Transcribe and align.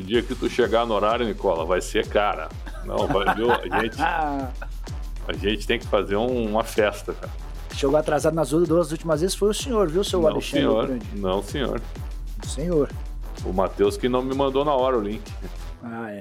o 0.00 0.02
dia 0.02 0.22
que 0.22 0.34
tu 0.34 0.48
chegar 0.48 0.86
no 0.86 0.94
horário, 0.94 1.26
Nicola, 1.26 1.64
vai 1.64 1.80
ser 1.80 2.06
cara. 2.08 2.48
Não, 2.84 3.06
vai, 3.06 3.34
viu? 3.34 3.52
A 3.52 3.60
gente, 3.80 4.00
a 4.02 5.32
gente 5.34 5.66
tem 5.66 5.78
que 5.78 5.86
fazer 5.86 6.16
um, 6.16 6.50
uma 6.50 6.64
festa, 6.64 7.12
cara. 7.12 7.32
Chegou 7.74 7.96
atrasado 7.96 8.34
nas 8.34 8.50
duas 8.50 8.90
últimas 8.90 9.20
vezes 9.20 9.36
foi 9.36 9.50
o 9.50 9.54
senhor, 9.54 9.88
viu, 9.88 10.02
seu 10.02 10.20
não, 10.20 10.28
Alexandre? 10.28 10.60
Senhor, 10.60 10.86
Grande? 10.86 11.06
não, 11.14 11.42
senhor. 11.42 11.80
Senhor. 12.46 12.90
O 13.44 13.52
Matheus 13.52 13.96
que 13.96 14.08
não 14.08 14.22
me 14.22 14.34
mandou 14.34 14.64
na 14.64 14.74
hora 14.74 14.98
o 14.98 15.00
link. 15.00 15.22
Ah, 15.82 16.10
é. 16.10 16.18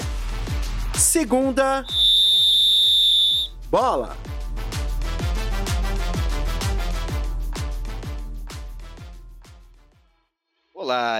Segunda 0.97 1.83
bola. 3.69 4.15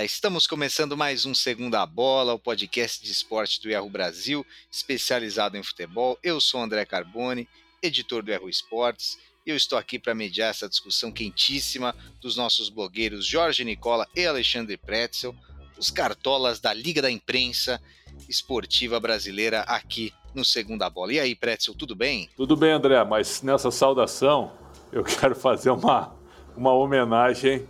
Estamos 0.04 0.46
começando 0.46 0.98
mais 0.98 1.26
um 1.26 1.34
Segunda 1.34 1.86
Bola, 1.86 2.34
o 2.34 2.40
podcast 2.40 3.02
de 3.02 3.12
esporte 3.12 3.62
do 3.62 3.70
Yahoo 3.70 3.90
Brasil, 3.90 4.46
especializado 4.70 5.56
em 5.56 5.64
futebol. 5.64 6.20
Eu 6.22 6.42
sou 6.42 6.62
André 6.62 6.84
Carbone, 6.84 7.48
editor 7.82 8.22
do 8.22 8.30
Yahoo 8.30 8.50
Esportes, 8.50 9.18
e 9.46 9.52
eu 9.52 9.56
estou 9.56 9.78
aqui 9.78 9.98
para 9.98 10.14
mediar 10.14 10.50
essa 10.50 10.68
discussão 10.68 11.14
quentíssima 11.14 11.96
dos 12.20 12.36
nossos 12.36 12.68
blogueiros 12.68 13.26
Jorge 13.26 13.64
Nicola 13.64 14.06
e 14.14 14.26
Alexandre 14.26 14.76
Pretzel, 14.76 15.34
os 15.78 15.90
cartolas 15.90 16.60
da 16.60 16.74
Liga 16.74 17.02
da 17.02 17.10
Imprensa 17.10 17.82
Esportiva 18.28 19.00
Brasileira 19.00 19.62
aqui 19.62 20.14
no 20.36 20.44
Segunda 20.44 20.90
Bola. 20.90 21.14
E 21.14 21.20
aí, 21.22 21.36
Pretzel, 21.36 21.74
tudo 21.74 21.96
bem? 21.96 22.30
Tudo 22.36 22.58
bem, 22.58 22.72
André, 22.72 23.02
mas 23.06 23.42
nessa 23.42 23.72
saudação 23.72 24.52
eu 24.92 25.06
quero 25.08 25.36
fazer 25.36 25.70
uma, 25.70 26.14
uma 26.58 26.74
homenagem 26.74 27.66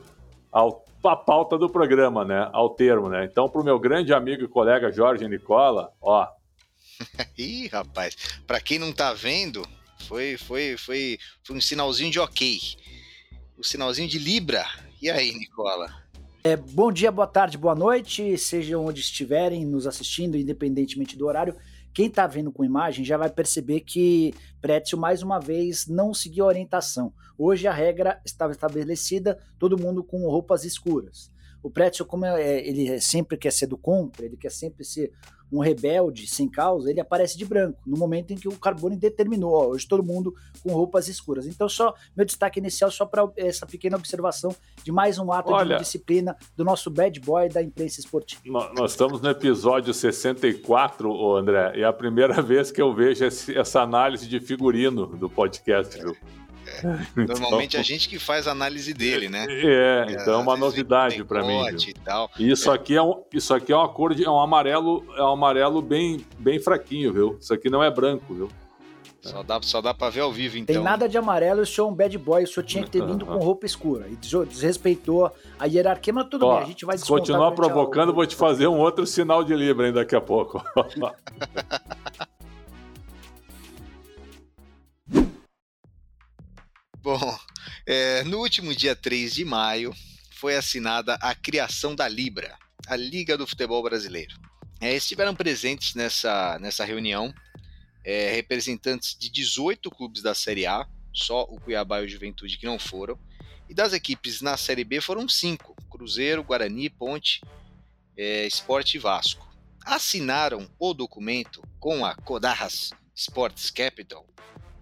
ao 0.51 0.88
a 1.03 1.15
pauta 1.15 1.57
do 1.57 1.69
programa, 1.69 2.25
né? 2.25 2.49
Ao 2.51 2.69
termo, 2.69 3.09
né? 3.09 3.25
Então, 3.25 3.47
para 3.47 3.61
o 3.61 3.63
meu 3.63 3.79
grande 3.79 4.13
amigo 4.13 4.43
e 4.43 4.47
colega 4.47 4.91
Jorge 4.91 5.27
Nicola, 5.27 5.91
ó. 6.01 6.27
Ih, 7.37 7.67
rapaz, 7.67 8.15
para 8.45 8.59
quem 8.59 8.77
não 8.77 8.91
tá 8.91 9.13
vendo, 9.13 9.65
foi, 10.07 10.37
foi, 10.37 10.75
foi, 10.77 11.17
foi 11.43 11.55
um 11.55 11.61
sinalzinho 11.61 12.11
de 12.11 12.19
ok. 12.19 12.59
O 13.57 13.61
um 13.61 13.63
sinalzinho 13.63 14.09
de 14.09 14.19
Libra. 14.19 14.65
E 15.01 15.09
aí, 15.09 15.31
Nicola? 15.31 15.87
É, 16.43 16.55
bom 16.55 16.91
dia, 16.91 17.11
boa 17.11 17.27
tarde, 17.27 17.57
boa 17.57 17.75
noite, 17.75 18.37
sejam 18.37 18.85
onde 18.85 19.01
estiverem 19.01 19.65
nos 19.65 19.85
assistindo, 19.85 20.37
independentemente 20.37 21.17
do 21.17 21.27
horário. 21.27 21.55
Quem 21.99 22.07
está 22.07 22.25
vendo 22.25 22.49
com 22.49 22.63
imagem 22.63 23.03
já 23.03 23.17
vai 23.17 23.29
perceber 23.29 23.81
que 23.81 24.33
Prétio, 24.61 24.97
mais 24.97 25.21
uma 25.21 25.37
vez, 25.37 25.85
não 25.85 26.13
seguiu 26.13 26.45
a 26.45 26.47
orientação. 26.47 27.11
Hoje 27.37 27.67
a 27.67 27.73
regra 27.73 28.21
estava 28.23 28.53
estabelecida, 28.53 29.37
todo 29.59 29.77
mundo 29.77 30.01
com 30.01 30.19
roupas 30.19 30.63
escuras. 30.63 31.29
O 31.61 31.69
Prétio, 31.69 32.05
como 32.05 32.25
é, 32.25 32.59
ele 32.65 32.99
sempre 33.01 33.37
quer 33.37 33.51
ser 33.51 33.67
do 33.67 33.77
contra, 33.77 34.25
ele 34.25 34.37
quer 34.37 34.51
sempre 34.51 34.83
ser 34.83 35.11
um 35.51 35.59
rebelde 35.59 36.27
sem 36.27 36.47
causa, 36.47 36.89
ele 36.89 36.99
aparece 36.99 37.37
de 37.37 37.43
branco, 37.43 37.79
no 37.85 37.97
momento 37.97 38.31
em 38.31 38.35
que 38.35 38.47
o 38.47 38.57
Carbone 38.57 38.95
determinou, 38.95 39.53
ó, 39.53 39.67
hoje 39.67 39.87
todo 39.87 40.03
mundo 40.03 40.33
com 40.61 40.71
roupas 40.71 41.07
escuras. 41.07 41.47
Então, 41.47 41.67
só 41.67 41.93
meu 42.15 42.25
destaque 42.25 42.59
inicial 42.59 42.91
só 42.91 43.05
para 43.05 43.27
essa 43.35 43.65
pequena 43.65 43.97
observação 43.97 44.55
de 44.83 44.91
mais 44.91 45.17
um 45.17 45.31
ato 45.31 45.51
Olha, 45.51 45.77
de 45.77 45.83
disciplina 45.83 46.37
do 46.55 46.63
nosso 46.63 46.89
bad 46.89 47.19
boy 47.19 47.49
da 47.49 47.61
imprensa 47.61 47.99
esportiva. 47.99 48.71
Nós 48.75 48.91
estamos 48.91 49.21
no 49.21 49.29
episódio 49.29 49.93
64, 49.93 51.35
André, 51.35 51.73
e 51.77 51.81
é 51.81 51.85
a 51.85 51.93
primeira 51.93 52.41
vez 52.43 52.71
que 52.71 52.81
eu 52.81 52.93
vejo 52.93 53.25
essa 53.25 53.81
análise 53.81 54.27
de 54.27 54.39
figurino 54.39 55.07
do 55.07 55.29
podcast, 55.29 55.97
viu? 55.99 56.15
É. 56.83 57.07
Normalmente 57.27 57.71
então, 57.71 57.81
a 57.81 57.83
gente 57.83 58.07
que 58.07 58.19
faz 58.19 58.47
a 58.47 58.51
análise 58.51 58.93
dele, 58.93 59.29
né? 59.29 59.45
É, 59.49 60.05
então 60.09 60.35
é 60.35 60.37
uma 60.37 60.57
novidade 60.57 61.23
para 61.23 61.43
mim. 61.43 61.61
E 61.87 61.93
tal. 61.93 62.29
Isso 62.39 62.71
é. 62.71 62.75
aqui 62.75 62.95
é 62.95 63.01
um, 63.01 63.23
isso 63.33 63.53
aqui 63.53 63.71
é 63.71 63.75
uma 63.75 63.89
cor 63.89 64.13
de 64.13 64.25
é 64.25 64.29
um 64.29 64.39
amarelo, 64.39 65.05
é 65.15 65.23
um 65.23 65.31
amarelo 65.31 65.81
bem 65.81 66.25
bem 66.37 66.59
fraquinho, 66.59 67.13
viu? 67.13 67.37
Isso 67.39 67.53
aqui 67.53 67.69
não 67.69 67.83
é 67.83 67.89
branco, 67.89 68.33
viu? 68.33 68.49
Só 69.21 69.43
dá, 69.43 69.59
só 69.61 69.81
dá 69.81 69.93
pra 69.93 70.09
ver 70.09 70.21
ao 70.21 70.31
vivo, 70.31 70.57
então. 70.57 70.73
Tem 70.73 70.81
nada 70.83 71.09
de 71.09 71.17
amarelo, 71.17 71.61
o 71.61 71.65
senhor 71.65 71.87
é 71.87 71.91
um 71.91 71.93
bad 71.93 72.17
boy, 72.17 72.43
o 72.43 72.47
senhor 72.47 72.65
tinha 72.65 72.83
que 72.83 72.89
ter 72.89 73.05
vindo 73.05 73.25
com 73.25 73.37
roupa 73.37 73.65
escura. 73.65 74.07
E 74.07 74.15
desrespeitou 74.15 75.29
a 75.59 75.65
hierarquia, 75.65 76.13
mas 76.13 76.27
tudo 76.29 76.45
Ó, 76.45 76.55
bem, 76.55 76.63
a 76.63 76.65
gente 76.67 76.85
vai 76.85 76.97
Se 76.97 77.05
continuar 77.05 77.51
provocando, 77.51 78.13
vou 78.13 78.25
te 78.25 78.35
fazer 78.35 78.67
um 78.67 78.77
outro 78.77 79.05
sinal 79.05 79.43
de 79.43 79.53
Libra 79.53 79.87
ainda 79.87 79.99
daqui 79.99 80.15
a 80.15 80.21
pouco. 80.21 80.63
Bom, 87.09 87.39
é, 87.87 88.23
no 88.25 88.37
último 88.37 88.75
dia 88.75 88.95
3 88.95 89.33
de 89.33 89.43
maio 89.43 89.95
foi 90.29 90.55
assinada 90.55 91.15
a 91.15 91.33
criação 91.33 91.95
da 91.95 92.07
Libra, 92.07 92.55
a 92.85 92.95
Liga 92.95 93.35
do 93.35 93.47
Futebol 93.47 93.81
Brasileiro. 93.81 94.39
É, 94.79 94.95
estiveram 94.95 95.33
presentes 95.33 95.95
nessa, 95.95 96.59
nessa 96.59 96.85
reunião 96.85 97.33
é, 98.05 98.31
representantes 98.33 99.17
de 99.17 99.27
18 99.31 99.89
clubes 99.89 100.21
da 100.21 100.35
Série 100.35 100.67
A, 100.67 100.87
só 101.11 101.41
o 101.49 101.59
Cuiabá 101.59 101.99
e 101.99 102.05
o 102.05 102.07
Juventude 102.07 102.59
que 102.59 102.67
não 102.67 102.77
foram, 102.77 103.17
e 103.67 103.73
das 103.73 103.91
equipes 103.91 104.39
na 104.39 104.55
Série 104.55 104.83
B 104.83 105.01
foram 105.01 105.27
cinco: 105.27 105.75
Cruzeiro, 105.89 106.43
Guarani, 106.43 106.91
Ponte, 106.91 107.41
é, 108.15 108.45
Esporte 108.45 108.97
e 108.97 108.99
Vasco. 108.99 109.51
Assinaram 109.83 110.69
o 110.77 110.93
documento 110.93 111.59
com 111.79 112.05
a 112.05 112.13
Codarras 112.13 112.91
Sports 113.15 113.71
Capital 113.71 114.29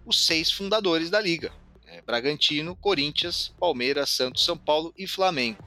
os 0.07 0.25
seis 0.25 0.49
fundadores 0.49 1.09
da 1.09 1.19
liga, 1.19 1.51
é, 1.87 2.01
Bragantino, 2.01 2.75
Corinthians, 2.75 3.53
Palmeiras, 3.59 4.09
Santos, 4.09 4.43
São 4.43 4.57
Paulo 4.57 4.93
e 4.97 5.07
Flamengo. 5.07 5.63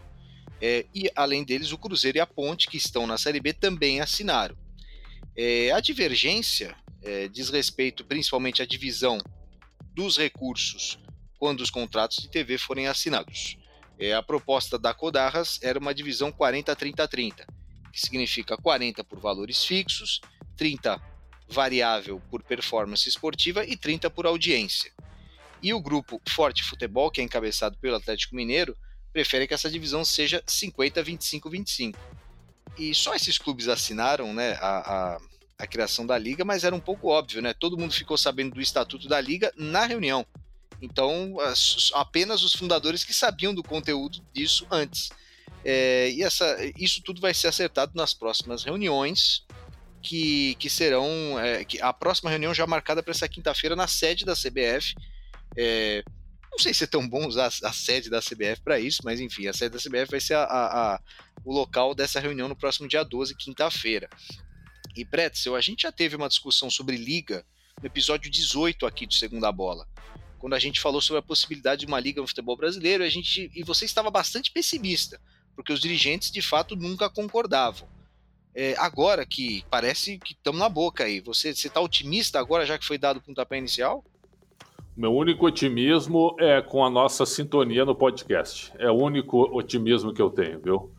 É, 0.60 0.84
e 0.94 1.10
além 1.16 1.42
deles, 1.42 1.72
o 1.72 1.78
Cruzeiro 1.78 2.18
e 2.18 2.20
a 2.20 2.26
Ponte, 2.26 2.68
que 2.68 2.76
estão 2.76 3.06
na 3.06 3.16
Série 3.16 3.40
B, 3.40 3.52
também 3.52 4.00
assinaram. 4.00 4.56
É, 5.36 5.70
a 5.72 5.80
divergência 5.80 6.76
é, 7.02 7.28
diz 7.28 7.48
respeito 7.48 8.04
principalmente 8.04 8.60
à 8.60 8.66
divisão 8.66 9.18
dos 9.94 10.18
recursos 10.18 10.98
quando 11.38 11.62
os 11.62 11.70
contratos 11.70 12.18
de 12.18 12.28
TV 12.28 12.58
forem 12.58 12.86
assinados. 12.86 13.56
É, 13.98 14.14
a 14.14 14.22
proposta 14.22 14.78
da 14.78 14.92
Codarras 14.92 15.58
era 15.62 15.78
uma 15.78 15.94
divisão 15.94 16.30
40-30-30, 16.30 17.46
que 17.90 18.00
significa 18.00 18.56
40 18.56 19.02
por 19.04 19.18
valores 19.18 19.64
fixos, 19.64 20.20
30 20.56 21.00
variável 21.48 22.20
por 22.30 22.42
performance 22.42 23.08
esportiva 23.08 23.64
e 23.64 23.76
30 23.76 24.10
por 24.10 24.26
audiência. 24.26 24.92
E 25.62 25.74
o 25.74 25.80
grupo 25.80 26.20
Forte 26.28 26.62
Futebol, 26.62 27.10
que 27.10 27.20
é 27.20 27.24
encabeçado 27.24 27.76
pelo 27.78 27.96
Atlético 27.96 28.34
Mineiro, 28.34 28.76
prefere 29.12 29.46
que 29.46 29.54
essa 29.54 29.70
divisão 29.70 30.04
seja 30.04 30.42
50-25-25. 30.42 31.96
E 32.78 32.94
só 32.94 33.14
esses 33.14 33.36
clubes 33.36 33.68
assinaram 33.68 34.32
né, 34.32 34.52
a, 34.60 35.14
a, 35.14 35.20
a, 35.58 35.66
criação 35.66 36.06
da 36.06 36.16
liga, 36.16 36.44
mas 36.44 36.64
era 36.64 36.74
um 36.74 36.80
pouco 36.80 37.08
óbvio, 37.08 37.42
né? 37.42 37.52
Todo 37.52 37.76
mundo 37.76 37.92
ficou 37.92 38.16
sabendo 38.16 38.54
do 38.54 38.60
estatuto 38.60 39.08
da 39.08 39.20
liga 39.20 39.52
na 39.56 39.84
reunião. 39.84 40.24
Então, 40.80 41.38
as, 41.40 41.90
apenas 41.94 42.42
os 42.42 42.52
fundadores 42.52 43.04
que 43.04 43.12
sabiam 43.12 43.54
do 43.54 43.62
conteúdo 43.62 44.24
disso 44.32 44.66
antes. 44.70 45.10
É, 45.64 46.10
e 46.10 46.22
essa, 46.22 46.56
isso 46.78 47.02
tudo 47.02 47.20
vai 47.20 47.34
ser 47.34 47.48
acertado 47.48 47.92
nas 47.94 48.14
próximas 48.14 48.64
reuniões, 48.64 49.44
que, 50.02 50.54
que 50.54 50.70
serão. 50.70 51.38
É, 51.38 51.64
que 51.64 51.80
a 51.82 51.92
próxima 51.92 52.30
reunião 52.30 52.54
já 52.54 52.66
marcada 52.66 53.02
para 53.02 53.12
essa 53.12 53.28
quinta-feira 53.28 53.76
na 53.76 53.86
sede 53.86 54.24
da 54.24 54.34
CBF, 54.34 54.94
é, 55.56 56.02
não 56.50 56.58
sei 56.58 56.74
se 56.74 56.84
é 56.84 56.86
tão 56.86 57.08
bom 57.08 57.26
usar 57.26 57.46
a 57.62 57.72
sede 57.72 58.10
da 58.10 58.20
CBF 58.20 58.60
para 58.62 58.80
isso, 58.80 59.02
mas 59.04 59.20
enfim, 59.20 59.46
a 59.46 59.52
sede 59.52 59.76
da 59.76 59.78
CBF 59.78 60.10
vai 60.10 60.20
ser 60.20 60.34
a, 60.34 60.44
a, 60.44 60.94
a, 60.94 61.00
o 61.44 61.52
local 61.52 61.94
dessa 61.94 62.20
reunião 62.20 62.48
no 62.48 62.56
próximo 62.56 62.88
dia 62.88 63.04
12, 63.04 63.36
quinta-feira. 63.36 64.08
E 64.96 65.04
Pretzel, 65.04 65.54
a 65.54 65.60
gente 65.60 65.82
já 65.82 65.92
teve 65.92 66.16
uma 66.16 66.28
discussão 66.28 66.68
sobre 66.68 66.96
liga 66.96 67.44
no 67.80 67.86
episódio 67.86 68.30
18 68.30 68.84
aqui 68.84 69.06
do 69.06 69.14
Segunda 69.14 69.50
Bola, 69.52 69.86
quando 70.40 70.54
a 70.54 70.58
gente 70.58 70.80
falou 70.80 71.00
sobre 71.00 71.20
a 71.20 71.22
possibilidade 71.22 71.80
de 71.80 71.86
uma 71.86 72.00
liga 72.00 72.20
no 72.20 72.26
futebol 72.26 72.56
brasileiro, 72.56 73.04
a 73.04 73.08
gente 73.08 73.50
e 73.54 73.62
você 73.62 73.84
estava 73.84 74.10
bastante 74.10 74.50
pessimista, 74.50 75.20
porque 75.54 75.72
os 75.72 75.80
dirigentes 75.80 76.30
de 76.30 76.42
fato 76.42 76.74
nunca 76.74 77.08
concordavam. 77.10 77.88
É, 78.54 78.74
agora 78.78 79.24
que 79.24 79.64
parece 79.70 80.18
que 80.18 80.32
estamos 80.32 80.58
na 80.58 80.68
boca 80.68 81.04
aí, 81.04 81.20
você 81.20 81.50
está 81.50 81.80
otimista 81.80 82.40
agora 82.40 82.66
já 82.66 82.76
que 82.76 82.86
foi 82.86 82.98
dado 82.98 83.18
o 83.18 83.22
pontapé 83.22 83.58
inicial? 83.58 84.04
Meu 84.96 85.14
único 85.14 85.46
otimismo 85.46 86.34
é 86.38 86.60
com 86.60 86.84
a 86.84 86.90
nossa 86.90 87.24
sintonia 87.24 87.84
no 87.84 87.94
podcast. 87.94 88.72
É 88.76 88.90
o 88.90 88.94
único 88.94 89.42
otimismo 89.56 90.12
que 90.12 90.20
eu 90.20 90.28
tenho, 90.28 90.60
viu? 90.60 90.92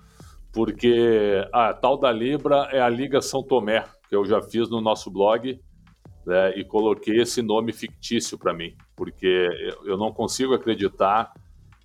Porque 0.54 1.46
a 1.52 1.74
tal 1.74 1.98
da 1.98 2.12
Libra 2.12 2.70
é 2.72 2.82
a 2.82 2.90
Liga 2.90 3.22
São 3.22 3.44
Tomé, 3.44 3.84
que 4.10 4.16
eu 4.16 4.26
já 4.26 4.42
fiz 4.42 4.70
no 4.70 4.80
nosso 4.82 5.12
blog, 5.12 5.60
né, 6.26 6.58
e 6.58 6.64
coloquei 6.64 7.20
esse 7.20 7.42
nome 7.42 7.74
fictício 7.74 8.38
para 8.38 8.54
mim, 8.54 8.76
porque 8.96 9.50
eu 9.84 9.98
não 9.98 10.12
consigo 10.12 10.54
acreditar 10.54 11.34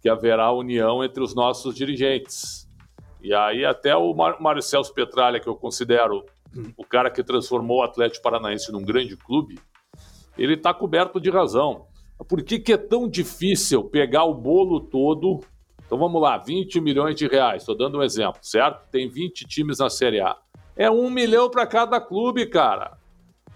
que 0.01 0.09
haverá 0.09 0.53
união 0.53 1.03
entre 1.03 1.23
os 1.23 1.35
nossos 1.35 1.75
dirigentes. 1.75 2.69
E 3.21 3.35
aí 3.35 3.65
até 3.65 3.97
o 3.97 4.15
Mar 4.15 4.41
Marcelo 4.41 4.85
Petralha, 4.95 5.41
que 5.41 5.49
eu 5.49 5.57
considero 5.57 6.25
o 6.77 6.85
cara 6.85 7.11
que 7.11 7.23
transformou 7.25 7.79
o 7.79 7.83
Atlético 7.83 8.23
Paranaense 8.23 8.71
num 8.71 8.85
grande 8.85 9.17
clube, 9.17 9.59
ele 10.39 10.55
está 10.55 10.73
coberto 10.73 11.21
de 11.21 11.31
razão. 11.31 11.87
Por 12.29 12.43
que, 12.43 12.59
que 12.59 12.73
é 12.73 12.77
tão 12.77 13.09
difícil 13.09 13.85
pegar 13.85 14.25
o 14.25 14.35
bolo 14.35 14.81
todo? 14.81 15.41
Então 15.85 15.99
vamos 15.99 16.21
lá, 16.21 16.39
20 16.39 16.81
milhões 16.81 17.15
de 17.15 17.29
reais, 17.29 17.63
estou 17.63 17.77
dando 17.77 17.99
um 17.99 18.03
exemplo, 18.03 18.41
certo? 18.43 18.89
Tem 18.91 19.09
20 19.09 19.47
times 19.47 19.79
na 19.79 19.89
Série 19.89 20.21
A. 20.21 20.37
É 20.77 20.91
um 20.91 21.09
milhão 21.09 21.49
para 21.49 21.67
cada 21.67 22.01
clube, 22.01 22.47
cara. 22.47 22.99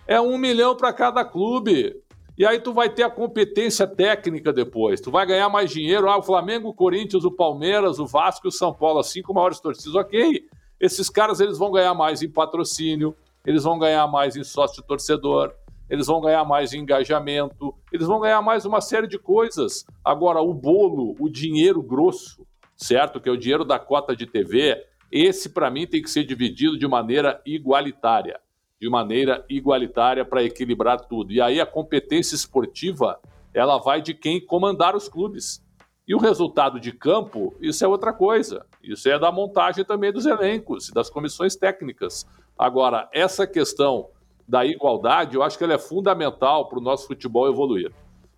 É 0.07 0.21
um 0.21 0.39
milhão 0.39 0.77
para 0.77 0.93
cada 0.93 1.25
clube. 1.25 1.97
E 2.39 2.47
aí 2.47 2.59
tu 2.59 2.73
vai 2.73 2.89
ter 2.89 3.03
a 3.03 3.11
competência 3.11 3.87
técnica 3.87 4.53
depois. 4.53 5.01
Tu 5.01 5.11
vai 5.11 5.27
ganhar 5.27 5.49
mais 5.49 5.71
dinheiro. 5.71 6.09
Ah, 6.09 6.17
o 6.17 6.23
Flamengo, 6.23 6.69
o 6.69 6.75
Corinthians, 6.75 7.25
o 7.25 7.31
Palmeiras, 7.31 7.99
o 7.99 8.07
Vasco 8.07 8.47
e 8.47 8.49
o 8.49 8.53
São 8.53 8.73
Paulo, 8.73 9.01
as 9.01 9.09
cinco 9.09 9.35
maiores 9.35 9.61
torcidas. 9.61 9.95
Ok, 9.95 10.45
esses 10.81 11.11
caras 11.11 11.41
eles 11.41 11.59
vão 11.59 11.71
ganhar 11.71 11.93
mais 11.93 12.23
em 12.23 12.31
patrocínio, 12.31 13.15
eles 13.45 13.65
vão 13.65 13.79
ganhar 13.79 14.07
mais 14.07 14.37
em 14.37 14.45
sócio 14.45 14.83
torcedor, 14.83 15.53
eles 15.91 16.07
vão 16.07 16.21
ganhar 16.21 16.45
mais 16.45 16.73
engajamento, 16.73 17.75
eles 17.93 18.07
vão 18.07 18.21
ganhar 18.21 18.41
mais 18.41 18.65
uma 18.65 18.81
série 18.81 19.09
de 19.09 19.19
coisas. 19.19 19.85
Agora, 20.05 20.41
o 20.41 20.55
bolo, 20.55 21.17
o 21.19 21.29
dinheiro 21.29 21.83
grosso, 21.83 22.47
certo? 22.77 23.21
Que 23.21 23.29
é 23.29 23.33
o 23.33 23.37
dinheiro 23.37 23.65
da 23.65 23.77
cota 23.77 24.15
de 24.15 24.25
TV, 24.25 24.87
esse 25.11 25.51
para 25.51 25.69
mim 25.69 25.89
tem 25.89 26.01
que 26.01 26.09
ser 26.09 26.23
dividido 26.23 26.79
de 26.79 26.87
maneira 26.87 27.43
igualitária. 27.45 28.39
De 28.81 28.89
maneira 28.89 29.45
igualitária 29.51 30.25
para 30.25 30.45
equilibrar 30.45 31.01
tudo. 31.01 31.33
E 31.33 31.41
aí 31.41 31.61
a 31.61 31.67
competência 31.67 32.37
esportiva, 32.37 33.19
ela 33.53 33.77
vai 33.79 34.01
de 34.01 34.15
quem 34.15 34.41
comandar 34.41 34.95
os 34.95 35.09
clubes. 35.09 35.61
E 36.07 36.15
o 36.15 36.19
resultado 36.19 36.79
de 36.79 36.93
campo, 36.93 37.53
isso 37.61 37.85
é 37.85 37.89
outra 37.89 38.13
coisa. 38.13 38.65
Isso 38.83 39.09
é 39.09 39.19
da 39.19 39.33
montagem 39.33 39.85
também 39.85 40.13
dos 40.13 40.25
elencos 40.25 40.89
e 40.89 40.95
das 40.95 41.11
comissões 41.11 41.57
técnicas. 41.57 42.25
Agora, 42.57 43.09
essa 43.13 43.47
questão 43.47 44.09
da 44.50 44.67
igualdade, 44.67 45.37
eu 45.37 45.44
acho 45.44 45.56
que 45.56 45.62
ela 45.62 45.75
é 45.75 45.79
fundamental 45.79 46.69
para 46.69 46.81
o 46.81 46.82
nosso 46.82 47.06
futebol 47.06 47.49
evoluir. 47.49 47.93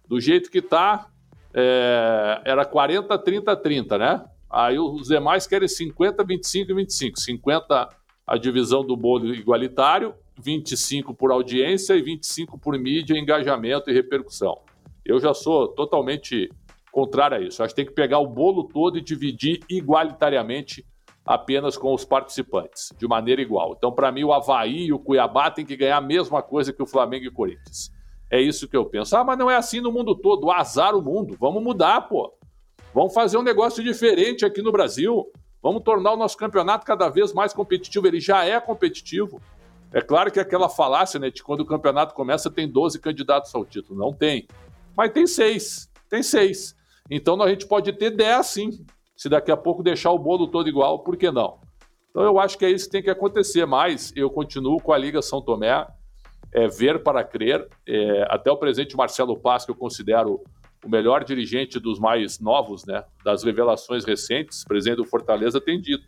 Do 0.06 0.20
jeito 0.20 0.50
que 0.50 0.58
está, 0.58 1.06
é, 1.54 2.42
era 2.44 2.66
40, 2.66 3.18
30, 3.18 3.56
30, 3.56 3.96
né? 3.98 4.24
Aí 4.50 4.78
os 4.78 5.08
demais 5.08 5.46
querem 5.46 5.66
50, 5.66 6.22
25 6.22 6.70
e 6.70 6.74
25. 6.74 7.18
50 7.18 7.88
a 8.26 8.36
divisão 8.36 8.84
do 8.84 8.94
bolo 8.94 9.34
igualitário, 9.34 10.14
25 10.38 11.14
por 11.14 11.32
audiência 11.32 11.94
e 11.94 12.02
25 12.02 12.58
por 12.58 12.78
mídia, 12.78 13.18
engajamento 13.18 13.88
e 13.90 13.94
repercussão. 13.94 14.58
Eu 15.02 15.18
já 15.18 15.32
sou 15.32 15.68
totalmente 15.68 16.50
contrário 16.92 17.38
a 17.38 17.40
isso. 17.40 17.62
Acho 17.62 17.74
que 17.74 17.76
tem 17.76 17.86
que 17.86 17.94
pegar 17.94 18.18
o 18.18 18.26
bolo 18.26 18.64
todo 18.64 18.98
e 18.98 19.00
dividir 19.00 19.60
igualitariamente 19.66 20.84
apenas 21.24 21.76
com 21.76 21.94
os 21.94 22.04
participantes, 22.04 22.92
de 22.98 23.06
maneira 23.06 23.40
igual. 23.40 23.74
Então, 23.76 23.92
para 23.92 24.10
mim, 24.10 24.24
o 24.24 24.32
Havaí 24.32 24.86
e 24.86 24.92
o 24.92 24.98
Cuiabá 24.98 25.50
têm 25.50 25.64
que 25.64 25.76
ganhar 25.76 25.96
a 25.96 26.00
mesma 26.00 26.42
coisa 26.42 26.72
que 26.72 26.82
o 26.82 26.86
Flamengo 26.86 27.24
e 27.24 27.28
o 27.28 27.32
Corinthians. 27.32 27.92
É 28.30 28.40
isso 28.40 28.66
que 28.66 28.76
eu 28.76 28.86
penso. 28.86 29.14
Ah, 29.16 29.22
mas 29.22 29.38
não 29.38 29.50
é 29.50 29.56
assim 29.56 29.80
no 29.80 29.92
mundo 29.92 30.14
todo. 30.14 30.50
Azar 30.50 30.96
o 30.96 31.02
mundo. 31.02 31.36
Vamos 31.38 31.62
mudar, 31.62 32.00
pô. 32.08 32.32
Vamos 32.94 33.12
fazer 33.12 33.36
um 33.36 33.42
negócio 33.42 33.84
diferente 33.84 34.44
aqui 34.44 34.62
no 34.62 34.72
Brasil. 34.72 35.30
Vamos 35.62 35.82
tornar 35.82 36.12
o 36.12 36.16
nosso 36.16 36.36
campeonato 36.36 36.84
cada 36.84 37.08
vez 37.08 37.32
mais 37.32 37.52
competitivo. 37.52 38.06
Ele 38.06 38.20
já 38.20 38.44
é 38.44 38.58
competitivo. 38.58 39.40
É 39.92 40.00
claro 40.00 40.32
que 40.32 40.40
aquela 40.40 40.68
falácia, 40.68 41.20
né, 41.20 41.30
de 41.30 41.42
quando 41.42 41.60
o 41.60 41.66
campeonato 41.66 42.14
começa 42.14 42.50
tem 42.50 42.66
12 42.66 42.98
candidatos 43.00 43.54
ao 43.54 43.66
título. 43.66 43.98
Não 43.98 44.14
tem. 44.14 44.48
Mas 44.96 45.12
tem 45.12 45.26
seis. 45.26 45.90
Tem 46.08 46.22
seis. 46.22 46.74
Então 47.10 47.40
a 47.42 47.48
gente 47.48 47.66
pode 47.66 47.92
ter 47.92 48.10
10 48.10 48.46
sim. 48.46 48.86
Se 49.16 49.28
daqui 49.28 49.50
a 49.50 49.56
pouco 49.56 49.82
deixar 49.82 50.10
o 50.10 50.18
bolo 50.18 50.48
todo 50.48 50.68
igual, 50.68 51.00
por 51.00 51.16
que 51.16 51.30
não? 51.30 51.60
Então 52.10 52.22
eu 52.22 52.38
acho 52.38 52.58
que 52.58 52.64
é 52.64 52.70
isso 52.70 52.86
que 52.86 52.92
tem 52.92 53.02
que 53.02 53.10
acontecer. 53.10 53.66
Mas 53.66 54.12
eu 54.16 54.30
continuo 54.30 54.80
com 54.80 54.92
a 54.92 54.98
Liga 54.98 55.22
São 55.22 55.40
Tomé, 55.40 55.86
é, 56.52 56.68
ver 56.68 57.02
para 57.02 57.24
crer. 57.24 57.66
É, 57.86 58.26
até 58.28 58.50
o 58.50 58.56
presidente 58.56 58.96
Marcelo 58.96 59.38
Paz, 59.38 59.64
que 59.64 59.70
eu 59.70 59.76
considero 59.76 60.40
o 60.84 60.88
melhor 60.88 61.24
dirigente 61.24 61.78
dos 61.78 61.98
mais 61.98 62.40
novos, 62.40 62.84
né, 62.84 63.04
das 63.24 63.44
revelações 63.44 64.04
recentes, 64.04 64.64
presidente 64.64 64.96
do 64.96 65.04
Fortaleza, 65.04 65.60
tem 65.60 65.80
dito. 65.80 66.04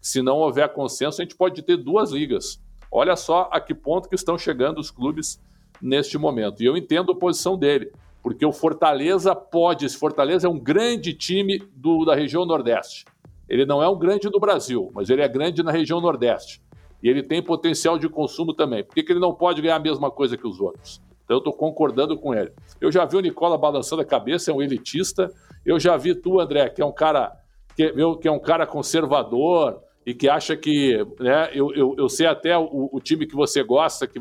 Se 0.00 0.22
não 0.22 0.38
houver 0.38 0.68
consenso, 0.72 1.20
a 1.20 1.24
gente 1.24 1.36
pode 1.36 1.60
ter 1.62 1.76
duas 1.76 2.12
ligas. 2.12 2.62
Olha 2.90 3.16
só 3.16 3.48
a 3.52 3.60
que 3.60 3.74
ponto 3.74 4.08
que 4.08 4.14
estão 4.14 4.38
chegando 4.38 4.78
os 4.78 4.90
clubes 4.90 5.40
neste 5.80 6.16
momento. 6.16 6.62
E 6.62 6.66
eu 6.66 6.76
entendo 6.76 7.12
a 7.12 7.16
posição 7.16 7.56
dele, 7.56 7.92
porque 8.22 8.46
o 8.46 8.52
Fortaleza 8.52 9.34
pode, 9.34 9.84
esse 9.84 9.98
Fortaleza 9.98 10.46
é 10.46 10.50
um 10.50 10.58
grande 10.58 11.12
time 11.12 11.58
do, 11.74 12.04
da 12.04 12.14
região 12.14 12.46
Nordeste. 12.46 13.04
Ele 13.48 13.66
não 13.66 13.82
é 13.82 13.88
um 13.88 13.98
grande 13.98 14.30
do 14.30 14.38
Brasil, 14.38 14.90
mas 14.94 15.10
ele 15.10 15.22
é 15.22 15.28
grande 15.28 15.62
na 15.62 15.72
região 15.72 16.00
Nordeste. 16.00 16.62
E 17.02 17.08
ele 17.08 17.22
tem 17.22 17.42
potencial 17.42 17.98
de 17.98 18.08
consumo 18.08 18.54
também. 18.54 18.84
Por 18.84 18.94
que, 18.94 19.02
que 19.02 19.12
ele 19.12 19.18
não 19.18 19.34
pode 19.34 19.60
ganhar 19.60 19.76
a 19.76 19.80
mesma 19.80 20.10
coisa 20.10 20.36
que 20.36 20.46
os 20.46 20.60
outros? 20.60 21.02
Então 21.24 21.36
eu 21.36 21.38
estou 21.38 21.52
concordando 21.52 22.16
com 22.16 22.32
ele. 22.32 22.52
Eu 22.80 22.92
já 22.92 23.04
vi 23.04 23.16
o 23.16 23.20
Nicola 23.20 23.58
balançando 23.58 24.02
a 24.02 24.04
cabeça, 24.04 24.50
é 24.50 24.54
um 24.54 24.62
elitista. 24.62 25.30
Eu 25.66 25.80
já 25.80 25.96
vi 25.96 26.14
tu, 26.14 26.40
André, 26.40 26.68
que 26.68 26.80
é 26.80 26.86
um 26.86 26.92
cara 26.92 27.32
que, 27.76 27.92
que 28.20 28.28
é 28.28 28.30
um 28.30 28.38
cara 28.38 28.66
conservador 28.66 29.80
e 30.04 30.14
que 30.14 30.28
acha 30.28 30.56
que, 30.56 30.96
né, 31.18 31.50
eu, 31.52 31.72
eu, 31.74 31.94
eu 31.96 32.08
sei 32.08 32.26
até 32.26 32.56
o, 32.58 32.88
o, 32.92 33.00
time 33.00 33.26
que 33.26 33.34
você 33.34 33.62
gosta, 33.62 34.06
que, 34.06 34.18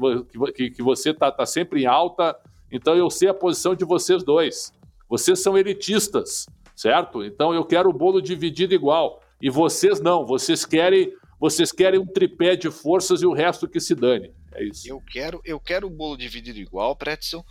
que, 0.54 0.72
que 0.72 0.84
você 0.84 1.10
está 1.10 1.32
tá 1.32 1.46
sempre 1.46 1.84
em 1.84 1.86
alta, 1.86 2.36
então 2.72 2.96
eu 2.96 3.10
sei 3.10 3.30
a 3.30 3.34
posição 3.34 3.76
de 3.76 3.86
vocês 3.86 4.24
dois. 4.24 4.72
Vocês 5.10 5.42
são 5.42 5.58
elitistas, 5.58 6.46
certo? 6.76 7.24
Então 7.24 7.54
eu 7.54 7.66
quero 7.66 7.90
o 7.90 7.94
bolo 7.94 8.22
dividido 8.22 8.74
igual. 8.74 9.22
E 9.42 9.50
vocês 9.50 10.00
não, 10.00 10.26
vocês 10.26 10.66
querem, 10.66 11.12
vocês 11.40 11.72
querem 11.72 12.00
um 12.00 12.06
tripé 12.06 12.56
de 12.56 12.72
forças 12.72 13.22
e 13.22 13.26
o 13.26 13.34
resto 13.34 13.68
que 13.68 13.80
se 13.80 13.94
dane. 13.94 14.32
É 14.54 14.64
isso. 14.64 14.88
Eu 14.88 15.02
quero, 15.02 15.42
eu 15.44 15.60
quero 15.60 15.88
o 15.88 15.90
bolo 15.90 16.16
dividido 16.16 16.60
igual, 16.60 16.96
Pretzel, 16.96 17.44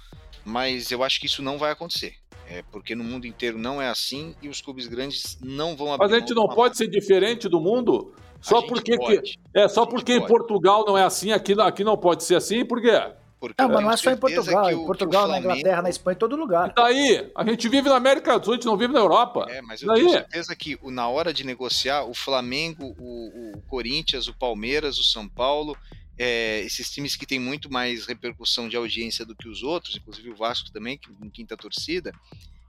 mas 0.44 0.90
eu 0.90 1.02
acho 1.02 1.20
que 1.20 1.26
isso 1.26 1.43
não 1.43 1.58
vai 1.58 1.73
acontecer. 1.73 2.14
É 2.49 2.62
porque 2.73 2.94
no 2.94 3.05
mundo 3.05 3.26
inteiro 3.26 3.58
não 3.58 3.81
é 3.81 3.88
assim 3.88 4.34
e 4.43 4.49
os 4.49 4.61
clubes 4.61 4.87
grandes 4.87 5.38
não 5.40 5.76
vão 5.76 5.93
abrir. 5.93 6.06
Mas 6.06 6.12
a 6.12 6.19
gente 6.19 6.34
não 6.34 6.49
pode 6.49 6.76
ser 6.76 6.88
diferente 6.88 7.49
do 7.49 7.61
mundo? 7.61 8.12
Só 8.40 8.62
porque 8.62 8.96
que, 8.96 9.20
é 9.55 9.69
só 9.69 9.84
porque 9.84 10.14
em 10.14 10.26
Portugal 10.26 10.84
não 10.87 10.96
é 10.96 11.05
assim, 11.05 11.31
aqui, 11.31 11.55
aqui 11.61 11.84
não 11.84 11.96
pode 11.96 12.25
ser 12.25 12.37
assim, 12.37 12.64
por 12.64 12.81
quê? 12.81 12.90
Porque 13.40 13.62
não, 13.62 13.70
mas 13.70 13.82
não 13.82 13.90
é 13.90 13.96
só 13.96 14.10
em 14.10 14.16
Portugal, 14.19 14.66
o, 14.66 14.70
em 14.70 14.84
Portugal, 14.84 15.25
Flamengo... 15.25 15.48
na 15.48 15.54
Inglaterra, 15.54 15.82
na 15.82 15.88
Espanha, 15.88 16.14
em 16.14 16.19
todo 16.19 16.37
lugar. 16.37 16.69
E 16.69 16.75
daí? 16.75 17.32
A 17.34 17.42
gente 17.42 17.69
vive 17.70 17.88
na 17.88 17.96
América 17.96 18.38
do 18.38 18.44
Sul, 18.44 18.52
a 18.52 18.56
gente 18.56 18.66
não 18.66 18.76
vive 18.76 18.92
na 18.92 19.00
Europa. 19.00 19.46
É, 19.48 19.62
mas 19.62 19.81
eu 19.81 19.88
daí? 19.88 20.00
tenho 20.00 20.10
certeza 20.10 20.54
que 20.54 20.78
na 20.90 21.08
hora 21.08 21.32
de 21.32 21.42
negociar, 21.42 22.04
o 22.04 22.12
Flamengo, 22.12 22.94
o, 22.98 23.56
o 23.56 23.62
Corinthians, 23.62 24.28
o 24.28 24.34
Palmeiras, 24.34 24.98
o 24.98 25.04
São 25.04 25.26
Paulo, 25.26 25.75
é, 26.19 26.60
esses 26.60 26.90
times 26.90 27.16
que 27.16 27.25
têm 27.25 27.38
muito 27.38 27.72
mais 27.72 28.04
repercussão 28.04 28.69
de 28.69 28.76
audiência 28.76 29.25
do 29.25 29.34
que 29.34 29.48
os 29.48 29.62
outros, 29.62 29.96
inclusive 29.96 30.28
o 30.28 30.37
Vasco 30.37 30.70
também, 30.70 30.98
que 30.98 31.08
em 31.10 31.31
quinta 31.31 31.56
torcida, 31.56 32.12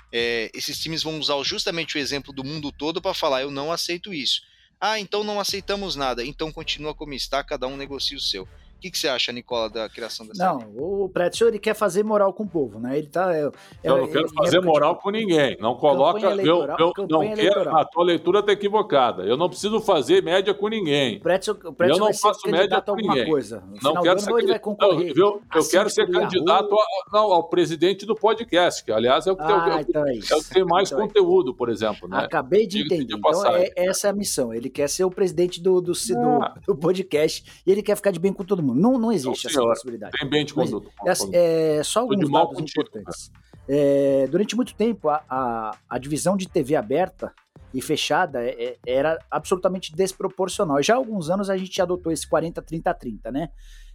é, 0.09 0.49
esses 0.53 0.79
times 0.79 1.03
vão 1.03 1.19
usar 1.19 1.35
justamente 1.43 1.97
o 1.97 1.99
exemplo 1.99 2.31
do 2.31 2.45
mundo 2.45 2.71
todo 2.71 3.01
para 3.01 3.13
falar: 3.13 3.41
eu 3.41 3.51
não 3.51 3.69
aceito 3.69 4.13
isso. 4.13 4.41
Ah, 4.79 4.97
então 4.97 5.21
não 5.21 5.37
aceitamos 5.37 5.97
nada. 5.97 6.23
Então 6.25 6.49
continua 6.49 6.95
como 6.95 7.13
está, 7.13 7.43
cada 7.43 7.67
um 7.67 7.75
negocia 7.75 8.17
o 8.17 8.21
seu 8.21 8.47
que, 8.81 8.91
que 8.91 8.97
você 8.97 9.07
acha, 9.07 9.31
Nicola, 9.31 9.69
da 9.69 9.87
criação 9.87 10.25
dessa 10.25 10.43
Não, 10.43 10.57
o 10.75 11.07
Pretzel, 11.09 11.49
ele 11.49 11.59
quer 11.59 11.75
fazer 11.75 12.03
moral 12.03 12.33
com 12.33 12.43
o 12.43 12.47
povo, 12.47 12.79
né? 12.79 12.97
Ele 12.97 13.07
tá... 13.07 13.33
É, 13.35 13.43
eu 13.83 13.97
não 13.97 14.07
quero 14.07 14.27
fazer 14.29 14.59
moral 14.59 14.95
com 14.95 15.11
ninguém. 15.11 15.55
Não 15.59 15.75
coloca... 15.75 16.19
Eu, 16.19 16.67
eu 16.79 17.07
não 17.07 17.33
quero... 17.33 17.75
A 17.77 17.85
tua 17.85 18.03
leitura 18.03 18.39
está 18.39 18.51
equivocada. 18.51 19.23
Eu 19.23 19.37
não 19.37 19.47
preciso 19.47 19.79
fazer 19.79 20.23
média 20.23 20.53
com 20.53 20.67
ninguém. 20.67 21.17
O 21.17 21.21
Pretzel, 21.21 21.53
o 21.63 21.73
Pretzel 21.73 21.97
eu 21.97 22.05
não 22.05 22.13
faço 22.13 22.49
média 22.49 22.81
com 22.81 22.95
ninguém. 22.95 23.25
Coisa. 23.25 23.63
No 23.81 23.93
não 23.93 24.01
quero 24.01 24.19
ser... 24.19 24.31
Ele 24.31 24.47
vai 24.47 24.59
concorrer. 24.59 25.13
eu, 25.15 25.41
eu 25.53 25.69
quero 25.69 25.89
ser 25.89 26.09
candidato 26.09 26.73
a, 26.73 26.85
não, 27.13 27.31
ao 27.31 27.49
presidente 27.49 28.05
do 28.05 28.15
podcast, 28.15 28.83
que 28.83 28.91
aliás 28.91 29.27
é 29.27 29.31
o 29.31 29.35
que, 29.35 29.43
ah, 29.43 29.69
tem, 29.69 29.81
então 29.81 30.07
é, 30.07 30.11
é 30.11 30.35
o 30.35 30.43
que 30.43 30.49
tem 30.49 30.65
mais 30.65 30.91
então 30.91 31.03
é 31.03 31.07
conteúdo, 31.07 31.53
por 31.53 31.69
exemplo. 31.69 32.07
Né? 32.07 32.17
Acabei 32.17 32.65
de 32.65 32.81
entender. 32.81 33.05
De 33.05 33.15
então, 33.15 33.55
é, 33.55 33.71
essa 33.75 34.07
é 34.07 34.09
a 34.09 34.13
missão. 34.13 34.53
Ele 34.53 34.69
quer 34.69 34.89
ser 34.89 35.03
o 35.03 35.11
presidente 35.11 35.61
do, 35.61 35.81
do, 35.81 35.91
do, 35.91 36.39
do 36.67 36.75
podcast 36.75 37.61
e 37.65 37.71
ele 37.71 37.83
quer 37.83 37.95
ficar 37.95 38.11
de 38.11 38.19
bem 38.19 38.33
com 38.33 38.43
todo 38.43 38.63
mundo. 38.63 38.70
Não, 38.73 38.97
não 38.97 39.11
existe 39.11 39.45
não, 39.45 39.51
essa 39.51 39.61
possibilidade. 39.61 40.17
Tem 40.17 40.29
bem 40.29 40.45
de 40.45 40.53
conduta. 40.53 40.89
É, 41.05 41.77
é, 41.77 41.83
só 41.83 42.01
alguns 42.01 42.29
dados 42.29 42.55
contigo, 42.55 42.81
importantes. 42.81 43.31
É, 43.67 44.27
durante 44.29 44.55
muito 44.55 44.75
tempo, 44.75 45.09
a, 45.09 45.23
a, 45.29 45.77
a, 45.89 45.97
divisão 45.97 46.35
de 46.35 46.47
TV 46.47 46.75
aberta 46.75 47.33
e 47.73 47.81
fechada 47.81 48.43
é, 48.43 48.63
é, 48.63 48.77
era 48.85 49.17
absolutamente 49.29 49.95
desproporcional. 49.95 50.81
Já 50.81 50.95
há 50.95 50.97
alguns 50.97 51.29
anos 51.29 51.49
a 51.49 51.57
gente 51.57 51.81
adotou 51.81 52.11
esse 52.11 52.27
40-30-30, 52.27 53.31
né? 53.31 53.49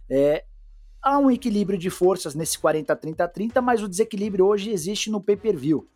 É, 0.09 0.43
há 1.01 1.19
um 1.19 1.29
equilíbrio 1.29 1.77
de 1.77 1.89
forças 1.89 2.33
nesse 2.33 2.57
40-30-30, 2.57 3.61
mas 3.61 3.83
o 3.83 3.87
desequilíbrio 3.87 4.45
hoje 4.45 4.71
existe 4.71 5.11
no 5.11 5.21
pay-per-view. 5.21 5.87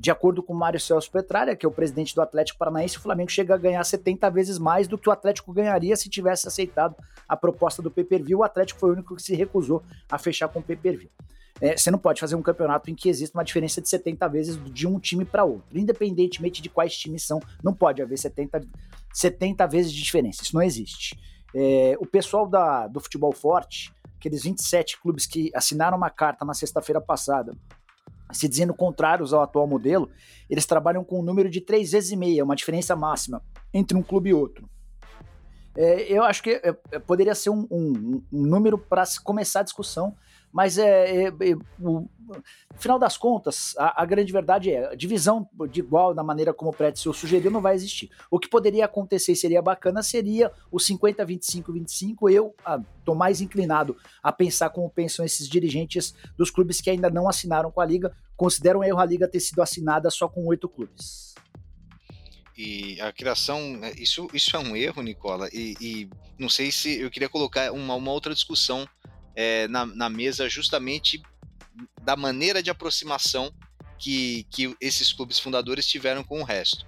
De 0.00 0.10
acordo 0.10 0.42
com 0.42 0.54
Mário 0.54 0.80
Celso 0.80 1.10
Petralha, 1.10 1.54
que 1.54 1.66
é 1.66 1.68
o 1.68 1.72
presidente 1.72 2.14
do 2.14 2.22
Atlético 2.22 2.58
Paranaense, 2.58 2.96
o 2.96 3.00
Flamengo 3.02 3.30
chega 3.30 3.54
a 3.54 3.58
ganhar 3.58 3.84
70 3.84 4.30
vezes 4.30 4.58
mais 4.58 4.88
do 4.88 4.96
que 4.96 5.10
o 5.10 5.12
Atlético 5.12 5.52
ganharia 5.52 5.94
se 5.94 6.08
tivesse 6.08 6.48
aceitado 6.48 6.96
a 7.28 7.36
proposta 7.36 7.82
do 7.82 7.90
pay-per-view. 7.90 8.38
O 8.38 8.42
Atlético 8.42 8.80
foi 8.80 8.88
o 8.88 8.92
único 8.94 9.14
que 9.14 9.22
se 9.22 9.34
recusou 9.34 9.82
a 10.10 10.16
fechar 10.16 10.48
com 10.48 10.60
o 10.60 10.62
pay-per-view. 10.62 11.10
É, 11.60 11.76
você 11.76 11.90
não 11.90 11.98
pode 11.98 12.18
fazer 12.18 12.34
um 12.34 12.40
campeonato 12.40 12.90
em 12.90 12.94
que 12.94 13.10
existe 13.10 13.34
uma 13.34 13.44
diferença 13.44 13.82
de 13.82 13.90
70 13.90 14.26
vezes 14.28 14.72
de 14.72 14.88
um 14.88 14.98
time 14.98 15.26
para 15.26 15.44
outro, 15.44 15.78
independentemente 15.78 16.62
de 16.62 16.70
quais 16.70 16.96
times 16.96 17.22
são, 17.22 17.38
não 17.62 17.74
pode 17.74 18.00
haver 18.00 18.16
70, 18.16 18.62
70 19.12 19.66
vezes 19.66 19.92
de 19.92 20.02
diferença, 20.02 20.42
isso 20.42 20.54
não 20.54 20.62
existe. 20.62 21.14
É, 21.54 21.94
o 22.00 22.06
pessoal 22.06 22.46
da, 22.46 22.86
do 22.86 23.00
futebol 23.00 23.32
forte, 23.32 23.92
aqueles 24.16 24.44
27 24.44 24.98
clubes 24.98 25.26
que 25.26 25.50
assinaram 25.54 25.98
uma 25.98 26.08
carta 26.08 26.42
na 26.42 26.54
sexta-feira 26.54 27.02
passada 27.02 27.52
se 28.32 28.48
dizendo 28.48 28.74
contrários 28.74 29.32
ao 29.32 29.42
atual 29.42 29.66
modelo, 29.66 30.10
eles 30.48 30.66
trabalham 30.66 31.04
com 31.04 31.20
um 31.20 31.22
número 31.22 31.48
de 31.48 31.60
três 31.60 31.92
vezes 31.92 32.10
e 32.10 32.16
meia, 32.16 32.44
uma 32.44 32.56
diferença 32.56 32.94
máxima 32.96 33.42
entre 33.72 33.96
um 33.96 34.02
clube 34.02 34.30
e 34.30 34.34
outro. 34.34 34.68
É, 35.76 36.12
eu 36.12 36.24
acho 36.24 36.42
que 36.42 36.50
é, 36.50 36.74
é 36.90 36.98
poderia 36.98 37.34
ser 37.34 37.50
um, 37.50 37.66
um, 37.70 38.22
um 38.32 38.46
número 38.46 38.76
para 38.76 39.04
começar 39.22 39.60
a 39.60 39.64
discussão, 39.64 40.16
mas 40.52 40.78
é, 40.78 41.24
é, 41.24 41.26
é 41.28 41.56
o, 41.80 42.08
final 42.76 42.98
das 42.98 43.16
contas, 43.16 43.74
a, 43.76 44.02
a, 44.02 44.04
grande 44.04 44.32
verdade 44.32 44.70
é 44.70 44.92
a 44.92 44.94
divisão 44.94 45.48
de 45.70 45.80
igual 45.80 46.14
na 46.14 46.22
maneira 46.22 46.52
como 46.52 46.70
o 46.70 46.74
Pretzel 46.74 47.12
sugeriu 47.12 47.50
não 47.50 47.60
vai 47.60 47.74
existir. 47.74 48.10
O 48.30 48.38
que 48.38 48.48
poderia 48.48 48.84
acontecer 48.84 49.34
seria 49.34 49.62
bacana 49.62 50.02
seria 50.02 50.52
o 50.70 50.78
50, 50.78 51.24
25, 51.24 51.72
25. 51.72 52.30
Eu 52.30 52.54
estou 52.98 53.14
mais 53.14 53.40
inclinado 53.40 53.96
a 54.22 54.32
pensar 54.32 54.70
como 54.70 54.90
pensam 54.90 55.24
esses 55.24 55.48
dirigentes 55.48 56.14
dos 56.36 56.50
clubes 56.50 56.80
que 56.80 56.90
ainda 56.90 57.10
não 57.10 57.28
assinaram 57.28 57.70
com 57.70 57.80
a 57.80 57.86
Liga. 57.86 58.14
Consideram 58.36 58.82
erro 58.84 58.98
a 58.98 59.04
Liga 59.04 59.28
ter 59.28 59.40
sido 59.40 59.60
assinada 59.62 60.10
só 60.10 60.28
com 60.28 60.46
oito 60.46 60.68
clubes. 60.68 61.34
E 62.56 63.00
a 63.00 63.10
criação, 63.10 63.58
é, 63.82 63.92
isso, 63.98 64.28
isso 64.34 64.54
é 64.54 64.58
um 64.58 64.76
erro, 64.76 65.02
Nicola. 65.02 65.48
E, 65.50 65.76
e 65.80 66.10
não 66.38 66.48
sei 66.48 66.70
se 66.70 67.00
eu 67.00 67.10
queria 67.10 67.28
colocar 67.28 67.72
uma, 67.72 67.94
uma 67.94 68.12
outra 68.12 68.34
discussão 68.34 68.86
é, 69.40 69.66
na, 69.68 69.86
na 69.86 70.10
mesa, 70.10 70.50
justamente 70.50 71.22
da 72.02 72.14
maneira 72.14 72.62
de 72.62 72.68
aproximação 72.68 73.50
que, 73.98 74.46
que 74.50 74.76
esses 74.78 75.14
clubes 75.14 75.38
fundadores 75.38 75.86
tiveram 75.86 76.22
com 76.22 76.42
o 76.42 76.44
resto. 76.44 76.86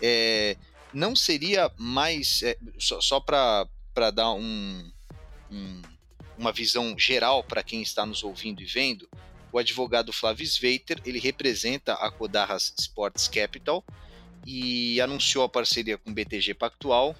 É, 0.00 0.56
não 0.90 1.14
seria 1.14 1.70
mais, 1.76 2.42
é, 2.44 2.56
só, 2.78 2.98
só 3.02 3.20
para 3.20 3.66
dar 4.10 4.32
um, 4.32 4.90
um, 5.50 5.82
uma 6.38 6.50
visão 6.50 6.98
geral 6.98 7.44
para 7.44 7.62
quem 7.62 7.82
está 7.82 8.06
nos 8.06 8.24
ouvindo 8.24 8.62
e 8.62 8.64
vendo, 8.64 9.06
o 9.52 9.58
advogado 9.58 10.14
Flávio 10.14 10.46
Sveiter, 10.46 10.98
ele 11.04 11.18
representa 11.18 11.92
a 11.92 12.10
Codarras 12.10 12.72
Sports 12.78 13.28
Capital 13.28 13.84
e 14.46 14.98
anunciou 14.98 15.44
a 15.44 15.48
parceria 15.48 15.98
com 15.98 16.10
o 16.10 16.14
BTG 16.14 16.54
Pactual 16.54 17.14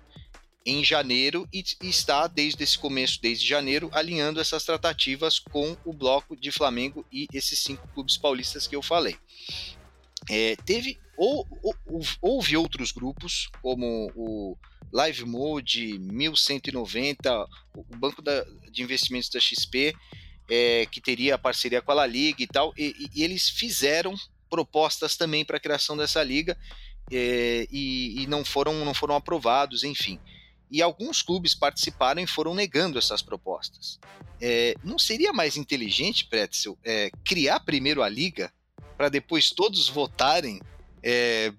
em 0.65 0.85
janeiro 0.85 1.49
e, 1.53 1.65
está 1.83 2.27
desde 2.27 2.63
esse 2.63 2.79
começo, 2.79 3.21
desde 3.21 3.47
janeiro, 3.47 3.91
alinhando 3.93 4.41
essas 4.41 4.65
tratativas 4.65 5.39
com 5.39 5.77
o 5.85 5.93
bloco 5.93 6.37
de 6.37 6.51
Flamengo 6.51 7.05
e 7.13 7.27
esses 7.33 7.59
cinco 7.59 7.87
clubes 7.89 8.17
paulistas 8.17 8.67
que 8.67 8.77
eu 8.77 8.83
falei. 8.83 9.17
É, 10.31 10.57
teve 10.65 10.99
ou, 11.17 11.47
ou, 11.63 12.03
houve 12.21 12.57
outros 12.57 12.93
grupos 12.93 13.51
como 13.61 14.11
o 14.15 14.57
Live 14.93 15.25
Mode 15.25 15.99
1190, 15.99 17.47
o 17.75 17.97
Banco 17.97 18.23
da, 18.23 18.45
de 18.71 18.83
Investimentos 18.83 19.29
da 19.29 19.41
XP, 19.41 19.95
é, 20.49 20.87
que 20.87 21.01
teria 21.01 21.39
parceria 21.39 21.83
com 21.83 21.93
a 21.93 21.95
La 21.95 22.07
Liga 22.07 22.43
e 22.43 22.47
tal, 22.47 22.73
e, 22.77 23.09
e 23.15 23.23
eles 23.23 23.49
fizeram 23.49 24.15
propostas 24.51 25.17
também 25.17 25.45
para 25.45 25.57
a 25.57 25.61
criação 25.61 25.97
dessa 25.97 26.23
liga 26.23 26.59
é, 27.11 27.67
e, 27.71 28.23
e, 28.23 28.27
não 28.27 28.45
foram 28.45 28.85
não 28.85 28.93
foram 28.93 29.17
aprovados, 29.17 29.83
enfim 29.83 30.21
e 30.73 30.81
alguns 30.81 31.21
clubes 31.21 31.55
participaram 31.55 32.23
e 32.23 32.27
foram 32.27 32.55
negando 32.55 32.99
essas 32.99 33.21
propostas. 33.21 34.01
É, 34.41 34.75
não 34.83 34.99
seria 34.99 35.33
mais 35.33 35.59
inteligente, 35.59 36.25
Pretzel, 36.25 36.79
é, 36.83 37.11
criar 37.25 37.61
primeiro 37.61 38.03
a 38.03 38.09
liga 38.09 38.51
para 38.97 39.11
depois 39.11 39.51
todos 39.51 39.89
votarem 39.89 40.61
é, 41.03 41.53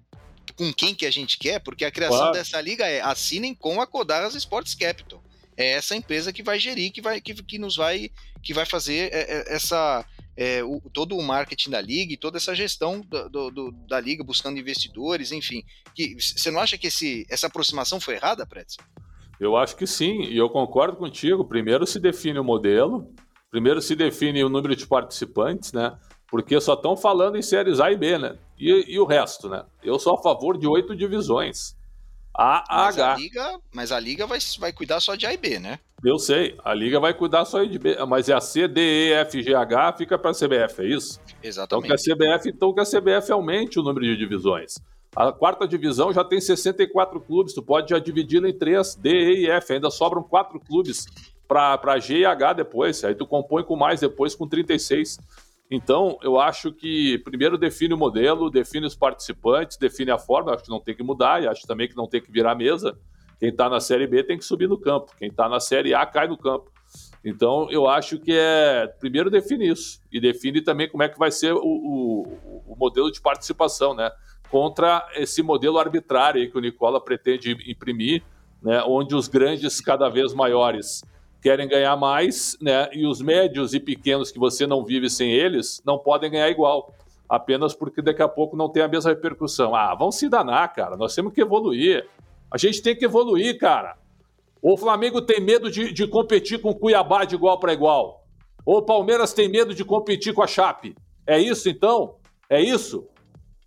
com 0.56 0.72
quem 0.72 0.94
que 0.94 1.06
a 1.06 1.10
gente 1.10 1.38
quer? 1.38 1.60
Porque 1.60 1.84
a 1.84 1.90
criação 1.92 2.18
claro. 2.18 2.32
dessa 2.32 2.60
liga 2.60 2.86
é 2.86 3.00
assinem 3.00 3.54
com 3.54 3.80
a 3.80 3.86
Codaras 3.86 4.34
Sports 4.34 4.74
Capital. 4.74 5.22
É 5.56 5.72
essa 5.72 5.94
empresa 5.94 6.32
que 6.32 6.42
vai 6.42 6.58
gerir, 6.58 6.92
que 6.92 7.00
vai, 7.00 7.20
que, 7.20 7.34
que 7.34 7.58
nos 7.58 7.76
vai, 7.76 8.10
que 8.42 8.52
vai 8.52 8.66
fazer 8.66 9.12
é, 9.12 9.20
é, 9.20 9.54
essa 9.54 10.04
é, 10.36 10.64
o, 10.64 10.80
todo 10.92 11.16
o 11.16 11.22
marketing 11.22 11.70
da 11.70 11.80
liga 11.80 12.12
e 12.12 12.16
toda 12.16 12.38
essa 12.38 12.54
gestão 12.54 13.00
do, 13.00 13.28
do, 13.28 13.50
do, 13.50 13.72
da 13.86 14.00
liga, 14.00 14.24
buscando 14.24 14.58
investidores, 14.58 15.30
enfim. 15.30 15.64
Você 16.18 16.50
não 16.50 16.58
acha 16.58 16.76
que 16.76 16.88
esse, 16.88 17.24
essa 17.30 17.46
aproximação 17.46 18.00
foi 18.00 18.14
errada, 18.14 18.44
Pretzel? 18.44 18.84
Eu 19.40 19.56
acho 19.56 19.76
que 19.76 19.86
sim, 19.86 20.22
e 20.22 20.36
eu 20.36 20.48
concordo 20.48 20.96
contigo. 20.96 21.44
Primeiro 21.44 21.86
se 21.86 21.98
define 21.98 22.38
o 22.38 22.44
modelo, 22.44 23.12
primeiro 23.50 23.80
se 23.80 23.94
define 23.96 24.44
o 24.44 24.48
número 24.48 24.74
de 24.76 24.86
participantes, 24.86 25.72
né? 25.72 25.96
Porque 26.28 26.60
só 26.60 26.74
estão 26.74 26.96
falando 26.96 27.36
em 27.36 27.42
séries 27.42 27.80
A 27.80 27.90
e 27.90 27.96
B, 27.96 28.18
né? 28.18 28.38
E, 28.58 28.94
e, 28.94 28.98
o 28.98 29.04
resto, 29.04 29.48
né? 29.48 29.64
Eu 29.82 29.98
sou 29.98 30.14
a 30.14 30.22
favor 30.22 30.56
de 30.56 30.66
oito 30.66 30.96
divisões. 30.96 31.76
A, 32.36 32.64
A, 32.68 32.84
mas 32.86 32.98
H. 32.98 33.12
A 33.12 33.16
Liga, 33.16 33.60
mas 33.72 33.92
a 33.92 34.00
Liga 34.00 34.26
vai, 34.26 34.38
vai 34.58 34.72
cuidar 34.72 35.00
só 35.00 35.14
de 35.14 35.26
A 35.26 35.32
e 35.32 35.36
B, 35.36 35.58
né? 35.58 35.78
Eu 36.04 36.18
sei, 36.18 36.58
a 36.64 36.74
Liga 36.74 37.00
vai 37.00 37.14
cuidar 37.14 37.44
só 37.44 37.62
de 37.62 37.78
B, 37.78 37.96
mas 38.06 38.28
é 38.28 38.34
a 38.34 38.40
C, 38.40 38.68
D, 38.68 38.80
E, 38.80 39.12
F, 39.12 39.42
G, 39.42 39.54
H 39.54 39.94
fica 39.94 40.18
para 40.18 40.32
a 40.32 40.34
CBF, 40.34 40.82
é 40.82 40.86
isso? 40.86 41.20
Exatamente. 41.42 41.86
Então 41.86 41.96
que 41.96 42.10
a 42.10 42.14
CBF, 42.14 42.48
então 42.48 42.74
que 42.74 42.80
a 42.80 42.84
CBF 42.84 43.32
aumente 43.32 43.78
o 43.78 43.82
número 43.82 44.04
de 44.04 44.16
divisões. 44.16 44.74
A 45.16 45.30
quarta 45.30 45.66
divisão 45.66 46.12
já 46.12 46.24
tem 46.24 46.40
64 46.40 47.20
clubes, 47.20 47.54
tu 47.54 47.62
pode 47.62 47.90
já 47.90 47.98
dividi-la 47.98 48.48
em 48.48 48.52
três, 48.52 48.96
D, 48.96 49.10
E 49.10 49.46
e 49.46 49.50
F. 49.50 49.72
Ainda 49.72 49.90
sobram 49.90 50.22
quatro 50.22 50.58
clubes 50.58 51.06
para 51.46 51.98
G 51.98 52.18
e 52.18 52.24
H 52.24 52.54
depois. 52.54 53.04
Aí 53.04 53.14
tu 53.14 53.26
compõe 53.26 53.62
com 53.62 53.76
mais 53.76 54.00
depois 54.00 54.34
com 54.34 54.48
36. 54.48 55.18
Então, 55.70 56.18
eu 56.22 56.38
acho 56.38 56.72
que 56.72 57.18
primeiro 57.18 57.56
define 57.56 57.94
o 57.94 57.98
modelo, 57.98 58.50
define 58.50 58.86
os 58.86 58.96
participantes, 58.96 59.76
define 59.76 60.10
a 60.10 60.18
forma. 60.18 60.52
Acho 60.52 60.64
que 60.64 60.70
não 60.70 60.80
tem 60.80 60.94
que 60.94 61.02
mudar 61.02 61.42
e 61.42 61.46
acho 61.46 61.66
também 61.66 61.88
que 61.88 61.96
não 61.96 62.08
tem 62.08 62.20
que 62.20 62.30
virar 62.30 62.54
mesa. 62.54 62.98
Quem 63.38 63.50
está 63.50 63.68
na 63.68 63.80
Série 63.80 64.06
B 64.06 64.22
tem 64.22 64.36
que 64.36 64.44
subir 64.44 64.68
no 64.68 64.78
campo. 64.78 65.12
Quem 65.18 65.28
está 65.28 65.48
na 65.48 65.60
Série 65.60 65.94
A 65.94 66.04
cai 66.04 66.26
no 66.26 66.36
campo. 66.36 66.72
Então, 67.24 67.68
eu 67.70 67.88
acho 67.88 68.18
que 68.18 68.32
é. 68.32 68.86
Primeiro 69.00 69.30
define 69.30 69.68
isso. 69.68 70.00
E 70.12 70.20
define 70.20 70.60
também 70.60 70.88
como 70.88 71.02
é 71.02 71.08
que 71.08 71.18
vai 71.18 71.30
ser 71.30 71.54
o, 71.54 71.60
o, 71.62 72.22
o 72.66 72.76
modelo 72.76 73.10
de 73.10 73.20
participação, 73.20 73.94
né? 73.94 74.10
Contra 74.50 75.06
esse 75.14 75.42
modelo 75.42 75.78
arbitrário 75.78 76.50
que 76.50 76.56
o 76.56 76.60
Nicola 76.60 77.00
pretende 77.00 77.56
imprimir, 77.66 78.22
né, 78.62 78.82
onde 78.86 79.14
os 79.14 79.28
grandes 79.28 79.80
cada 79.80 80.08
vez 80.08 80.32
maiores 80.32 81.02
querem 81.42 81.68
ganhar 81.68 81.96
mais, 81.96 82.56
né, 82.60 82.88
e 82.92 83.06
os 83.06 83.20
médios 83.20 83.74
e 83.74 83.80
pequenos 83.80 84.30
que 84.30 84.38
você 84.38 84.66
não 84.66 84.84
vive 84.84 85.10
sem 85.10 85.30
eles 85.30 85.82
não 85.84 85.98
podem 85.98 86.30
ganhar 86.30 86.48
igual, 86.48 86.94
apenas 87.28 87.74
porque 87.74 88.00
daqui 88.00 88.22
a 88.22 88.28
pouco 88.28 88.56
não 88.56 88.68
tem 88.68 88.82
a 88.82 88.88
mesma 88.88 89.10
repercussão. 89.10 89.74
Ah, 89.74 89.94
vão 89.94 90.10
se 90.10 90.28
danar, 90.28 90.72
cara, 90.72 90.96
nós 90.96 91.14
temos 91.14 91.32
que 91.32 91.40
evoluir. 91.40 92.08
A 92.50 92.56
gente 92.56 92.80
tem 92.80 92.96
que 92.96 93.04
evoluir, 93.04 93.58
cara. 93.58 93.96
O 94.62 94.76
Flamengo 94.76 95.20
tem 95.20 95.40
medo 95.40 95.70
de, 95.70 95.92
de 95.92 96.06
competir 96.06 96.60
com 96.60 96.70
o 96.70 96.74
Cuiabá 96.74 97.24
de 97.24 97.34
igual 97.34 97.58
para 97.58 97.72
igual. 97.72 98.24
Ou 98.64 98.78
o 98.78 98.82
Palmeiras 98.82 99.34
tem 99.34 99.48
medo 99.48 99.74
de 99.74 99.84
competir 99.84 100.32
com 100.32 100.42
a 100.42 100.46
Chape. 100.46 100.96
É 101.26 101.38
isso 101.38 101.68
então? 101.68 102.16
É 102.48 102.60
isso? 102.60 103.06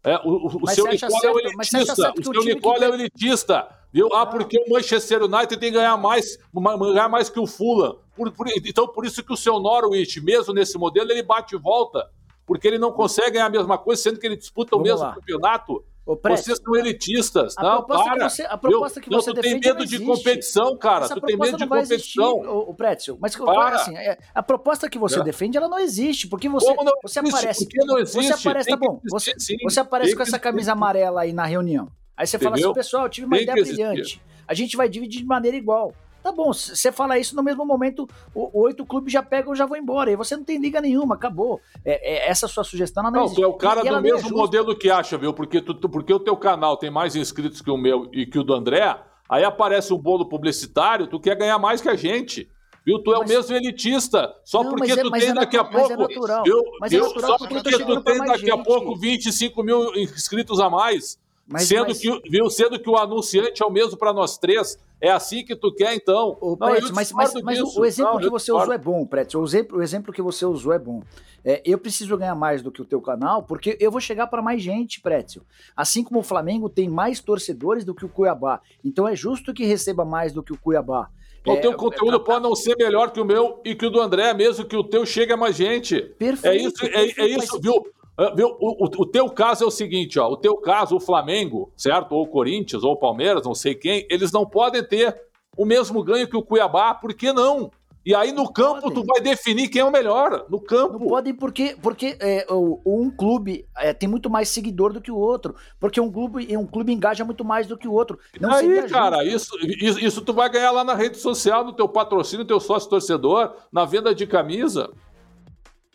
É, 0.08 0.22
o, 0.24 0.48
o 0.64 0.68
seu 0.70 0.88
Nicola 0.88 1.20
é 1.22 1.32
o 1.32 1.40
elitista. 1.40 2.14
O 2.18 2.24
seu 2.24 2.44
Nicola 2.44 2.86
é 2.86 2.90
o 2.90 2.94
elitista. 2.94 3.68
Viu? 3.92 4.08
Ah, 4.14 4.26
porque 4.26 4.58
o 4.58 4.70
Manchester 4.70 5.24
United 5.24 5.58
tem 5.58 5.70
que 5.70 5.78
ganhar 5.78 5.98
mais, 5.98 6.40
ganhar 6.54 7.10
mais 7.10 7.30
que 7.30 7.40
o 7.40 7.46
Fulham. 7.46 7.98
Por, 8.16 8.32
por, 8.32 8.48
então, 8.48 8.88
por 8.88 9.06
isso 9.06 9.22
que 9.22 9.34
o 9.34 9.38
seu 9.38 9.60
Norwich, 9.60 10.22
mesmo 10.22 10.54
nesse 10.54 10.78
modelo, 10.78 11.12
ele 11.12 11.24
bate 11.24 11.56
e 11.56 11.60
volta. 11.60 12.10
Porque 12.46 12.66
ele 12.66 12.78
não 12.78 12.94
consegue 12.94 13.32
ganhar 13.32 13.48
a 13.48 13.50
mesma 13.50 13.78
coisa, 13.78 14.02
sendo 14.02 14.18
que 14.18 14.26
ele 14.26 14.38
disputa 14.38 14.76
o 14.76 14.80
Vamos 14.80 14.90
mesmo 14.90 15.06
lá. 15.06 15.16
campeonato. 15.16 15.84
Vocês 16.16 16.60
são 16.64 16.76
elitistas. 16.76 17.54
A 17.58 17.64
não, 17.64 17.84
para. 17.84 18.30
Você, 18.30 18.44
a 18.44 18.58
proposta 18.58 19.02
que 19.02 19.10
você 19.10 19.30
não, 19.30 19.36
tu 19.36 19.42
tem 19.42 19.60
medo 19.60 19.86
de 19.86 20.00
competição, 20.00 20.78
cara. 20.78 21.04
Essa 21.04 21.16
tu 21.16 21.22
tem 21.22 21.38
medo 21.38 21.58
de 21.58 21.68
competição. 21.68 22.36
o, 22.38 22.70
o 22.70 22.74
Pretzel. 22.74 23.18
Mas 23.20 23.36
para. 23.36 23.76
assim, 23.76 23.96
é, 23.98 24.18
a 24.34 24.42
proposta 24.42 24.90
que 24.90 24.98
você 24.98 25.20
é. 25.20 25.24
defende, 25.24 25.58
ela 25.58 25.68
não 25.68 25.78
existe. 25.78 26.28
Porque 26.28 26.48
você, 26.48 26.74
Como 26.74 26.86
não 26.86 26.94
você 27.04 27.20
existe? 27.20 27.36
aparece. 27.36 27.66
Porque 27.66 27.86
não 27.86 28.00
existe. 28.00 28.34
Você 28.34 28.48
aparece, 28.48 28.70
tá 28.70 28.78
bom. 28.78 29.02
Você, 29.10 29.34
você 29.64 29.80
aparece 29.82 30.16
com 30.16 30.24
essa 30.24 30.40
camisa 30.40 30.72
amarela 30.72 31.22
aí 31.22 31.34
na 31.34 31.46
reunião. 31.46 31.92
Aí 32.16 32.26
você 32.26 32.38
Entendeu? 32.38 32.52
fala 32.52 32.66
assim, 32.66 32.74
pessoal, 32.74 33.04
eu 33.04 33.10
tive 33.10 33.28
uma 33.28 33.36
tem 33.36 33.44
ideia 33.44 33.64
brilhante. 33.64 34.22
A 34.48 34.54
gente 34.54 34.78
vai 34.78 34.88
dividir 34.88 35.20
de 35.20 35.26
maneira 35.26 35.58
igual. 35.58 35.94
Tá 36.24 36.32
bom, 36.32 36.52
você 36.52 36.92
fala 36.92 37.18
isso 37.18 37.36
no 37.36 37.44
mesmo 37.44 37.66
momento, 37.66 38.08
o, 38.34 38.62
oito 38.64 38.86
clubes 38.86 39.14
já 39.14 39.24
pegam 39.24 39.54
e 39.54 39.56
já 39.56 39.66
vão 39.66 39.78
embora. 39.78 40.12
E 40.12 40.16
você 40.16 40.36
não 40.36 40.44
tem 40.44 40.58
liga 40.58 40.82
nenhuma, 40.82 41.16
acabou. 41.16 41.62
É, 41.86 42.16
é 42.16 42.30
essa 42.30 42.48
sua 42.48 42.64
sugestão 42.64 43.04
não, 43.04 43.12
não 43.12 43.24
existe. 43.24 43.42
tu 43.42 43.44
é 43.44 43.48
o 43.48 43.54
cara 43.54 43.86
e, 43.86 43.90
do 43.90 44.02
mesmo 44.02 44.30
é 44.30 44.32
modelo 44.32 44.76
que 44.78 44.90
acha, 44.90 45.18
viu? 45.18 45.34
Porque, 45.34 45.62
tu, 45.62 45.76
porque 45.76 46.14
o 46.14 46.20
teu 46.20 46.36
canal 46.36 46.78
tem 46.78 46.90
mais 46.90 47.16
inscritos 47.16 47.62
que 47.62 47.72
o 47.72 47.78
meu 47.78 48.10
e 48.12 48.26
que 48.26 48.38
o 48.40 48.44
do 48.44 48.54
André, 48.54 48.98
aí 49.30 49.44
aparece 49.44 49.94
um 49.94 49.98
bolo 49.98 50.28
publicitário, 50.28 51.08
tu 51.08 51.20
quer 51.20 51.36
ganhar 51.36 51.58
mais 51.58 51.82
que 51.82 51.90
a 51.90 51.96
gente. 51.96 52.50
Viu? 52.88 53.00
Tu 53.00 53.14
é 53.14 53.20
mas... 53.20 53.30
o 53.30 53.34
mesmo 53.34 53.56
elitista. 53.56 54.34
Só 54.46 54.64
não, 54.64 54.70
porque 54.72 54.94
é, 54.94 54.96
tu 54.96 55.12
tem 55.12 55.28
é 55.28 55.34
daqui 55.34 55.58
a 55.58 55.64
pouco. 55.66 55.90
Mas 55.90 55.92
é 55.92 55.98
natural. 55.98 56.44
É 56.46 56.98
natural 56.98 57.32
só 57.32 57.38
porque, 57.38 57.56
porque 57.56 57.84
tu 57.84 58.02
tem 58.02 58.18
daqui 58.20 58.40
gente. 58.40 58.52
a 58.52 58.58
pouco 58.58 58.96
25 58.96 59.62
mil 59.62 59.94
inscritos 59.96 60.60
a 60.62 60.70
mais. 60.70 61.20
Mas, 61.48 61.64
sendo, 61.64 61.88
mas... 61.88 62.00
Que, 62.00 62.22
viu, 62.30 62.50
sendo 62.50 62.80
que 62.80 62.90
o 62.90 62.98
anunciante 62.98 63.64
é 63.64 63.66
o 63.66 63.72
mesmo 63.72 63.98
para 63.98 64.12
nós 64.12 64.38
três. 64.38 64.78
É 65.00 65.10
assim 65.12 65.46
que 65.46 65.56
tu 65.56 65.74
quer, 65.74 65.94
então. 65.96 66.38
O 66.42 66.58
não, 66.60 66.68
Pretz, 66.68 66.92
mas, 66.92 67.12
mas, 67.12 67.34
mas 67.42 67.62
o, 67.62 67.86
exemplo 67.86 68.14
não, 68.14 68.20
que 68.20 68.30
você 68.30 68.52
usou 68.52 68.74
é 68.74 68.78
bom, 68.78 69.06
Pretz. 69.06 69.34
O 69.36 69.44
exemplo, 69.44 69.78
o 69.78 69.82
exemplo 69.82 70.12
que 70.12 70.22
você 70.22 70.46
usou 70.46 70.74
é 70.74 70.80
bom. 70.80 71.02
É, 71.46 71.62
eu 71.64 71.78
preciso 71.78 72.18
ganhar 72.18 72.36
mais 72.36 72.62
do 72.62 72.72
que 72.72 72.82
o 72.82 72.86
teu 72.86 73.00
canal, 73.00 73.44
porque 73.44 73.78
eu 73.80 73.90
vou 73.90 74.02
chegar 74.02 74.28
para 74.28 74.42
mais 74.42 74.62
gente, 74.62 75.00
Pretzel. 75.00 75.44
Assim 75.76 76.04
como 76.04 76.20
o 76.20 76.24
Flamengo 76.24 76.68
tem 76.68 76.90
mais 76.90 77.22
torcedores 77.22 77.86
do 77.86 77.96
que 77.96 78.04
o 78.04 78.10
Cuiabá. 78.10 78.60
Então 78.84 79.08
é 79.08 79.16
justo 79.16 79.54
que 79.54 79.64
receba 79.64 80.04
mais 80.04 80.34
do 80.34 80.44
que 80.44 80.52
o 80.52 80.58
Cuiabá. 80.58 81.10
O 81.46 81.54
é, 81.54 81.58
teu 81.62 81.74
conteúdo 81.76 82.18
é, 82.18 82.20
pode 82.20 82.44
não 82.44 82.54
ser 82.54 82.76
melhor 82.76 83.12
que 83.12 83.22
o 83.22 83.26
meu 83.26 83.62
e 83.64 83.74
que 83.74 83.86
o 83.86 83.90
do 83.90 84.02
André, 84.02 84.34
mesmo 84.34 84.66
que 84.66 84.76
o 84.76 84.84
teu 84.84 85.06
chegue 85.06 85.32
a 85.32 85.38
mais 85.38 85.56
gente. 85.56 86.02
Perfeito. 86.20 86.84
É 86.84 87.02
isso, 87.06 87.20
é, 87.20 87.24
é 87.24 87.28
isso 87.30 87.54
mas... 87.54 87.62
viu? 87.62 87.88
Ah, 88.18 88.34
viu? 88.36 88.48
O, 88.60 88.86
o, 88.86 88.90
o, 89.02 89.06
teu 89.06 89.30
caso 89.30 89.64
é 89.64 89.68
o 89.68 89.72
seguinte, 89.72 90.20
ó. 90.20 90.28
O 90.28 90.38
teu 90.38 90.58
caso, 90.58 90.96
o 90.96 91.00
Flamengo, 91.00 91.72
certo? 91.78 92.14
Ou 92.14 92.24
o 92.24 92.28
Corinthians, 92.28 92.84
ou 92.84 92.94
o 92.94 92.98
Palmeiras, 92.98 93.46
não 93.46 93.54
sei 93.54 93.76
quem, 93.76 94.08
eles 94.10 94.32
não 94.32 94.46
podem 94.46 94.84
ter 94.84 95.16
o 95.56 95.66
mesmo 95.66 96.04
ganho 96.04 96.28
que 96.28 96.36
o 96.38 96.44
Cuiabá, 96.44 96.94
por 96.96 97.14
que 97.14 97.32
não? 97.32 97.72
E 98.08 98.16
aí 98.16 98.32
no 98.32 98.50
campo 98.50 98.84
podem. 98.84 99.04
tu 99.04 99.06
vai 99.06 99.20
definir 99.20 99.68
quem 99.68 99.82
é 99.82 99.84
o 99.84 99.92
melhor. 99.92 100.46
No 100.50 100.62
campo. 100.62 100.98
Não 100.98 101.08
podem 101.08 101.34
porque, 101.34 101.76
porque 101.82 102.16
é, 102.22 102.48
um 102.50 103.12
clube 103.12 103.66
é, 103.78 103.94
tem 103.94 104.08
muito 104.08 104.30
mais 104.30 104.48
seguidor 104.48 104.94
do 104.94 105.02
que 105.02 105.12
o 105.12 105.18
outro. 105.18 105.54
Porque 105.78 106.00
um 106.00 106.10
clube, 106.10 106.56
um 106.56 106.66
clube 106.66 106.94
engaja 106.94 107.26
muito 107.26 107.44
mais 107.44 107.68
do 107.68 107.78
que 107.78 107.86
o 107.86 107.92
outro. 107.92 108.18
Não 108.40 108.50
aí, 108.50 108.88
cara, 108.88 109.26
isso, 109.26 109.52
isso, 109.62 110.00
isso, 110.00 110.22
tu 110.22 110.32
vai 110.32 110.50
ganhar 110.50 110.72
lá 110.72 110.86
na 110.86 110.94
rede 110.94 111.18
social, 111.18 111.66
no 111.66 111.74
teu 111.74 111.90
patrocínio, 111.90 112.44
no 112.44 112.48
teu 112.48 112.62
sócio 112.62 112.90
torcedor, 112.90 113.54
na 113.74 113.84
venda 113.84 114.16
de 114.16 114.26
camisa. 114.26 114.90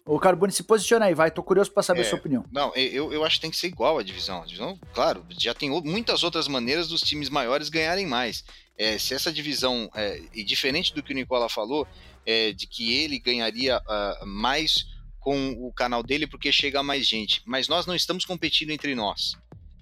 O 0.05 0.19
Carbone 0.19 0.53
se 0.53 0.65
posiciona 0.65 1.07
aí, 1.07 1.15
vai. 1.15 1.31
Tô 1.31 1.43
curioso 1.43 1.71
para 1.71 1.83
saber 1.83 2.01
é, 2.01 2.07
a 2.07 2.09
sua 2.09 2.19
opinião. 2.19 2.45
Não, 2.51 2.75
eu, 2.75 3.13
eu 3.13 3.25
acho 3.25 3.37
que 3.37 3.43
tem 3.43 3.51
que 3.51 3.57
ser 3.57 3.69
igual 3.69 3.99
a 3.99 4.03
divisão. 4.03 4.43
A 4.43 4.45
divisão, 4.45 4.79
claro, 4.93 5.25
já 5.39 5.55
tem 5.55 5.71
muitas 5.71 6.25
outras 6.25 6.49
maneiras 6.49 6.89
dos 6.89 7.03
times 7.03 7.29
maiores 7.29 7.69
ganharem 7.69 8.07
mais. 8.07 8.45
É, 8.77 8.99
se 8.99 9.15
essa 9.15 9.33
divisão, 9.33 9.89
é, 9.95 10.21
e 10.35 10.43
diferente 10.43 10.93
do 10.93 11.03
que 11.03 11.13
o 11.13 11.15
Nicola 11.15 11.49
falou, 11.49 11.87
é, 12.27 12.53
de 12.53 12.67
que 12.67 12.93
ele 12.95 13.19
ganharia 13.19 13.79
uh, 13.79 14.27
mais 14.27 14.87
com 15.21 15.53
o 15.53 15.73
canal 15.73 16.03
dele 16.03 16.27
porque 16.27 16.51
chega 16.51 16.81
a 16.81 16.83
mais 16.83 17.07
gente, 17.07 17.41
mas 17.47 17.69
nós 17.69 17.87
não 17.87 17.95
estamos 17.95 18.25
competindo 18.25 18.71
entre 18.71 18.95
nós. 18.95 19.37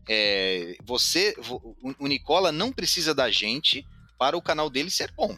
É, 0.06 0.76
você, 0.84 1.34
o 1.98 2.06
Nicola 2.06 2.52
não 2.52 2.72
precisa 2.72 3.14
da 3.14 3.30
gente 3.30 3.86
para 4.18 4.36
o 4.36 4.42
canal 4.42 4.68
dele 4.68 4.90
ser 4.90 5.10
bom. 5.12 5.34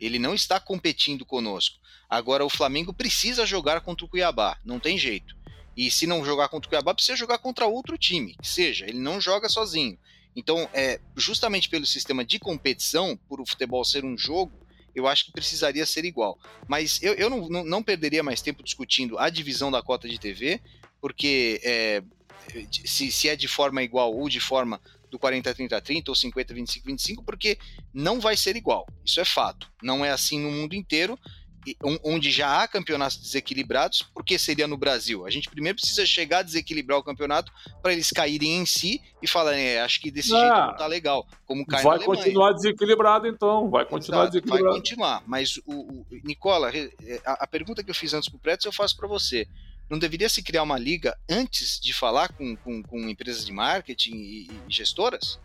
Ele 0.00 0.18
não 0.18 0.34
está 0.34 0.58
competindo 0.58 1.24
conosco. 1.24 1.78
Agora 2.08 2.44
o 2.44 2.50
Flamengo 2.50 2.92
precisa 2.92 3.44
jogar 3.44 3.80
contra 3.80 4.04
o 4.04 4.08
Cuiabá, 4.08 4.58
não 4.64 4.78
tem 4.78 4.98
jeito. 4.98 5.36
E 5.76 5.90
se 5.90 6.06
não 6.06 6.24
jogar 6.24 6.48
contra 6.48 6.66
o 6.66 6.70
Cuiabá, 6.70 6.94
precisa 6.94 7.16
jogar 7.16 7.38
contra 7.38 7.66
outro 7.66 7.98
time, 7.98 8.34
que 8.40 8.48
seja. 8.48 8.86
Ele 8.86 8.98
não 8.98 9.20
joga 9.20 9.48
sozinho. 9.48 9.98
Então, 10.34 10.68
é, 10.72 11.00
justamente 11.16 11.68
pelo 11.68 11.86
sistema 11.86 12.24
de 12.24 12.38
competição, 12.38 13.18
por 13.28 13.40
o 13.40 13.46
futebol 13.46 13.84
ser 13.84 14.04
um 14.04 14.16
jogo, 14.16 14.52
eu 14.94 15.06
acho 15.06 15.26
que 15.26 15.32
precisaria 15.32 15.84
ser 15.84 16.04
igual. 16.04 16.38
Mas 16.66 17.02
eu, 17.02 17.14
eu 17.14 17.28
não, 17.28 17.64
não, 17.64 17.82
perderia 17.82 18.22
mais 18.22 18.40
tempo 18.40 18.62
discutindo 18.62 19.18
a 19.18 19.28
divisão 19.28 19.70
da 19.70 19.82
cota 19.82 20.08
de 20.08 20.18
TV, 20.18 20.60
porque 21.00 21.60
é, 21.62 22.02
se, 22.84 23.10
se 23.10 23.28
é 23.28 23.36
de 23.36 23.48
forma 23.48 23.82
igual 23.82 24.14
ou 24.14 24.28
de 24.28 24.40
forma 24.40 24.80
do 25.10 25.18
40 25.18 25.54
30 25.54 25.80
30 25.80 26.10
ou 26.10 26.14
50 26.14 26.54
25 26.54 26.86
25, 26.86 27.22
porque 27.22 27.58
não 27.92 28.20
vai 28.20 28.36
ser 28.36 28.56
igual. 28.56 28.86
Isso 29.04 29.20
é 29.20 29.24
fato. 29.24 29.70
Não 29.82 30.04
é 30.04 30.10
assim 30.10 30.40
no 30.40 30.50
mundo 30.50 30.74
inteiro 30.74 31.18
onde 32.04 32.30
já 32.30 32.62
há 32.62 32.68
campeonatos 32.68 33.18
desequilibrados, 33.18 34.02
porque 34.02 34.38
seria 34.38 34.66
no 34.66 34.76
Brasil. 34.76 35.26
A 35.26 35.30
gente 35.30 35.48
primeiro 35.48 35.76
precisa 35.76 36.06
chegar 36.06 36.38
a 36.38 36.42
desequilibrar 36.42 36.98
o 36.98 37.02
campeonato 37.02 37.52
para 37.82 37.92
eles 37.92 38.10
caírem 38.10 38.58
em 38.58 38.66
si 38.66 39.00
e 39.22 39.26
falarem, 39.26 39.64
é, 39.64 39.80
acho 39.80 40.00
que 40.00 40.10
desse 40.10 40.28
jeito 40.28 40.44
não 40.44 40.76
tá 40.76 40.86
legal. 40.86 41.26
Como 41.46 41.66
cai 41.66 41.82
vai 41.82 41.98
continuar 41.98 42.52
desequilibrado, 42.52 43.26
então. 43.26 43.70
Vai 43.70 43.84
continuar 43.84 44.22
Exato, 44.22 44.32
desequilibrado. 44.32 44.64
Vai 44.64 44.80
continuar. 44.80 45.22
Mas, 45.26 45.56
o, 45.66 45.72
o 45.72 46.06
Nicola, 46.24 46.70
a, 47.24 47.32
a, 47.44 47.46
pergunta 47.46 47.82
que 47.82 47.90
eu 47.90 47.94
fiz 47.94 48.14
antes 48.14 48.28
pro 48.28 48.38
Preto, 48.38 48.66
eu 48.66 48.72
faço 48.72 48.96
para 48.96 49.08
você. 49.08 49.46
Não 49.88 49.98
deveria 49.98 50.28
se 50.28 50.42
criar 50.42 50.62
uma 50.62 50.78
liga 50.78 51.16
antes 51.28 51.80
de 51.80 51.92
falar 51.92 52.32
com, 52.32 52.56
com, 52.56 52.82
com 52.82 53.08
empresas 53.08 53.44
de 53.44 53.52
marketing 53.52 54.14
e, 54.14 54.50
e 54.50 54.60
gestoras? 54.68 55.38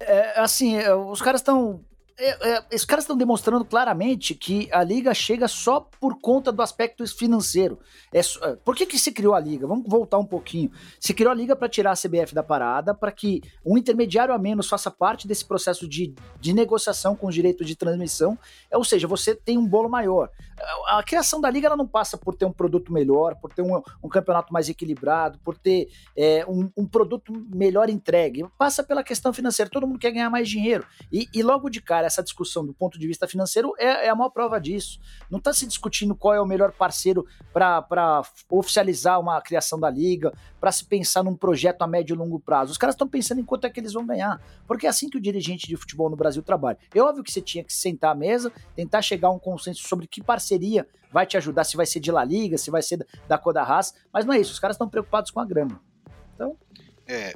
É, 0.00 0.40
assim, 0.40 0.76
é, 0.76 0.94
os 0.94 1.20
caras 1.20 1.40
estão 1.40 1.84
é, 2.18 2.50
é, 2.50 2.64
esses 2.72 2.84
caras 2.84 3.04
estão 3.04 3.16
demonstrando 3.16 3.64
claramente 3.64 4.34
que 4.34 4.68
a 4.72 4.82
liga 4.82 5.14
chega 5.14 5.46
só 5.46 5.80
por 6.00 6.18
conta 6.20 6.50
do 6.50 6.60
aspecto 6.60 7.06
financeiro. 7.06 7.78
É, 8.12 8.18
é, 8.18 8.56
por 8.64 8.74
que, 8.74 8.86
que 8.86 8.98
se 8.98 9.12
criou 9.12 9.34
a 9.34 9.40
liga? 9.40 9.68
Vamos 9.68 9.88
voltar 9.88 10.18
um 10.18 10.24
pouquinho. 10.24 10.70
Se 10.98 11.14
criou 11.14 11.30
a 11.30 11.34
liga 11.34 11.54
para 11.54 11.68
tirar 11.68 11.92
a 11.92 11.94
CBF 11.94 12.34
da 12.34 12.42
parada, 12.42 12.92
para 12.92 13.12
que 13.12 13.40
um 13.64 13.78
intermediário 13.78 14.34
a 14.34 14.38
menos 14.38 14.68
faça 14.68 14.90
parte 14.90 15.28
desse 15.28 15.44
processo 15.44 15.86
de, 15.88 16.12
de 16.40 16.52
negociação 16.52 17.14
com 17.14 17.30
direito 17.30 17.64
de 17.64 17.76
transmissão. 17.76 18.36
É, 18.68 18.76
ou 18.76 18.82
seja, 18.82 19.06
você 19.06 19.32
tem 19.32 19.56
um 19.56 19.66
bolo 19.66 19.88
maior. 19.88 20.28
A, 20.86 20.98
a 20.98 21.02
criação 21.04 21.40
da 21.40 21.48
liga 21.48 21.68
ela 21.68 21.76
não 21.76 21.86
passa 21.86 22.18
por 22.18 22.34
ter 22.34 22.46
um 22.46 22.52
produto 22.52 22.92
melhor, 22.92 23.36
por 23.36 23.52
ter 23.52 23.62
um, 23.62 23.80
um 24.02 24.08
campeonato 24.08 24.52
mais 24.52 24.68
equilibrado, 24.68 25.38
por 25.38 25.56
ter 25.56 25.88
é, 26.16 26.44
um, 26.48 26.68
um, 26.76 26.84
produto 26.84 27.32
melhor 27.54 27.88
entregue. 27.88 28.44
Passa 28.58 28.82
pela 28.82 29.04
questão 29.04 29.32
financeira. 29.32 29.70
Todo 29.70 29.86
mundo 29.86 30.00
quer 30.00 30.10
ganhar 30.10 30.30
mais 30.30 30.48
dinheiro. 30.48 30.84
E, 31.12 31.28
e 31.32 31.44
logo 31.44 31.70
de 31.70 31.80
cara, 31.80 32.07
essa 32.08 32.22
discussão 32.22 32.66
do 32.66 32.74
ponto 32.74 32.98
de 32.98 33.06
vista 33.06 33.28
financeiro 33.28 33.72
é, 33.78 34.06
é 34.06 34.08
a 34.08 34.14
maior 34.14 34.30
prova 34.30 34.60
disso. 34.60 34.98
Não 35.30 35.38
está 35.38 35.52
se 35.52 35.66
discutindo 35.66 36.16
qual 36.16 36.34
é 36.34 36.40
o 36.40 36.46
melhor 36.46 36.72
parceiro 36.72 37.24
para 37.52 38.22
oficializar 38.50 39.20
uma 39.20 39.40
criação 39.40 39.78
da 39.78 39.88
liga, 39.88 40.32
para 40.60 40.72
se 40.72 40.84
pensar 40.84 41.22
num 41.22 41.36
projeto 41.36 41.82
a 41.82 41.86
médio 41.86 42.14
e 42.14 42.18
longo 42.18 42.40
prazo. 42.40 42.72
Os 42.72 42.78
caras 42.78 42.94
estão 42.94 43.06
pensando 43.06 43.40
em 43.40 43.44
quanto 43.44 43.66
é 43.66 43.70
que 43.70 43.78
eles 43.78 43.92
vão 43.92 44.04
ganhar. 44.04 44.42
Porque 44.66 44.86
é 44.86 44.88
assim 44.88 45.08
que 45.08 45.16
o 45.16 45.20
dirigente 45.20 45.68
de 45.68 45.76
futebol 45.76 46.10
no 46.10 46.16
Brasil 46.16 46.42
trabalha. 46.42 46.78
É 46.94 47.00
óbvio 47.00 47.22
que 47.22 47.30
você 47.30 47.40
tinha 47.40 47.62
que 47.62 47.72
sentar 47.72 48.12
à 48.12 48.14
mesa, 48.14 48.52
tentar 48.74 49.02
chegar 49.02 49.28
a 49.28 49.32
um 49.32 49.38
consenso 49.38 49.86
sobre 49.86 50.06
que 50.06 50.22
parceria 50.22 50.86
vai 51.12 51.26
te 51.26 51.36
ajudar, 51.36 51.64
se 51.64 51.76
vai 51.76 51.86
ser 51.86 52.00
de 52.00 52.10
La 52.10 52.24
Liga, 52.24 52.58
se 52.58 52.70
vai 52.70 52.82
ser 52.82 53.06
da 53.26 53.38
Coda 53.38 53.62
Haas, 53.62 53.94
mas 54.12 54.24
não 54.24 54.34
é 54.34 54.40
isso, 54.40 54.52
os 54.52 54.58
caras 54.58 54.74
estão 54.74 54.88
preocupados 54.88 55.30
com 55.30 55.40
a 55.40 55.44
grama. 55.44 55.80
Então. 56.34 56.56
É, 57.06 57.32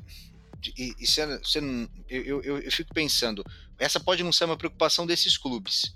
e, 0.76 0.94
e 0.98 1.06
você, 1.06 1.38
você 1.38 1.60
eu, 2.08 2.42
eu, 2.42 2.58
eu, 2.58 2.72
fico 2.72 2.92
pensando, 2.94 3.44
essa 3.78 3.98
pode 3.98 4.22
não 4.22 4.32
ser 4.32 4.44
uma 4.44 4.56
preocupação 4.56 5.06
desses 5.06 5.36
clubes, 5.36 5.94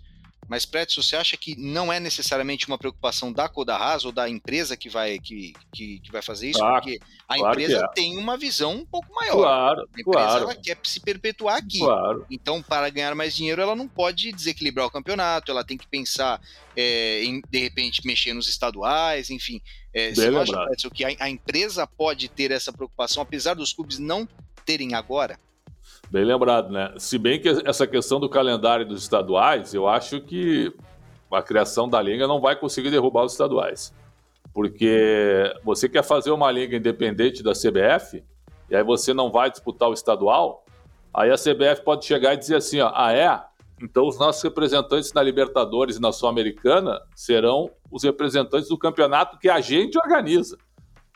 mas 0.48 0.64
Pretzel, 0.64 1.02
você 1.02 1.16
acha 1.16 1.36
que 1.36 1.56
não 1.56 1.92
é 1.92 1.98
necessariamente 1.98 2.66
uma 2.68 2.78
preocupação 2.78 3.32
da 3.32 3.48
Codarras 3.48 4.04
ou 4.04 4.12
da 4.12 4.28
empresa 4.28 4.76
que 4.76 4.88
vai, 4.88 5.18
que, 5.18 5.52
que, 5.72 5.98
que 6.00 6.12
vai 6.12 6.22
fazer 6.22 6.50
isso? 6.50 6.60
Claro, 6.60 6.82
porque 6.82 7.00
a 7.28 7.36
claro 7.36 7.60
empresa 7.60 7.84
é. 7.84 7.94
tem 7.94 8.16
uma 8.16 8.36
visão 8.36 8.76
um 8.76 8.86
pouco 8.86 9.12
maior. 9.12 9.36
Claro, 9.36 9.80
a 9.80 10.00
empresa 10.00 10.26
claro. 10.26 10.44
ela 10.44 10.54
quer 10.54 10.78
se 10.84 11.00
perpetuar 11.00 11.56
aqui. 11.56 11.80
Claro. 11.80 12.24
Então, 12.30 12.62
para 12.62 12.88
ganhar 12.90 13.14
mais 13.14 13.34
dinheiro, 13.34 13.60
ela 13.60 13.74
não 13.74 13.88
pode 13.88 14.30
desequilibrar 14.30 14.86
o 14.86 14.90
campeonato, 14.90 15.50
ela 15.50 15.64
tem 15.64 15.76
que 15.76 15.88
pensar 15.88 16.40
é, 16.76 17.24
em, 17.24 17.42
de 17.50 17.58
repente, 17.58 18.06
mexer 18.06 18.32
nos 18.32 18.48
estaduais, 18.48 19.30
enfim. 19.30 19.60
É, 19.92 20.14
você 20.14 20.28
acha, 20.28 20.64
Pretzel, 20.66 20.90
que 20.92 21.04
a, 21.04 21.08
a 21.18 21.28
empresa 21.28 21.86
pode 21.86 22.28
ter 22.28 22.52
essa 22.52 22.72
preocupação, 22.72 23.20
apesar 23.20 23.54
dos 23.54 23.72
clubes 23.72 23.98
não 23.98 24.28
terem 24.66 24.94
agora? 24.94 25.38
Bem 26.10 26.24
lembrado, 26.24 26.70
né? 26.70 26.92
Se 26.98 27.16
bem 27.16 27.40
que 27.40 27.48
essa 27.64 27.86
questão 27.86 28.18
do 28.20 28.28
calendário 28.28 28.86
dos 28.86 29.02
estaduais, 29.02 29.72
eu 29.72 29.88
acho 29.88 30.20
que 30.20 30.72
a 31.32 31.42
criação 31.42 31.88
da 31.88 32.02
liga 32.02 32.26
não 32.26 32.40
vai 32.40 32.56
conseguir 32.56 32.90
derrubar 32.90 33.24
os 33.24 33.32
estaduais. 33.32 33.94
Porque 34.52 35.52
você 35.64 35.88
quer 35.88 36.02
fazer 36.02 36.30
uma 36.30 36.50
liga 36.50 36.76
independente 36.76 37.42
da 37.42 37.52
CBF, 37.52 38.24
e 38.70 38.76
aí 38.76 38.82
você 38.82 39.14
não 39.14 39.30
vai 39.30 39.50
disputar 39.50 39.88
o 39.88 39.92
estadual, 39.92 40.64
aí 41.12 41.30
a 41.30 41.36
CBF 41.36 41.82
pode 41.84 42.04
chegar 42.04 42.34
e 42.34 42.36
dizer 42.36 42.56
assim: 42.56 42.80
ó, 42.80 42.90
ah, 42.94 43.12
é? 43.12 43.40
Então 43.82 44.06
os 44.06 44.18
nossos 44.18 44.42
representantes 44.42 45.12
na 45.12 45.22
Libertadores 45.22 45.96
e 45.96 46.00
na 46.00 46.10
Sul-Americana 46.10 47.00
serão 47.14 47.70
os 47.90 48.02
representantes 48.02 48.68
do 48.68 48.78
campeonato 48.78 49.38
que 49.38 49.50
a 49.50 49.60
gente 49.60 49.98
organiza 49.98 50.56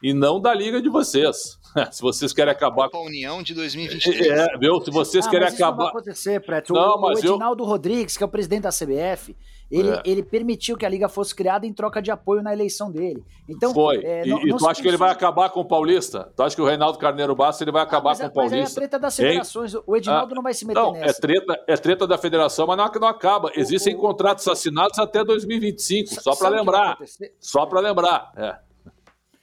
e 0.03 0.13
não 0.13 0.41
da 0.41 0.55
liga 0.55 0.81
de 0.81 0.89
vocês. 0.89 1.59
se 1.91 2.03
vocês 2.03 2.33
querem 2.33 2.53
acabar 2.53 2.89
com 2.89 2.99
a 2.99 3.03
União 3.03 3.43
de 3.43 3.55
2023. 3.55 4.27
É, 4.27 4.59
viu? 4.59 4.81
Se 4.81 4.91
vocês 4.91 5.27
ah, 5.27 5.31
querem 5.31 5.47
mas 5.47 5.55
acabar. 5.55 5.71
Isso 5.71 5.79
não 5.79 5.93
vai 5.93 6.03
acontecer, 6.03 6.41
Preto. 6.41 6.73
Não, 6.73 6.97
o, 6.97 7.01
mas 7.01 7.23
o 7.23 7.27
Edinaldo 7.27 7.63
eu... 7.63 7.67
Rodrigues, 7.67 8.17
que 8.17 8.23
é 8.23 8.27
o 8.27 8.29
presidente 8.29 8.63
da 8.63 8.71
CBF, 8.71 9.37
ele, 9.71 9.91
é. 9.91 10.03
ele 10.05 10.23
permitiu 10.23 10.77
que 10.77 10.85
a 10.85 10.89
liga 10.89 11.09
fosse 11.09 11.33
criada 11.33 11.65
em 11.65 11.73
troca 11.73 12.03
de 12.03 12.11
apoio 12.11 12.43
na 12.43 12.53
eleição 12.53 12.91
dele. 12.91 13.23
Então, 13.49 13.73
Foi. 13.73 14.05
É, 14.05 14.27
e, 14.27 14.31
não, 14.31 14.43
e 14.43 14.57
tu 14.57 14.69
acha 14.69 14.83
que 14.83 14.89
ele 14.89 14.97
vai 14.97 15.11
acabar 15.11 15.49
com 15.51 15.61
o 15.61 15.65
Paulista? 15.65 16.33
Tu 16.35 16.43
acha 16.43 16.57
que 16.57 16.63
o 16.63 16.67
Reinaldo 16.67 16.99
Carneiro 16.99 17.35
Bastos 17.37 17.63
ele 17.63 17.71
vai 17.71 17.83
acabar 17.83 18.13
ah, 18.13 18.17
com 18.17 18.27
o 18.27 18.33
Paulista? 18.33 18.57
Mas 18.59 18.69
é 18.69 18.73
a 18.73 18.75
treta 18.75 18.99
das 18.99 19.17
federações. 19.17 19.75
Hein? 19.75 19.83
O 19.87 19.97
Edinaldo 19.97 20.33
ah, 20.33 20.35
não 20.35 20.43
vai 20.43 20.55
se 20.55 20.67
meter 20.67 20.81
não, 20.81 20.93
nessa. 20.93 21.11
É 21.11 21.13
treta, 21.21 21.65
é 21.69 21.77
treta 21.77 22.07
da 22.07 22.19
federação, 22.19 22.67
mas 22.67 22.77
não, 22.77 22.91
não 23.01 23.09
acaba. 23.09 23.53
Existem 23.55 23.95
o, 23.95 23.99
contratos 23.99 24.49
assinados 24.49 24.99
até 24.99 25.23
2025, 25.23 26.21
só 26.21 26.35
para 26.35 26.49
lembrar. 26.49 26.99
Só 27.39 27.65
para 27.65 27.81
lembrar. 27.81 28.33
É. 28.37 28.70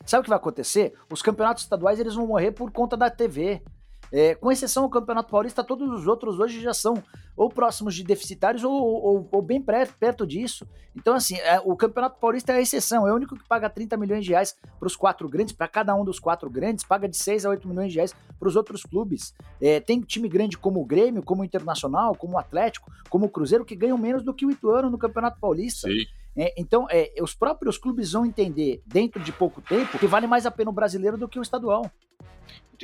Sabe 0.08 0.22
o 0.22 0.24
que 0.24 0.30
vai 0.30 0.38
acontecer? 0.38 0.94
Os 1.12 1.22
campeonatos 1.22 1.64
estaduais 1.64 2.00
eles 2.00 2.16
vão 2.16 2.26
morrer 2.26 2.54
por 2.54 2.72
conta 2.72 2.96
da 2.96 3.10
TV. 3.10 3.62
É, 4.10 4.36
com 4.36 4.50
exceção 4.50 4.84
do 4.84 4.90
Campeonato 4.90 5.30
Paulista, 5.30 5.66
todos 5.66 5.90
os 5.92 6.08
outros 6.08 6.40
hoje 6.40 6.62
já 6.62 6.74
são 6.74 7.04
ou 7.36 7.50
próximos 7.50 7.94
de 7.94 8.06
deficitários 8.06 8.64
ou, 8.64 8.72
ou, 8.72 9.30
ou 9.30 9.42
bem 9.42 9.62
pré, 9.62 9.86
perto 9.86 10.26
disso. 10.26 10.66
Então, 10.96 11.14
assim, 11.14 11.36
é, 11.36 11.60
o 11.60 11.76
Campeonato 11.76 12.18
Paulista 12.20 12.54
é 12.54 12.56
a 12.56 12.62
exceção, 12.62 13.06
é 13.06 13.12
o 13.12 13.16
único 13.16 13.36
que 13.36 13.46
paga 13.48 13.70
30 13.70 13.98
milhões 13.98 14.24
de 14.24 14.32
reais 14.32 14.56
para 14.80 14.88
os 14.88 14.96
quatro 14.96 15.28
grandes, 15.28 15.54
para 15.54 15.68
cada 15.68 15.94
um 15.94 16.06
dos 16.06 16.20
quatro 16.20 16.50
grandes, 16.50 16.86
paga 16.86 17.08
de 17.08 17.18
6 17.18 17.46
a 17.46 17.50
8 17.50 17.68
milhões 17.68 17.92
de 17.92 17.98
reais 17.98 18.16
para 18.40 18.48
os 18.48 18.56
outros 18.56 18.84
clubes. 18.84 19.36
É, 19.62 19.82
tem 19.82 20.00
time 20.00 20.30
grande 20.30 20.58
como 20.58 20.82
o 20.82 20.86
Grêmio, 20.86 21.22
como 21.22 21.42
o 21.42 21.46
Internacional, 21.46 22.16
como 22.16 22.36
o 22.36 22.40
Atlético, 22.40 22.90
como 23.10 23.26
o 23.26 23.30
Cruzeiro, 23.30 23.66
que 23.66 23.76
ganham 23.76 23.98
menos 23.98 24.24
do 24.24 24.34
que 24.34 24.46
o 24.46 24.52
Ituano 24.52 24.90
no 24.90 24.98
Campeonato 24.98 25.38
Paulista. 25.40 25.90
Sim. 25.90 26.06
É, 26.38 26.54
então, 26.56 26.86
é, 26.92 27.12
os 27.20 27.34
próprios 27.34 27.80
clubes 27.80 28.12
vão 28.12 28.24
entender, 28.24 28.82
dentro 28.86 29.20
de 29.24 29.32
pouco 29.32 29.60
tempo, 29.60 29.98
que 29.98 30.06
vale 30.06 30.28
mais 30.28 30.46
a 30.46 30.52
pena 30.52 30.70
o 30.70 30.74
brasileiro 30.74 31.18
do 31.18 31.28
que 31.28 31.40
o 31.40 31.42
estadual. 31.42 31.92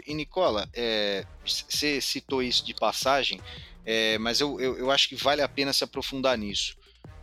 E 0.07 0.13
Nicola, 0.15 0.67
é, 0.73 1.23
você 1.45 2.01
citou 2.01 2.41
isso 2.41 2.65
de 2.65 2.73
passagem, 2.73 3.39
é, 3.85 4.17
mas 4.17 4.39
eu, 4.39 4.59
eu, 4.59 4.77
eu, 4.77 4.91
acho 4.91 5.07
que 5.07 5.15
vale 5.15 5.43
a 5.43 5.47
pena 5.47 5.71
se 5.71 5.83
aprofundar 5.83 6.35
nisso. 6.35 6.75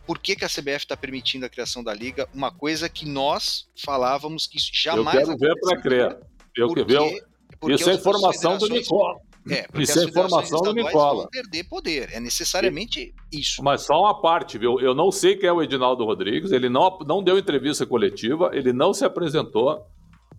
Por 0.07 0.21
que, 0.21 0.37
que 0.37 0.45
a 0.45 0.49
CBF 0.49 0.85
está 0.85 0.97
permitindo 0.97 1.47
a 1.47 1.49
criação 1.49 1.83
da 1.83 1.93
liga? 1.93 2.29
Uma 2.33 2.53
coisa 2.53 2.89
que 2.89 3.07
nós 3.07 3.69
falávamos 3.77 4.47
que 4.47 4.57
isso 4.57 4.71
jamais 4.73 5.29
Eu 5.29 5.37
quero 5.37 5.39
ver 5.39 5.61
para 5.61 5.81
crer. 5.81 6.19
Eu 6.57 6.73
quero 6.73 6.87
ver. 6.87 7.27
Isso 7.75 7.91
é 7.91 7.95
informação 7.95 8.57
do 8.57 8.69
Nicola. 8.69 9.21
É, 9.49 9.63
porque 9.63 9.83
isso 9.83 9.99
é 9.99 10.05
informação 10.05 10.61
do 10.61 10.73
Nicola. 10.73 11.29
Perder 11.31 11.65
poder, 11.65 12.11
é 12.13 12.21
necessariamente 12.21 13.15
isso. 13.33 13.63
Mas 13.63 13.83
só 13.83 14.01
uma 14.01 14.21
parte, 14.21 14.59
viu? 14.59 14.79
Eu 14.81 14.95
não 14.95 15.11
sei 15.11 15.37
quem 15.37 15.49
é 15.49 15.53
o 15.53 15.63
Edinaldo 15.63 16.05
Rodrigues, 16.05 16.53
ele 16.53 16.69
não, 16.69 16.99
não 17.07 17.23
deu 17.23 17.39
entrevista 17.39 17.87
coletiva, 17.87 18.51
ele 18.53 18.73
não 18.73 18.93
se 18.93 19.05
apresentou. 19.05 19.87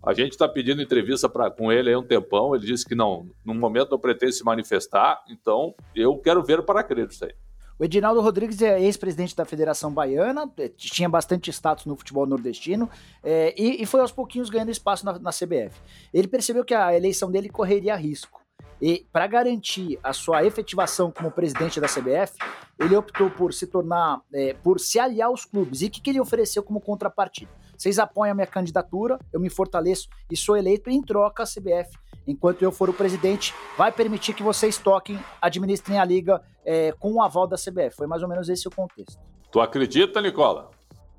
A 0.04 0.12
gente 0.14 0.32
está 0.32 0.48
pedindo 0.48 0.82
entrevista 0.82 1.28
pra, 1.28 1.50
com 1.50 1.70
ele 1.70 1.92
há 1.92 1.98
um 1.98 2.02
tempão, 2.02 2.54
ele 2.54 2.66
disse 2.66 2.84
que 2.84 2.94
não, 2.94 3.28
no 3.44 3.54
momento 3.54 3.92
não 3.92 3.98
pretende 3.98 4.32
se 4.32 4.44
manifestar, 4.44 5.22
então 5.30 5.74
eu 5.94 6.16
quero 6.18 6.42
ver 6.42 6.62
para 6.62 6.82
crer 6.82 7.08
isso 7.08 7.24
aí. 7.24 7.32
O 7.78 7.84
Edinaldo 7.84 8.20
Rodrigues 8.20 8.60
é 8.62 8.80
ex-presidente 8.80 9.34
da 9.34 9.44
Federação 9.44 9.92
Baiana, 9.92 10.50
é, 10.58 10.68
tinha 10.68 11.08
bastante 11.08 11.50
status 11.50 11.86
no 11.86 11.96
futebol 11.96 12.26
nordestino 12.26 12.90
é, 13.22 13.54
e, 13.56 13.82
e, 13.82 13.86
foi 13.86 14.00
aos 14.00 14.12
pouquinhos 14.12 14.50
ganhando 14.50 14.70
espaço 14.70 15.04
na, 15.04 15.18
na 15.18 15.30
CBF. 15.30 15.80
Ele 16.12 16.28
percebeu 16.28 16.64
que 16.64 16.74
a 16.74 16.96
eleição 16.96 17.30
dele 17.30 17.48
correria 17.48 17.96
risco. 17.96 18.41
E 18.82 19.06
para 19.12 19.28
garantir 19.28 19.98
a 20.02 20.12
sua 20.12 20.44
efetivação 20.44 21.12
como 21.12 21.30
presidente 21.30 21.80
da 21.80 21.86
CBF, 21.86 22.36
ele 22.80 22.96
optou 22.96 23.30
por 23.30 23.54
se 23.54 23.68
tornar, 23.68 24.20
é, 24.34 24.54
por 24.54 24.80
se 24.80 24.98
aliar 24.98 25.28
aos 25.28 25.44
clubes. 25.44 25.82
E 25.82 25.86
o 25.86 25.90
que, 25.90 26.00
que 26.00 26.10
ele 26.10 26.20
ofereceu 26.20 26.64
como 26.64 26.80
contrapartida? 26.80 27.50
Vocês 27.78 27.98
apoiam 28.00 28.32
a 28.32 28.34
minha 28.34 28.46
candidatura, 28.46 29.18
eu 29.32 29.38
me 29.38 29.48
fortaleço 29.48 30.08
e 30.28 30.36
sou 30.36 30.56
eleito, 30.56 30.90
em 30.90 31.00
troca 31.00 31.44
a 31.44 31.46
CBF 31.46 31.96
enquanto 32.26 32.62
eu 32.62 32.70
for 32.70 32.88
o 32.88 32.92
presidente, 32.92 33.54
vai 33.76 33.90
permitir 33.90 34.34
que 34.34 34.42
vocês 34.42 34.78
toquem, 34.78 35.18
administrem 35.40 35.98
a 35.98 36.04
liga 36.04 36.42
é, 36.64 36.92
com 36.92 37.12
o 37.14 37.22
aval 37.22 37.46
da 37.46 37.56
CBF. 37.56 37.96
Foi 37.96 38.06
mais 38.06 38.22
ou 38.22 38.28
menos 38.28 38.48
esse 38.48 38.66
o 38.68 38.70
contexto. 38.70 39.18
Tu 39.50 39.60
acredita, 39.60 40.20
Nicola? 40.20 40.70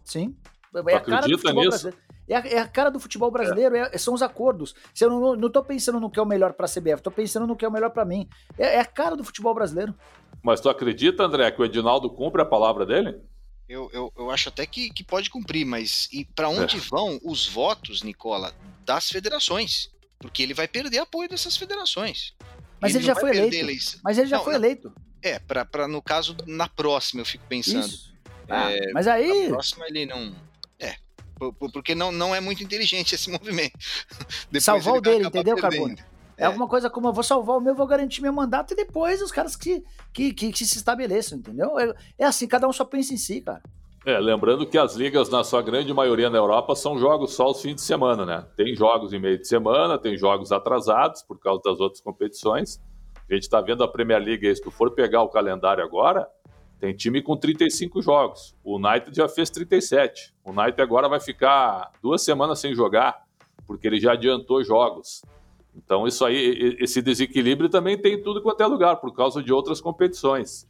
Sim. 0.03 0.35
É 0.75 0.95
a 0.95 0.99
cara 0.99 1.27
do 1.27 1.37
futebol 1.37 1.63
nisso? 1.63 1.69
brasileiro. 1.69 1.97
É 2.27 2.35
a, 2.35 2.39
é 2.39 2.59
a, 2.59 2.67
cara 2.67 2.89
do 2.89 2.99
futebol 2.99 3.29
brasileiro, 3.29 3.75
é. 3.75 3.89
É, 3.93 3.97
são 3.97 4.13
os 4.13 4.21
acordos. 4.21 4.73
Se 4.93 5.03
eu 5.03 5.09
não, 5.09 5.35
não 5.35 5.49
tô 5.49 5.63
pensando 5.63 5.99
no 5.99 6.09
que 6.09 6.19
é 6.19 6.21
o 6.21 6.25
melhor 6.25 6.53
para 6.53 6.65
a 6.65 6.69
CBF, 6.69 7.01
tô 7.01 7.11
pensando 7.11 7.45
no 7.45 7.55
que 7.55 7.65
é 7.65 7.67
o 7.67 7.71
melhor 7.71 7.89
para 7.89 8.05
mim. 8.05 8.27
É, 8.57 8.75
é, 8.75 8.79
a 8.79 8.85
cara 8.85 9.15
do 9.15 9.23
futebol 9.23 9.53
brasileiro. 9.53 9.93
Mas 10.41 10.61
tu 10.61 10.69
acredita, 10.69 11.23
André, 11.23 11.51
que 11.51 11.61
o 11.61 11.65
Edinaldo 11.65 12.09
cumpre 12.09 12.41
a 12.41 12.45
palavra 12.45 12.85
dele? 12.85 13.19
Eu, 13.67 13.89
eu, 13.93 14.11
eu 14.17 14.29
acho 14.29 14.49
até 14.49 14.65
que, 14.65 14.89
que 14.89 15.03
pode 15.03 15.29
cumprir, 15.29 15.65
mas 15.65 16.09
para 16.35 16.49
onde 16.49 16.77
é. 16.77 16.81
vão 16.81 17.19
os 17.23 17.47
votos, 17.47 18.03
Nicola, 18.03 18.53
das 18.85 19.09
federações? 19.09 19.89
Porque 20.19 20.43
ele 20.43 20.53
vai 20.53 20.67
perder 20.67 20.99
apoio 20.99 21.29
dessas 21.29 21.55
federações. 21.57 22.33
Mas 22.79 22.91
ele, 22.91 22.99
ele 22.99 23.05
já 23.05 23.15
foi 23.15 23.29
eleito. 23.31 23.99
Mas 24.03 24.17
ele 24.17 24.27
já 24.27 24.37
não, 24.37 24.43
foi 24.43 24.55
eleito. 24.55 24.93
É, 25.21 25.39
pra, 25.39 25.63
pra, 25.63 25.87
no 25.87 26.01
caso, 26.01 26.35
na 26.45 26.67
próxima, 26.67 27.21
eu 27.21 27.25
fico 27.25 27.45
pensando. 27.47 27.85
Isso. 27.85 28.13
Ah, 28.49 28.71
é, 28.71 28.91
mas 28.91 29.07
aí. 29.07 29.43
Na 29.43 29.53
próxima 29.53 29.87
ele 29.87 30.05
não. 30.05 30.33
Porque 31.73 31.95
não, 31.95 32.11
não 32.11 32.33
é 32.33 32.39
muito 32.39 32.63
inteligente 32.63 33.15
esse 33.15 33.29
movimento. 33.31 33.77
Salvar 34.59 34.95
o 34.95 35.01
dele, 35.01 35.27
entendeu, 35.27 35.57
Carbono? 35.57 35.95
É. 36.37 36.43
é 36.43 36.45
alguma 36.45 36.67
coisa 36.67 36.89
como 36.89 37.07
eu 37.07 37.13
vou 37.13 37.23
salvar 37.23 37.57
o 37.57 37.61
meu, 37.61 37.75
vou 37.75 37.87
garantir 37.87 38.21
meu 38.21 38.33
mandato 38.33 38.73
e 38.73 38.75
depois 38.75 39.21
os 39.21 39.31
caras 39.31 39.55
que, 39.55 39.83
que, 40.13 40.33
que, 40.33 40.51
que 40.51 40.65
se 40.65 40.77
estabeleçam, 40.77 41.37
entendeu? 41.37 41.77
É, 41.79 41.93
é 42.19 42.25
assim, 42.25 42.47
cada 42.47 42.67
um 42.67 42.73
só 42.73 42.85
pensa 42.85 43.13
em 43.13 43.17
si, 43.17 43.41
cara. 43.41 43.61
É, 44.05 44.19
lembrando 44.19 44.65
que 44.65 44.77
as 44.77 44.95
ligas, 44.95 45.29
na 45.29 45.45
sua 45.45 45.61
grande 45.61 45.93
maioria 45.93 46.29
na 46.29 46.37
Europa, 46.37 46.75
são 46.75 46.99
jogos 46.99 47.33
só 47.33 47.43
aos 47.43 47.61
fins 47.61 47.75
de 47.75 47.81
semana, 47.81 48.25
né? 48.25 48.45
Tem 48.57 48.75
jogos 48.75 49.13
em 49.13 49.19
meio 49.19 49.39
de 49.39 49.47
semana, 49.47 49.97
tem 49.97 50.17
jogos 50.17 50.51
atrasados 50.51 51.23
por 51.23 51.39
causa 51.39 51.61
das 51.63 51.79
outras 51.79 52.01
competições. 52.01 52.81
A 53.29 53.33
gente 53.33 53.43
está 53.43 53.61
vendo 53.61 53.81
a 53.81 53.87
Premier 53.87 54.21
League, 54.21 54.53
se 54.53 54.61
tu 54.61 54.69
for 54.69 54.91
pegar 54.91 55.21
o 55.21 55.29
calendário 55.29 55.81
agora, 55.81 56.27
tem 56.83 56.93
time 56.93 57.21
com 57.21 57.37
35 57.37 58.01
jogos. 58.01 58.53
O 58.61 58.75
United 58.75 59.15
já 59.15 59.29
fez 59.29 59.49
37. 59.49 60.33
O 60.43 60.51
United 60.51 60.81
agora 60.81 61.07
vai 61.07 61.17
ficar 61.17 61.93
duas 62.01 62.21
semanas 62.21 62.59
sem 62.59 62.75
jogar, 62.75 63.23
porque 63.65 63.87
ele 63.87 64.01
já 64.01 64.11
adiantou 64.11 64.61
jogos. 64.65 65.21
Então, 65.73 66.05
isso 66.05 66.25
aí, 66.25 66.75
esse 66.81 67.01
desequilíbrio 67.01 67.69
também 67.69 67.97
tem 67.97 68.21
tudo 68.21 68.41
quanto 68.41 68.61
é 68.61 68.67
lugar, 68.67 68.97
por 68.97 69.15
causa 69.15 69.41
de 69.41 69.53
outras 69.53 69.79
competições. 69.79 70.67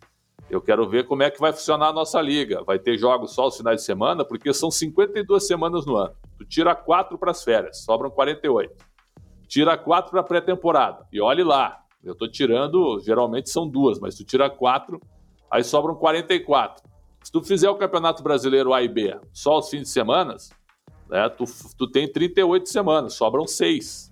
Eu 0.52 0.62
quero 0.62 0.88
ver 0.88 1.08
como 1.08 1.24
é 1.24 1.32
que 1.32 1.40
vai 1.40 1.52
funcionar 1.52 1.88
a 1.88 1.94
nossa 1.94 2.22
liga. 2.22 2.64
Vai 2.64 2.78
ter 2.78 2.96
jogos 2.96 3.34
só 3.34 3.48
os 3.48 3.58
finais 3.58 3.78
de 3.78 3.84
semana, 3.84 4.24
porque 4.24 4.54
são 4.54 4.70
52 4.70 5.48
semanas 5.48 5.84
no 5.84 5.96
ano. 5.96 6.14
Tu 6.38 6.46
tira 6.46 6.76
quatro 6.76 7.18
para 7.18 7.32
as 7.32 7.44
férias, 7.44 7.84
sobram 7.84 8.12
48. 8.12 8.72
Tira 9.48 9.76
quatro 9.76 10.12
para 10.12 10.20
a 10.20 10.24
pré-temporada. 10.24 11.08
E 11.12 11.20
olhe 11.20 11.44
lá, 11.44 11.84
eu 12.04 12.14
estou 12.14 12.30
tirando, 12.30 13.00
geralmente 13.00 13.50
são 13.50 13.68
duas, 13.68 14.00
mas 14.00 14.14
tu 14.14 14.24
tira 14.24 14.48
quatro, 14.48 15.02
aí 15.54 15.64
sobram 15.64 15.94
44. 15.94 16.84
Se 17.24 17.32
tu 17.32 17.44
fizer 17.44 17.70
o 17.70 17.76
Campeonato 17.76 18.24
Brasileiro 18.24 18.74
A 18.74 18.82
e 18.82 18.88
B 18.88 19.18
só 19.32 19.60
os 19.60 19.70
fins 19.70 19.84
de 19.84 19.90
semana, 19.90 20.36
né, 21.08 21.30
tu, 21.30 21.46
tu 21.78 21.88
tem 21.88 22.12
38 22.12 22.68
semanas, 22.68 23.14
sobram 23.14 23.46
seis. 23.46 24.12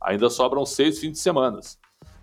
Ainda 0.00 0.28
sobram 0.28 0.66
seis 0.66 0.98
fins 0.98 1.12
de 1.12 1.18
semana. 1.20 1.60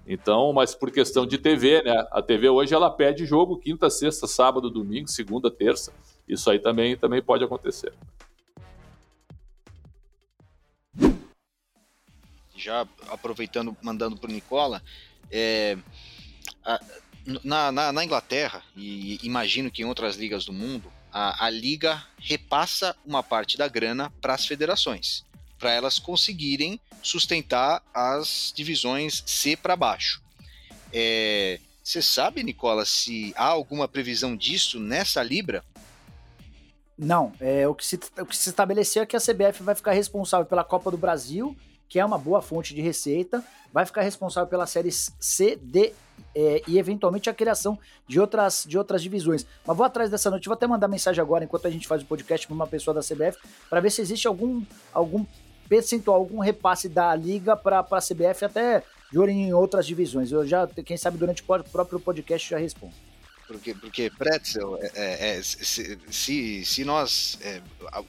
Então, 0.05 0.51
mas 0.51 0.75
por 0.75 0.91
questão 0.91 1.25
de 1.25 1.37
TV, 1.37 1.83
né? 1.83 2.05
A 2.11 2.21
TV 2.21 2.49
hoje 2.49 2.73
ela 2.73 2.89
pede 2.89 3.25
jogo 3.25 3.57
quinta, 3.57 3.89
sexta, 3.89 4.27
sábado, 4.27 4.69
domingo, 4.69 5.07
segunda, 5.07 5.49
terça. 5.49 5.93
Isso 6.27 6.49
aí 6.49 6.59
também, 6.59 6.97
também 6.97 7.21
pode 7.21 7.43
acontecer. 7.43 7.93
Já 12.55 12.85
aproveitando, 13.09 13.77
mandando 13.81 14.17
para 14.17 14.29
o 14.29 14.33
Nicola, 14.33 14.81
é, 15.31 15.77
a, 16.65 16.79
na, 17.43 17.71
na, 17.71 17.91
na, 17.91 18.03
Inglaterra, 18.03 18.63
e 18.75 19.19
imagino 19.23 19.71
que 19.71 19.81
em 19.81 19.85
outras 19.85 20.15
ligas 20.15 20.45
do 20.45 20.53
mundo, 20.53 20.91
a, 21.11 21.45
a 21.45 21.49
liga 21.49 22.03
repassa 22.19 22.95
uma 23.05 23.23
parte 23.23 23.57
da 23.57 23.67
grana 23.67 24.11
para 24.21 24.33
as 24.33 24.45
federações 24.45 25.23
para 25.59 25.73
elas 25.73 25.99
conseguirem 25.99 26.79
sustentar 27.03 27.83
as 27.93 28.53
divisões 28.55 29.21
C 29.25 29.57
para 29.57 29.75
baixo. 29.75 30.23
É, 30.91 31.59
você 31.83 32.01
sabe, 32.01 32.41
Nicola, 32.41 32.85
se 32.85 33.33
há 33.35 33.45
alguma 33.45 33.87
previsão 33.87 34.35
disso 34.35 34.79
nessa 34.79 35.21
Libra? 35.21 35.63
Não, 36.97 37.33
é, 37.39 37.67
o, 37.67 37.75
que 37.75 37.85
se, 37.85 37.99
o 38.17 38.25
que 38.25 38.35
se 38.35 38.49
estabeleceu 38.49 39.03
é 39.03 39.05
que 39.05 39.15
a 39.15 39.19
CBF 39.19 39.61
vai 39.61 39.75
ficar 39.75 39.91
responsável 39.91 40.45
pela 40.45 40.63
Copa 40.63 40.89
do 40.89 40.97
Brasil, 40.97 41.55
que 41.89 41.99
é 41.99 42.06
uma 42.06 42.17
boa 42.17 42.41
fonte 42.41 42.73
de 42.73 42.82
receita, 42.82 43.43
vai 43.73 43.86
ficar 43.86 44.02
responsável 44.02 44.47
pela 44.47 44.67
série 44.67 44.91
C, 44.91 45.56
D 45.56 45.93
é, 46.36 46.62
e 46.67 46.78
eventualmente 46.78 47.30
a 47.30 47.34
criação 47.34 47.78
de 48.08 48.19
outras, 48.19 48.65
de 48.67 48.78
outras 48.78 49.02
divisões. 49.02 49.45
Mas 49.65 49.75
vou 49.75 49.86
atrás 49.86 50.10
dessa 50.10 50.30
noite, 50.30 50.45
vou 50.47 50.54
até 50.54 50.67
mandar 50.67 50.88
mensagem 50.88 51.21
agora, 51.21 51.43
enquanto 51.43 51.67
a 51.67 51.71
gente 51.71 51.88
faz 51.88 52.04
o 52.04 52.06
podcast 52.06 52.45
para 52.45 52.54
uma 52.54 52.67
pessoa 52.67 52.93
da 52.93 53.02
CBF, 53.02 53.38
para 53.69 53.80
ver 53.80 53.89
se 53.89 54.02
existe 54.02 54.28
algum, 54.28 54.63
algum 54.93 55.25
percentual, 55.67 56.17
algum 56.17 56.39
repasse 56.39 56.88
da 56.88 57.13
liga 57.15 57.56
para 57.56 57.80
a 57.80 57.99
CBF, 57.99 58.45
até 58.45 58.84
de 59.12 59.17
olho 59.17 59.32
em 59.32 59.54
outras 59.54 59.86
divisões. 59.86 60.32
Eu 60.32 60.45
já, 60.45 60.67
quem 60.67 60.97
sabe, 60.97 61.17
durante 61.17 61.41
o 61.41 61.45
próprio 61.45 61.99
podcast 61.99 62.49
já 62.49 62.58
respondo. 62.58 62.93
Porque, 63.49 63.73
porque 63.73 64.12
Pretzel, 64.12 64.77
é, 64.79 64.91
é, 64.93 65.38
é 65.38 65.41
se, 65.41 66.63
se, 66.63 66.85
nós. 66.85 67.39
É, 67.41 67.59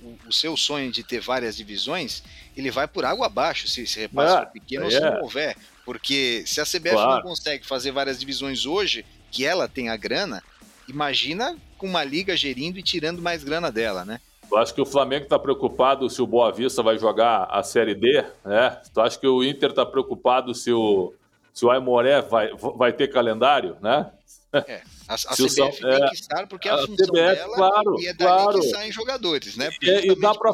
o, 0.03 0.29
o, 0.29 0.33
seu 0.33 0.55
sonho 0.55 0.93
de 0.93 1.03
ter 1.03 1.19
várias 1.19 1.57
divisões, 1.57 2.23
ele 2.55 2.71
vai 2.71 2.87
por 2.87 3.07
água 3.07 3.25
abaixo 3.25 3.67
se 3.67 3.81
esse 3.81 3.99
repasse 3.99 4.37
ah, 4.37 4.45
pequeno 4.45 4.85
ou 4.85 4.91
se 4.91 5.01
não 5.01 5.23
houver. 5.23 5.57
Porque 5.83 6.45
se 6.47 6.61
a 6.61 6.65
CBF 6.65 6.91
claro. 6.91 7.15
não 7.15 7.23
consegue 7.23 7.67
fazer 7.67 7.91
várias 7.91 8.21
divisões 8.21 8.67
hoje, 8.67 9.03
que 9.31 9.47
ela 9.47 9.67
tem 9.67 9.89
a 9.89 9.97
grana, 9.97 10.43
imagina 10.87 11.57
com 11.79 11.87
uma 11.87 12.05
liga 12.05 12.37
gerindo 12.37 12.79
e 12.79 12.83
tirando 12.83 13.23
mais 13.23 13.43
grana 13.43 13.73
dela, 13.73 14.05
né? 14.05 14.21
Tu 14.47 14.57
acha 14.59 14.75
que 14.75 14.81
o 14.83 14.87
Flamengo 14.87 15.25
está 15.25 15.39
preocupado 15.39 16.11
se 16.11 16.21
o 16.21 16.27
Boa 16.27 16.53
Vista 16.53 16.83
vai 16.83 16.99
jogar 16.99 17.45
a 17.45 17.63
Série 17.63 17.95
D? 17.95 18.23
Né? 18.45 18.79
Tu 18.93 19.01
acha 19.01 19.19
que 19.19 19.27
o 19.27 19.43
Inter 19.43 19.71
está 19.71 19.87
preocupado 19.87 20.55
se 20.55 20.71
o, 20.71 21.15
se 21.55 21.65
o 21.65 21.71
Aimoré 21.71 22.21
vai, 22.21 22.51
vai 22.77 22.93
ter 22.93 23.09
calendário? 23.09 23.79
Né? 23.81 24.11
É, 24.53 24.83
a, 25.09 25.15
a 25.15 25.17
CBF 25.37 25.81
tem 25.81 25.93
é, 25.93 26.09
que 26.09 26.15
estar 26.15 26.47
porque 26.47 26.69
é 26.69 26.73
a, 26.73 26.75
a 26.75 26.79
função 26.87 27.07
CBF, 27.07 27.35
dela 27.37 27.55
claro, 27.55 28.01
e 28.01 28.07
é 28.07 28.15
dali 28.15 28.43
claro. 28.43 28.61
que 28.61 28.69
saem 28.69 28.93
jogadores, 28.93 29.57
né? 29.57 29.71
É, 29.83 30.07
e 30.07 30.15
dá 30.21 30.35
para 30.35 30.53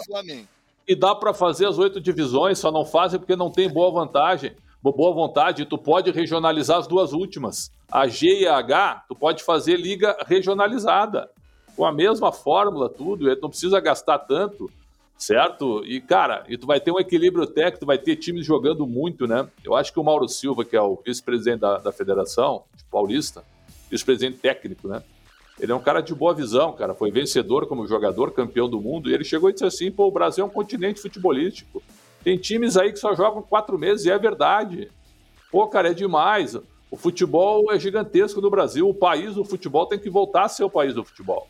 e 0.88 0.94
dá 0.94 1.14
para 1.14 1.34
fazer 1.34 1.66
as 1.66 1.78
oito 1.78 2.00
divisões, 2.00 2.58
só 2.58 2.70
não 2.70 2.84
fazem 2.84 3.18
porque 3.18 3.34
não 3.34 3.50
tem 3.50 3.68
boa 3.68 3.90
vantagem, 3.90 4.54
boa 4.80 5.12
vontade. 5.12 5.64
Tu 5.64 5.76
pode 5.76 6.10
regionalizar 6.12 6.78
as 6.78 6.86
duas 6.86 7.12
últimas, 7.12 7.72
a 7.90 8.06
G 8.06 8.42
e 8.42 8.46
a 8.46 8.56
H. 8.56 9.04
Tu 9.08 9.16
pode 9.16 9.42
fazer 9.42 9.76
liga 9.76 10.16
regionalizada 10.26 11.28
com 11.76 11.84
a 11.84 11.92
mesma 11.92 12.32
fórmula, 12.32 12.88
tudo, 12.88 13.26
não 13.40 13.50
precisa 13.50 13.78
gastar 13.80 14.18
tanto, 14.20 14.70
certo? 15.18 15.84
E, 15.84 16.00
cara, 16.00 16.44
e 16.48 16.56
tu 16.56 16.66
vai 16.66 16.80
ter 16.80 16.90
um 16.90 16.98
equilíbrio 16.98 17.46
técnico, 17.46 17.80
tu 17.80 17.86
vai 17.86 17.98
ter 17.98 18.16
times 18.16 18.46
jogando 18.46 18.86
muito, 18.86 19.26
né? 19.26 19.46
Eu 19.62 19.74
acho 19.74 19.92
que 19.92 20.00
o 20.00 20.04
Mauro 20.04 20.26
Silva, 20.26 20.64
que 20.64 20.74
é 20.74 20.80
o 20.80 20.98
vice-presidente 21.04 21.60
da, 21.60 21.78
da 21.78 21.92
federação 21.92 22.62
paulista, 22.90 23.44
vice-presidente 23.90 24.38
técnico, 24.38 24.88
né? 24.88 25.02
Ele 25.58 25.72
é 25.72 25.74
um 25.74 25.80
cara 25.80 26.00
de 26.00 26.14
boa 26.14 26.34
visão, 26.34 26.72
cara. 26.72 26.94
Foi 26.94 27.10
vencedor 27.10 27.66
como 27.66 27.86
jogador, 27.86 28.32
campeão 28.32 28.68
do 28.68 28.80
mundo. 28.80 29.10
E 29.10 29.14
ele 29.14 29.24
chegou 29.24 29.48
e 29.48 29.52
disse 29.52 29.64
assim: 29.64 29.90
pô, 29.90 30.06
o 30.06 30.10
Brasil 30.10 30.44
é 30.44 30.46
um 30.46 30.50
continente 30.50 31.00
futebolístico. 31.00 31.82
Tem 32.22 32.36
times 32.36 32.76
aí 32.76 32.92
que 32.92 32.98
só 32.98 33.14
jogam 33.14 33.40
quatro 33.42 33.78
meses, 33.78 34.04
e 34.04 34.10
é 34.10 34.18
verdade. 34.18 34.90
Pô, 35.50 35.66
cara, 35.66 35.90
é 35.90 35.94
demais. 35.94 36.56
O 36.90 36.96
futebol 36.96 37.72
é 37.72 37.78
gigantesco 37.78 38.40
no 38.40 38.50
Brasil. 38.50 38.88
O 38.88 38.94
país 38.94 39.34
do 39.34 39.44
futebol 39.44 39.86
tem 39.86 39.98
que 39.98 40.10
voltar 40.10 40.44
a 40.44 40.48
ser 40.48 40.64
o 40.64 40.70
país 40.70 40.94
do 40.94 41.04
futebol. 41.04 41.48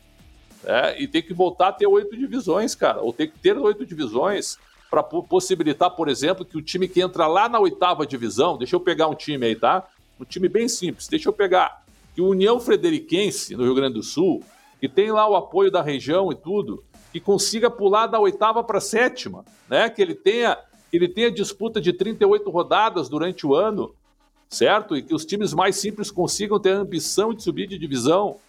É, 0.63 1.01
e 1.01 1.07
tem 1.07 1.21
que 1.21 1.33
voltar 1.33 1.69
a 1.69 1.71
ter 1.71 1.87
oito 1.87 2.15
divisões, 2.17 2.73
cara, 2.75 3.01
ou 3.01 3.13
tem 3.13 3.27
que 3.29 3.37
ter 3.37 3.57
oito 3.57 3.85
divisões 3.85 4.57
para 4.89 5.03
possibilitar, 5.03 5.91
por 5.91 6.09
exemplo, 6.09 6.43
que 6.43 6.57
o 6.57 6.61
time 6.61 6.87
que 6.87 7.01
entra 7.01 7.27
lá 7.27 7.47
na 7.47 7.59
oitava 7.59 8.07
divisão, 8.07 8.57
deixa 8.57 8.75
eu 8.75 8.79
pegar 8.79 9.07
um 9.07 9.13
time 9.13 9.45
aí, 9.45 9.55
tá? 9.55 9.87
um 10.19 10.25
time 10.25 10.49
bem 10.49 10.67
simples. 10.67 11.07
Deixa 11.07 11.29
eu 11.29 11.33
pegar 11.33 11.83
que 12.17 12.21
o 12.23 12.29
União 12.29 12.59
Frederiquense, 12.59 13.55
no 13.55 13.63
Rio 13.63 13.75
Grande 13.75 13.93
do 13.93 14.01
Sul, 14.01 14.43
que 14.81 14.89
tem 14.89 15.11
lá 15.11 15.29
o 15.29 15.35
apoio 15.35 15.69
da 15.69 15.83
região 15.83 16.31
e 16.31 16.35
tudo, 16.35 16.83
que 17.11 17.19
consiga 17.19 17.69
pular 17.69 18.07
da 18.07 18.19
oitava 18.19 18.63
para 18.63 18.79
a 18.79 18.81
sétima, 18.81 19.45
né? 19.69 19.87
Que 19.87 20.01
ele 20.01 20.15
tenha, 20.15 20.57
ele 20.91 21.07
tenha 21.07 21.29
disputa 21.29 21.79
de 21.79 21.93
38 21.93 22.49
rodadas 22.49 23.07
durante 23.07 23.45
o 23.45 23.53
ano, 23.53 23.93
certo? 24.49 24.97
E 24.97 25.03
que 25.03 25.13
os 25.13 25.27
times 25.27 25.53
mais 25.53 25.75
simples 25.75 26.09
consigam 26.09 26.59
ter 26.59 26.71
a 26.71 26.79
ambição 26.79 27.35
de 27.35 27.43
subir 27.43 27.67
de 27.67 27.77
divisão. 27.77 28.39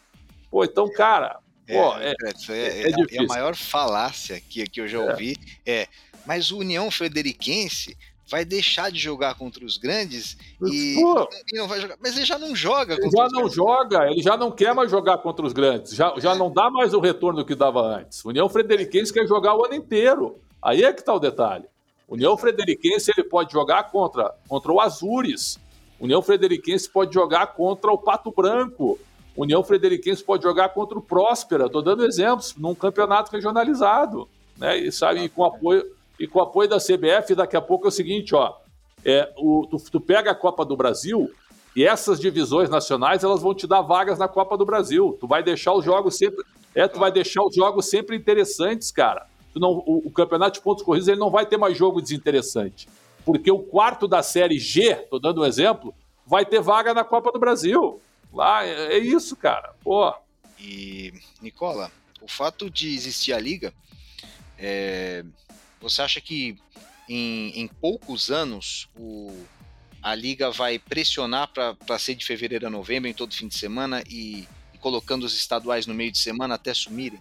Pô, 0.50 0.64
então, 0.64 0.90
cara, 0.90 1.38
pô, 1.66 1.94
é, 1.98 2.14
é, 2.22 2.52
é, 2.52 2.90
é, 2.90 3.16
é 3.16 3.20
a 3.20 3.26
maior 3.26 3.54
falácia 3.54 4.40
que, 4.40 4.64
que 4.64 4.80
eu 4.80 4.88
já 4.88 4.98
ouvi 4.98 5.36
é, 5.66 5.86
mas 6.24 6.50
o 6.50 6.56
União 6.56 6.90
Frederiquense 6.90 7.94
vai 8.28 8.44
deixar 8.44 8.90
de 8.90 8.98
jogar 8.98 9.34
contra 9.34 9.64
os 9.64 9.76
grandes 9.76 10.36
e, 10.62 10.96
e, 10.98 11.56
não 11.56 11.66
vai 11.66 11.80
jogar. 11.80 11.96
Mas 12.00 12.16
ele 12.16 12.26
já 12.26 12.38
não 12.38 12.54
joga 12.54 12.94
ele 12.94 13.10
já 13.10 13.24
não 13.24 13.40
grandes. 13.40 13.54
joga, 13.54 14.10
ele 14.10 14.22
já 14.22 14.36
não 14.36 14.50
quer 14.50 14.74
mais 14.74 14.90
jogar 14.90 15.18
contra 15.18 15.46
os 15.46 15.52
grandes, 15.52 15.94
já, 15.94 16.14
já 16.18 16.34
não 16.34 16.52
dá 16.52 16.70
mais 16.70 16.92
o 16.94 17.00
retorno 17.00 17.44
que 17.44 17.54
dava 17.54 17.80
antes. 17.80 18.24
União 18.24 18.48
Frederiquense 18.48 19.12
quer 19.12 19.26
jogar 19.26 19.56
o 19.56 19.64
ano 19.64 19.74
inteiro. 19.74 20.38
Aí 20.62 20.84
é 20.84 20.92
que 20.92 21.00
está 21.00 21.14
o 21.14 21.20
detalhe. 21.20 21.64
União 22.08 22.36
Frederiquense 22.36 23.12
ele 23.16 23.26
pode 23.26 23.52
jogar 23.52 23.90
contra, 23.90 24.34
contra 24.48 24.72
o 24.72 24.80
Azures. 24.80 25.58
União 26.00 26.22
Frederiquense 26.22 26.88
pode 26.88 27.12
jogar 27.14 27.48
contra 27.48 27.90
o 27.90 27.98
Pato 27.98 28.30
Branco. 28.30 28.98
União 29.36 29.62
Frederiquense 29.62 30.22
pode 30.22 30.42
jogar 30.42 30.70
contra 30.70 30.98
o 30.98 31.02
Próspera. 31.02 31.66
Estou 31.66 31.82
dando 31.82 32.04
exemplos 32.04 32.54
num 32.56 32.74
campeonato 32.74 33.30
regionalizado, 33.30 34.28
né? 34.56 34.76
E 34.78 34.90
sabe, 34.90 35.28
com 35.28 35.44
apoio 35.44 35.84
e 36.18 36.26
com 36.26 36.40
apoio 36.40 36.68
da 36.68 36.78
CBF, 36.78 37.34
daqui 37.34 37.56
a 37.56 37.60
pouco 37.60 37.86
é 37.86 37.88
o 37.88 37.92
seguinte, 37.92 38.34
ó, 38.34 38.56
é, 39.04 39.32
o, 39.36 39.66
tu, 39.70 39.78
tu 39.90 40.00
pega 40.00 40.30
a 40.30 40.34
Copa 40.34 40.64
do 40.64 40.76
Brasil 40.76 41.30
e 41.76 41.84
essas 41.84 42.18
divisões 42.18 42.68
nacionais 42.68 43.22
elas 43.22 43.40
vão 43.40 43.54
te 43.54 43.66
dar 43.66 43.82
vagas 43.82 44.18
na 44.18 44.26
Copa 44.26 44.56
do 44.56 44.66
Brasil. 44.66 45.16
Tu 45.20 45.26
vai 45.26 45.42
deixar 45.42 45.72
os 45.74 45.84
jogos 45.84 46.16
sempre, 46.16 46.44
é, 46.74 46.88
tu 46.88 46.98
vai 46.98 47.12
deixar 47.12 47.42
os 47.44 47.54
jogos 47.54 47.88
sempre 47.88 48.16
interessantes, 48.16 48.90
cara. 48.90 49.26
Tu 49.52 49.60
não, 49.60 49.72
o, 49.86 50.02
o 50.06 50.10
campeonato 50.10 50.58
de 50.58 50.64
pontos 50.64 50.82
corridos 50.82 51.08
ele 51.08 51.20
não 51.20 51.30
vai 51.30 51.46
ter 51.46 51.56
mais 51.56 51.76
jogo 51.76 52.02
desinteressante, 52.02 52.88
porque 53.24 53.50
o 53.50 53.60
quarto 53.60 54.08
da 54.08 54.22
série 54.22 54.58
G, 54.58 54.94
tô 55.08 55.18
dando 55.18 55.42
um 55.42 55.44
exemplo, 55.44 55.94
vai 56.26 56.44
ter 56.44 56.60
vaga 56.60 56.92
na 56.92 57.04
Copa 57.04 57.30
do 57.30 57.38
Brasil. 57.38 58.00
Lá 58.32 58.64
é, 58.64 58.94
é 58.94 58.98
isso, 58.98 59.36
cara. 59.36 59.72
Pô. 59.82 60.12
E 60.60 61.12
Nicola, 61.40 61.90
o 62.20 62.26
fato 62.26 62.68
de 62.68 62.92
existir 62.92 63.32
a 63.32 63.38
liga 63.38 63.72
é, 64.58 65.24
você 65.80 66.02
acha 66.02 66.20
que 66.20 66.56
em, 67.08 67.60
em 67.60 67.68
poucos 67.68 68.30
anos 68.30 68.88
o, 68.98 69.32
a 70.02 70.14
liga 70.14 70.50
vai 70.50 70.78
pressionar 70.78 71.48
para 71.48 71.98
ser 71.98 72.14
de 72.14 72.24
fevereiro 72.24 72.66
a 72.66 72.70
novembro 72.70 73.08
em 73.08 73.14
todo 73.14 73.34
fim 73.34 73.48
de 73.48 73.56
semana 73.56 74.02
e, 74.08 74.46
e, 74.74 74.78
colocando 74.78 75.24
os 75.24 75.34
estaduais 75.34 75.86
no 75.86 75.94
meio 75.94 76.12
de 76.12 76.18
semana 76.18 76.54
até 76.54 76.74
sumirem? 76.74 77.20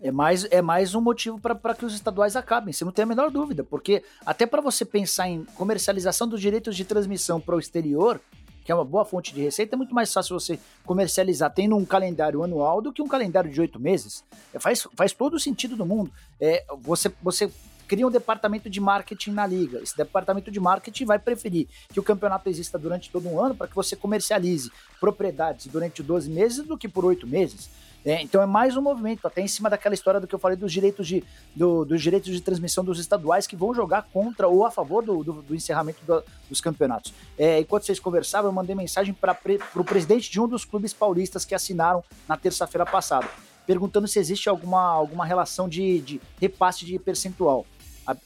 É 0.00 0.12
mais, 0.12 0.44
é 0.44 0.62
mais 0.62 0.94
um 0.94 1.00
motivo 1.00 1.40
para 1.40 1.74
que 1.74 1.84
os 1.84 1.92
estaduais 1.92 2.36
acabem, 2.36 2.72
você 2.72 2.84
não 2.84 2.92
tem 2.92 3.02
a 3.02 3.06
menor 3.06 3.30
dúvida, 3.30 3.64
porque 3.64 4.04
até 4.24 4.46
para 4.46 4.60
você 4.60 4.84
pensar 4.84 5.28
em 5.28 5.44
comercialização 5.56 6.28
dos 6.28 6.40
direitos 6.40 6.76
de 6.76 6.84
transmissão 6.84 7.40
para 7.40 7.56
o 7.56 7.58
exterior, 7.58 8.20
que 8.68 8.70
é 8.70 8.74
uma 8.74 8.84
boa 8.84 9.04
fonte 9.04 9.34
de 9.34 9.40
receita, 9.40 9.74
é 9.74 9.78
muito 9.78 9.94
mais 9.94 10.12
fácil 10.12 10.38
você 10.38 10.58
comercializar 10.84 11.50
tendo 11.52 11.74
um 11.74 11.86
calendário 11.86 12.44
anual 12.44 12.82
do 12.82 12.92
que 12.92 13.00
um 13.00 13.08
calendário 13.08 13.50
de 13.50 13.58
oito 13.60 13.80
meses. 13.80 14.22
É, 14.52 14.60
faz, 14.60 14.86
faz 14.94 15.12
todo 15.14 15.34
o 15.34 15.40
sentido 15.40 15.74
do 15.74 15.86
mundo. 15.86 16.12
É, 16.38 16.66
você, 16.82 17.10
você 17.22 17.50
cria 17.88 18.06
um 18.06 18.10
departamento 18.10 18.68
de 18.68 18.80
marketing 18.80 19.30
na 19.30 19.46
liga. 19.46 19.80
Esse 19.82 19.96
departamento 19.96 20.50
de 20.50 20.60
marketing 20.60 21.06
vai 21.06 21.18
preferir 21.18 21.66
que 21.92 21.98
o 21.98 22.02
campeonato 22.02 22.48
exista 22.48 22.78
durante 22.78 23.10
todo 23.10 23.26
um 23.26 23.42
ano 23.42 23.54
para 23.54 23.66
que 23.66 23.74
você 23.74 23.96
comercialize 23.96 24.70
propriedades 25.00 25.66
durante 25.66 26.02
12 26.02 26.30
meses 26.30 26.64
do 26.66 26.76
que 26.76 26.86
por 26.86 27.04
8 27.04 27.26
meses. 27.26 27.70
É, 28.04 28.22
então 28.22 28.40
é 28.40 28.46
mais 28.46 28.76
um 28.76 28.82
movimento, 28.82 29.26
até 29.26 29.40
em 29.40 29.48
cima 29.48 29.68
daquela 29.68 29.94
história 29.94 30.20
do 30.20 30.26
que 30.26 30.34
eu 30.34 30.38
falei 30.38 30.56
dos 30.56 30.72
direitos 30.72 31.06
de, 31.06 31.24
do, 31.54 31.84
dos 31.84 32.00
direitos 32.00 32.32
de 32.32 32.40
transmissão 32.40 32.84
dos 32.84 33.00
estaduais 33.00 33.46
que 33.46 33.56
vão 33.56 33.74
jogar 33.74 34.02
contra 34.12 34.46
ou 34.46 34.64
a 34.64 34.70
favor 34.70 35.04
do, 35.04 35.24
do, 35.24 35.32
do 35.42 35.54
encerramento 35.54 36.04
do, 36.06 36.22
dos 36.48 36.60
campeonatos. 36.60 37.12
É, 37.36 37.58
enquanto 37.58 37.84
vocês 37.84 37.98
conversavam, 37.98 38.50
eu 38.50 38.54
mandei 38.54 38.74
mensagem 38.74 39.12
para 39.12 39.36
o 39.74 39.84
presidente 39.84 40.30
de 40.30 40.40
um 40.40 40.46
dos 40.46 40.64
clubes 40.64 40.92
paulistas 40.92 41.44
que 41.44 41.54
assinaram 41.54 42.04
na 42.28 42.36
terça-feira 42.36 42.86
passada, 42.86 43.28
perguntando 43.66 44.06
se 44.06 44.18
existe 44.18 44.48
alguma, 44.48 44.80
alguma 44.80 45.26
relação 45.26 45.68
de, 45.68 46.00
de 46.00 46.20
repasse 46.40 46.86
de 46.86 46.98
percentual 46.98 47.66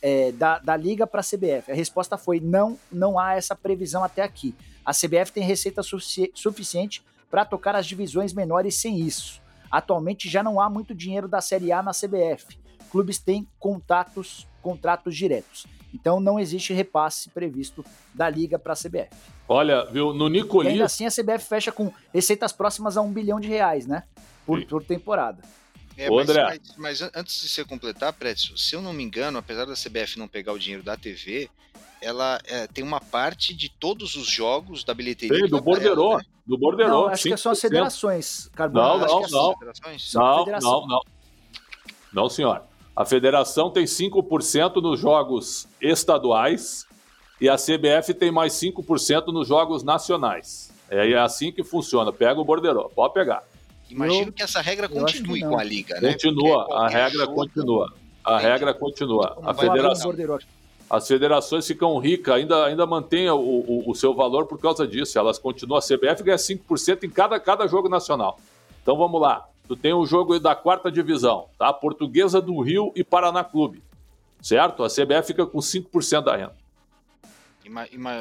é, 0.01 0.33
da, 0.33 0.59
da 0.59 0.77
Liga 0.77 1.07
para 1.07 1.21
a 1.21 1.25
CBF? 1.25 1.71
A 1.71 1.75
resposta 1.75 2.16
foi 2.16 2.40
não, 2.40 2.79
não 2.90 3.18
há 3.18 3.35
essa 3.35 3.55
previsão 3.55 4.05
até 4.05 4.23
aqui. 4.23 4.55
A 4.85 4.92
CBF 4.92 5.33
tem 5.33 5.45
receita 5.45 5.83
sufici 5.83 6.31
suficiente 6.35 7.03
para 7.31 7.45
tocar 7.45 7.75
as 7.75 7.87
divisões 7.87 8.33
menores 8.33 8.75
sem 8.75 8.99
isso. 9.01 9.40
Atualmente 9.71 10.29
já 10.29 10.42
não 10.42 10.61
há 10.61 10.68
muito 10.68 10.95
dinheiro 10.95 11.27
da 11.27 11.40
Série 11.40 11.73
A 11.73 11.83
na 11.83 11.92
CBF. 11.92 12.59
Clubes 12.90 13.18
têm 13.18 13.49
contatos, 13.59 14.47
contratos 14.61 15.16
diretos. 15.16 15.66
Então 15.95 16.21
não 16.21 16.38
existe 16.38 16.73
repasse 16.73 17.31
previsto 17.31 17.85
da 18.14 18.29
Liga 18.29 18.59
para 18.59 18.73
a 18.73 18.77
CBF. 18.77 19.11
Olha, 19.49 19.85
viu, 19.87 20.12
no 20.12 20.29
Nicolias... 20.29 20.73
E 20.73 20.75
ainda 20.75 20.85
assim 20.85 21.07
a 21.07 21.11
CBF 21.11 21.47
fecha 21.47 21.73
com 21.73 21.92
receitas 22.12 22.53
próximas 22.53 22.97
a 22.97 23.03
um 23.03 23.12
bilhão 23.12 23.40
de 23.40 23.49
reais, 23.49 23.87
né? 23.87 24.05
Por, 24.47 24.64
por 24.66 24.85
temporada. 24.85 25.42
É, 25.96 26.11
Ô, 26.11 26.16
mas, 26.16 26.28
André. 26.28 26.44
Mas, 26.44 27.00
mas, 27.00 27.11
antes 27.14 27.40
de 27.40 27.48
você 27.48 27.64
completar, 27.64 28.12
Prédio, 28.12 28.57
se 28.57 28.74
eu 28.74 28.83
não 28.83 28.92
me 28.92 29.02
engano, 29.02 29.38
apesar 29.38 29.64
da 29.64 29.74
CBF 29.74 30.18
não 30.18 30.28
pegar 30.28 30.52
o 30.52 30.59
dinheiro 30.59 30.83
da 30.83 30.96
TV, 30.96 31.50
ela 32.00 32.40
é, 32.44 32.66
tem 32.66 32.83
uma 32.83 33.00
parte 33.00 33.55
de 33.55 33.68
todos 33.68 34.16
os 34.16 34.26
jogos 34.26 34.85
da 34.85 34.92
bilheteria. 34.92 35.40
Tem, 35.40 35.48
do 35.48 35.61
Borderô. 35.61 36.18
Né? 36.18 36.24
Do 36.46 36.59
Borderô. 36.59 36.88
Não, 36.88 37.07
acho 37.07 37.28
5%. 37.28 37.31
que 37.31 37.37
são 37.37 37.52
as 37.52 37.61
federações, 37.61 38.50
Carbono. 38.55 38.98
Não, 38.98 38.98
não, 38.98 39.20
não. 39.28 39.55
Não, 40.14 40.46
não, 40.61 40.87
não. 40.87 41.02
Não, 42.12 42.28
senhor. 42.28 42.62
A 42.94 43.07
federação 43.07 43.70
tem 43.70 43.85
5% 43.85 44.83
nos 44.83 45.00
jogos 45.00 45.66
estaduais 45.81 46.87
e 47.40 47.48
a 47.48 47.57
CBF 47.57 48.12
tem 48.12 48.31
mais 48.31 48.52
5% 48.55 49.28
nos 49.28 49.48
jogos 49.48 49.83
nacionais. 49.83 50.70
É, 50.90 51.11
é 51.11 51.18
assim 51.18 51.50
que 51.50 51.64
funciona. 51.64 52.12
Pega 52.12 52.38
o 52.38 52.44
Borderô, 52.44 52.90
pode 52.90 53.14
pegar. 53.14 53.42
Imagino 53.92 54.28
eu, 54.28 54.33
que 54.33 54.42
essa 54.42 54.61
regra 54.61 54.88
continue 54.88 55.40
com 55.40 55.59
a 55.59 55.62
liga, 55.62 56.00
né? 56.00 56.12
Continua, 56.12 56.66
a 56.70 56.88
regra 56.88 57.24
jogo, 57.24 57.35
continua. 57.35 57.92
A 58.24 58.38
regra 58.38 58.74
continua. 58.74 59.38
A 59.42 59.55
federação, 59.55 60.14
as 60.88 61.09
federações 61.09 61.66
ficam 61.66 61.96
ricas, 61.98 62.35
ainda, 62.35 62.66
ainda 62.66 62.87
mantém 62.87 63.28
o, 63.31 63.37
o, 63.38 63.90
o, 63.90 63.94
seu 63.94 64.14
valor 64.14 64.46
por 64.46 64.59
causa 64.59 64.87
disso. 64.87 65.18
Elas 65.18 65.38
continuam. 65.38 65.78
A 65.78 65.83
CBF 65.83 66.22
ganha 66.22 66.37
5% 66.37 67.05
em 67.05 67.11
cada, 67.11 67.38
cada 67.40 67.66
jogo 67.66 67.88
nacional. 67.88 68.38
Então 68.83 68.96
vamos 68.96 69.20
lá. 69.20 69.48
Tu 69.66 69.76
tem 69.76 69.94
um 69.94 70.05
jogo 70.05 70.38
da 70.38 70.55
quarta 70.55 70.90
divisão, 70.90 71.46
tá? 71.59 71.72
Portuguesa 71.72 72.40
do 72.40 72.61
Rio 72.61 72.92
e 72.94 73.02
Paraná 73.02 73.42
Clube. 73.42 73.83
Certo? 74.42 74.83
A 74.85 74.88
CBF 74.88 75.28
fica 75.28 75.46
com 75.46 75.59
5% 75.59 76.24
da 76.24 76.37
renda. 76.37 76.62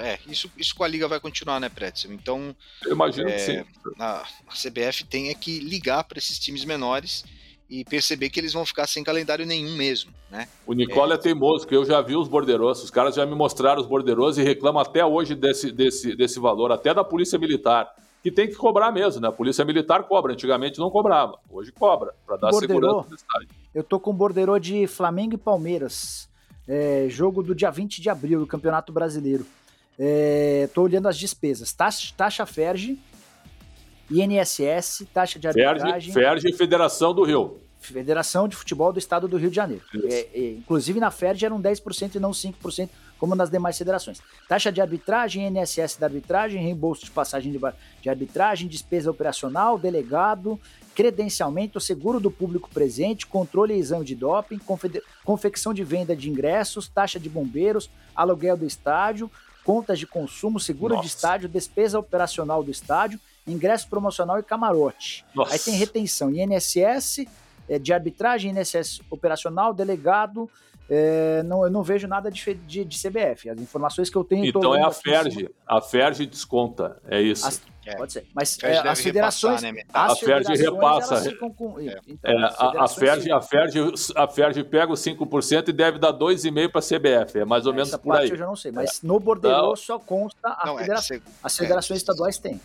É, 0.03 0.19
isso, 0.27 0.51
isso 0.57 0.75
com 0.75 0.83
a 0.83 0.87
liga 0.87 1.07
vai 1.07 1.19
continuar, 1.19 1.59
né, 1.59 1.69
Pretzel? 1.69 2.13
Então. 2.13 2.55
Eu 2.83 2.91
imagino 2.91 3.29
é, 3.29 3.33
que 3.33 3.39
sim. 3.39 3.65
A, 3.99 4.27
a 4.47 4.53
CBF 4.53 5.03
tem 5.05 5.29
é 5.29 5.33
que 5.33 5.59
ligar 5.59 6.03
para 6.03 6.17
esses 6.17 6.37
times 6.37 6.63
menores 6.65 7.23
e 7.71 7.85
perceber 7.85 8.29
que 8.29 8.37
eles 8.37 8.51
vão 8.51 8.65
ficar 8.65 8.85
sem 8.85 9.01
calendário 9.01 9.45
nenhum 9.45 9.77
mesmo, 9.77 10.11
né? 10.29 10.45
O 10.67 10.73
Nicola 10.73 11.13
é, 11.13 11.15
é 11.15 11.17
teimoso, 11.17 11.65
que 11.65 11.73
eu 11.73 11.85
já 11.85 12.01
vi 12.01 12.17
os 12.17 12.27
borderosos, 12.27 12.83
os 12.83 12.91
caras 12.91 13.15
já 13.15 13.25
me 13.25 13.33
mostraram 13.33 13.79
os 13.81 13.87
borderosos 13.87 14.37
e 14.39 14.43
reclamam 14.43 14.81
até 14.81 15.05
hoje 15.05 15.35
desse, 15.35 15.71
desse, 15.71 16.13
desse 16.13 16.37
valor, 16.37 16.73
até 16.73 16.93
da 16.93 17.01
Polícia 17.01 17.39
Militar, 17.39 17.89
que 18.21 18.29
tem 18.29 18.49
que 18.49 18.55
cobrar 18.55 18.91
mesmo, 18.91 19.21
né? 19.21 19.29
A 19.29 19.31
Polícia 19.31 19.63
Militar 19.63 20.03
cobra, 20.03 20.33
antigamente 20.33 20.79
não 20.79 20.91
cobrava, 20.91 21.39
hoje 21.49 21.71
cobra, 21.71 22.13
para 22.25 22.35
dar 22.35 22.51
Borderô, 22.51 22.73
segurança 22.73 23.09
no 23.09 23.15
estádio. 23.15 23.47
Eu 23.73 23.83
tô 23.85 24.01
com 24.01 24.11
o 24.11 24.13
borderô 24.13 24.59
de 24.59 24.85
Flamengo 24.85 25.35
e 25.35 25.37
Palmeiras 25.37 26.29
é, 26.67 27.07
jogo 27.09 27.41
do 27.41 27.55
dia 27.55 27.69
20 27.69 28.01
de 28.01 28.09
abril 28.09 28.39
do 28.39 28.47
Campeonato 28.47 28.91
Brasileiro. 28.91 29.45
Estou 30.63 30.85
é, 30.85 30.87
olhando 30.87 31.07
as 31.07 31.17
despesas. 31.17 31.73
Taxa, 31.73 32.13
taxa 32.15 32.45
Ferge, 32.45 32.99
INSS, 34.09 35.05
taxa 35.13 35.39
de 35.39 35.47
arbitragem. 35.47 36.13
Ferge, 36.13 36.49
e 36.49 36.53
Federação 36.53 37.13
do 37.13 37.23
Rio. 37.23 37.59
Federação 37.79 38.47
de 38.47 38.55
Futebol 38.55 38.93
do 38.93 38.99
Estado 38.99 39.27
do 39.27 39.37
Rio 39.37 39.49
de 39.49 39.55
Janeiro. 39.55 39.83
É, 40.05 40.27
é, 40.33 40.51
inclusive 40.51 40.99
na 40.99 41.09
Ferge 41.09 41.45
eram 41.45 41.61
10% 41.61 42.15
e 42.15 42.19
não 42.19 42.31
5%, 42.31 42.89
como 43.21 43.35
nas 43.35 43.51
demais 43.51 43.77
federações. 43.77 44.19
Taxa 44.49 44.71
de 44.71 44.81
arbitragem, 44.81 45.45
INSS 45.45 45.95
da 45.99 46.07
arbitragem, 46.07 46.59
reembolso 46.59 47.05
de 47.05 47.11
passagem 47.11 47.55
de, 48.01 48.09
arbitragem, 48.09 48.67
despesa 48.67 49.11
operacional, 49.11 49.77
delegado, 49.77 50.59
credenciamento, 50.95 51.79
seguro 51.79 52.19
do 52.19 52.31
público 52.31 52.67
presente, 52.73 53.27
controle 53.27 53.75
e 53.75 53.77
exame 53.77 54.03
de 54.03 54.15
doping, 54.15 54.59
confecção 55.23 55.71
de 55.71 55.83
venda 55.83 56.15
de 56.15 56.31
ingressos, 56.31 56.87
taxa 56.87 57.19
de 57.19 57.29
bombeiros, 57.29 57.91
aluguel 58.15 58.57
do 58.57 58.65
estádio, 58.65 59.29
contas 59.63 59.99
de 59.99 60.07
consumo, 60.07 60.59
seguro 60.59 60.95
Nossa. 60.95 61.07
de 61.07 61.13
estádio, 61.13 61.47
despesa 61.47 61.99
operacional 61.99 62.63
do 62.63 62.71
estádio, 62.71 63.19
ingresso 63.45 63.87
promocional 63.87 64.39
e 64.39 64.43
camarote. 64.43 65.23
Nossa. 65.35 65.53
Aí 65.53 65.59
tem 65.59 65.75
retenção, 65.75 66.31
INSS, 66.31 67.27
é, 67.69 67.77
de 67.77 67.93
arbitragem, 67.93 68.51
INSS 68.51 68.99
operacional, 69.11 69.75
delegado, 69.75 70.49
é, 70.93 71.41
não, 71.43 71.63
eu 71.63 71.69
não 71.69 71.81
vejo 71.81 72.05
nada 72.05 72.29
de, 72.29 72.53
de, 72.53 72.83
de, 72.83 72.97
CBF. 72.97 73.49
As 73.49 73.57
informações 73.57 74.09
que 74.09 74.17
eu 74.17 74.25
tenho. 74.25 74.43
Então 74.43 74.75
é 74.75 74.81
a 74.81 74.91
Ferge. 74.91 75.49
A 75.65 75.79
Ferge 75.79 76.25
desconta. 76.25 77.01
É 77.07 77.21
isso. 77.21 77.47
As, 77.47 77.61
é. 77.85 77.95
Pode 77.95 78.11
ser. 78.11 78.27
Mas 78.35 78.57
é, 78.61 78.77
as 78.85 78.99
federações. 78.99 79.61
Repassar, 79.61 79.73
né? 79.73 79.83
as 79.93 80.11
a 80.11 80.15
Ferge 80.17 80.61
repassa. 80.61 81.35
Com, 81.37 81.79
é. 81.79 81.97
então, 82.05 82.29
é, 82.29 82.43
a, 82.43 82.83
a, 82.83 82.87
Ferge, 82.89 83.31
a, 83.31 83.41
Ferge, 83.41 83.79
a 84.17 84.27
Ferge 84.27 84.63
pega 84.65 84.91
os 84.91 84.99
5% 84.99 85.69
e 85.69 85.71
deve 85.71 85.97
dar 85.97 86.11
2,5% 86.11 86.69
para 86.69 86.79
a 86.79 86.83
CBF. 87.23 87.39
É 87.39 87.45
mais 87.45 87.65
ou 87.65 87.73
menos 87.73 87.95
por 87.95 88.13
aí. 88.13 88.29
eu 88.29 88.35
já 88.35 88.45
não 88.45 88.57
sei. 88.57 88.73
Mas 88.73 89.01
no 89.01 89.17
borderô 89.17 89.73
só 89.77 89.97
consta 89.97 90.49
a 90.49 90.65
não, 90.65 90.77
federação. 90.77 91.21
as 91.41 91.55
federações 91.55 91.99
estaduais 92.01 92.37
têm. 92.37 92.59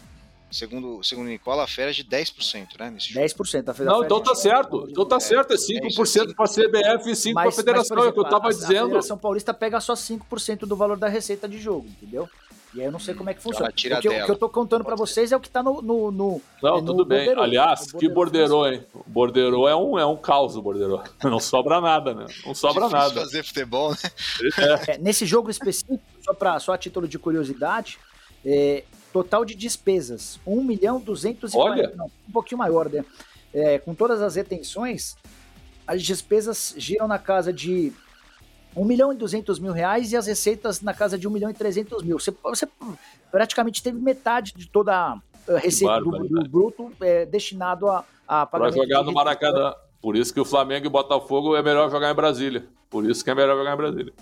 Segundo, 0.51 1.03
segundo 1.03 1.27
Nicola, 1.27 1.65
a 1.65 1.67
fera 1.67 1.91
é 1.91 1.93
de 1.93 2.05
10%, 2.05 2.79
né? 2.79 2.91
Nesse 2.91 3.13
10% 3.13 3.69
a 3.69 3.75
fera. 3.75 3.91
Não, 3.91 4.05
então 4.05 4.21
tá 4.23 4.35
certo. 4.35 4.87
Então 4.89 5.05
tá 5.05 5.19
certo. 5.19 5.53
É 5.53 5.57
5% 5.57 6.35
para 6.35 6.45
a 6.45 6.49
CBF 6.49 7.11
e 7.11 7.13
5% 7.13 7.35
para 7.35 7.49
a 7.49 7.53
federação, 7.53 7.99
é 7.99 8.09
o 8.09 8.13
que 8.13 8.19
eu 8.19 8.25
estava 8.25 8.49
dizendo. 8.49 8.77
A 8.77 8.85
Federação 8.85 9.19
Paulista 9.19 9.53
pega 9.53 9.81
só 9.81 9.95
5% 9.95 10.61
do 10.61 10.77
valor 10.77 10.97
da 10.97 11.09
receita 11.09 11.49
de 11.49 11.59
jogo, 11.59 11.87
entendeu? 11.89 12.29
E 12.77 12.81
aí 12.81 12.87
eu 12.87 12.93
não 12.93 12.99
sei 12.99 13.15
como 13.15 13.31
é 13.31 13.35
que 13.35 13.41
funciona. 13.41 13.71
O 13.71 13.73
que, 13.73 13.89
eu, 13.89 13.97
o 13.99 14.27
que 14.27 14.31
eu 14.31 14.37
tô 14.37 14.51
contando 14.51 14.85
para 14.85 14.95
vocês 14.95 15.33
é 15.33 15.37
o 15.37 15.41
que 15.41 15.49
tá 15.49 15.63
no. 15.63 15.81
no, 15.81 16.11
no 16.11 16.43
não, 16.63 16.81
no 16.81 16.87
tudo 16.87 17.05
bem. 17.07 17.25
Borderô. 17.25 17.43
Aliás, 17.43 17.91
que 17.91 18.07
borderô, 18.07 18.67
hein? 18.67 18.85
O 18.95 19.11
borderô 19.11 19.67
é 19.67 19.75
um, 19.75 19.99
é 19.99 20.05
um 20.05 20.17
caos, 20.17 20.57
o 20.57 20.63
borderô. 20.63 21.03
Não 21.25 21.41
sobra 21.41 21.81
nada, 21.81 22.13
né? 22.13 22.27
Não 22.45 22.55
sobra 22.55 22.87
Difícil 22.87 22.99
nada. 22.99 23.21
fazer 23.21 23.43
futebol, 23.45 23.91
né? 23.93 23.97
É, 24.89 24.99
nesse 24.99 25.25
jogo 25.25 25.51
específico, 25.51 25.99
só, 26.23 26.35
pra, 26.35 26.59
só 26.61 26.75
a 26.75 26.79
título 26.79 27.09
de 27.09 27.19
curiosidade, 27.19 27.99
é, 28.45 28.85
Total 29.13 29.45
de 29.45 29.55
despesas, 29.55 30.39
1 30.47 30.63
milhão 30.63 31.01
240, 31.01 31.59
Olha. 31.59 31.97
não, 31.97 32.07
um 32.29 32.33
pouquinho 32.33 32.59
maior, 32.59 32.89
né? 32.89 33.05
É, 33.53 33.79
com 33.79 33.95
todas 33.95 34.21
as 34.21 34.35
retenções, 34.37 35.17
as 35.87 36.03
despesas 36.03 36.75
giram 36.77 37.09
na 37.09 37.19
casa 37.19 37.53
de 37.53 37.93
1 38.77 38.85
milhão 38.85 39.13
e 39.13 39.17
200 39.17 39.59
mil 39.59 39.73
reais 39.73 40.13
e 40.13 40.17
as 40.17 40.27
receitas 40.27 40.83
na 40.83 40.93
casa 40.93 41.19
de 41.19 41.27
1 41.27 41.31
milhão 41.31 41.51
e 41.51 41.55
300 41.55 42.03
mil. 42.03 42.19
Você, 42.19 42.35
você 42.43 42.69
praticamente 43.31 43.83
teve 43.83 43.99
metade 43.99 44.53
de 44.55 44.69
toda 44.69 45.19
a 45.49 45.59
receita 45.59 46.01
do, 46.01 46.11
do, 46.11 46.49
bruto 46.49 46.93
é, 47.01 47.25
destinado 47.25 47.89
a, 47.89 48.05
a 48.29 48.45
Para 48.45 48.71
jogar 48.71 49.03
no 49.03 49.13
Maracanã. 49.13 49.75
Por 50.03 50.15
isso 50.17 50.35
que 50.35 50.41
o 50.41 50.45
Flamengo 50.45 50.85
e 50.85 50.89
o 50.89 50.91
Botafogo 50.91 51.57
é 51.57 51.63
melhor 51.63 51.91
jogar 51.91 52.11
em 52.11 52.15
Brasília. 52.15 52.67
Por 52.91 53.09
isso 53.09 53.25
que 53.25 53.31
é 53.31 53.35
melhor 53.35 53.57
jogar 53.57 53.73
em 53.73 53.77
Brasília 53.77 54.13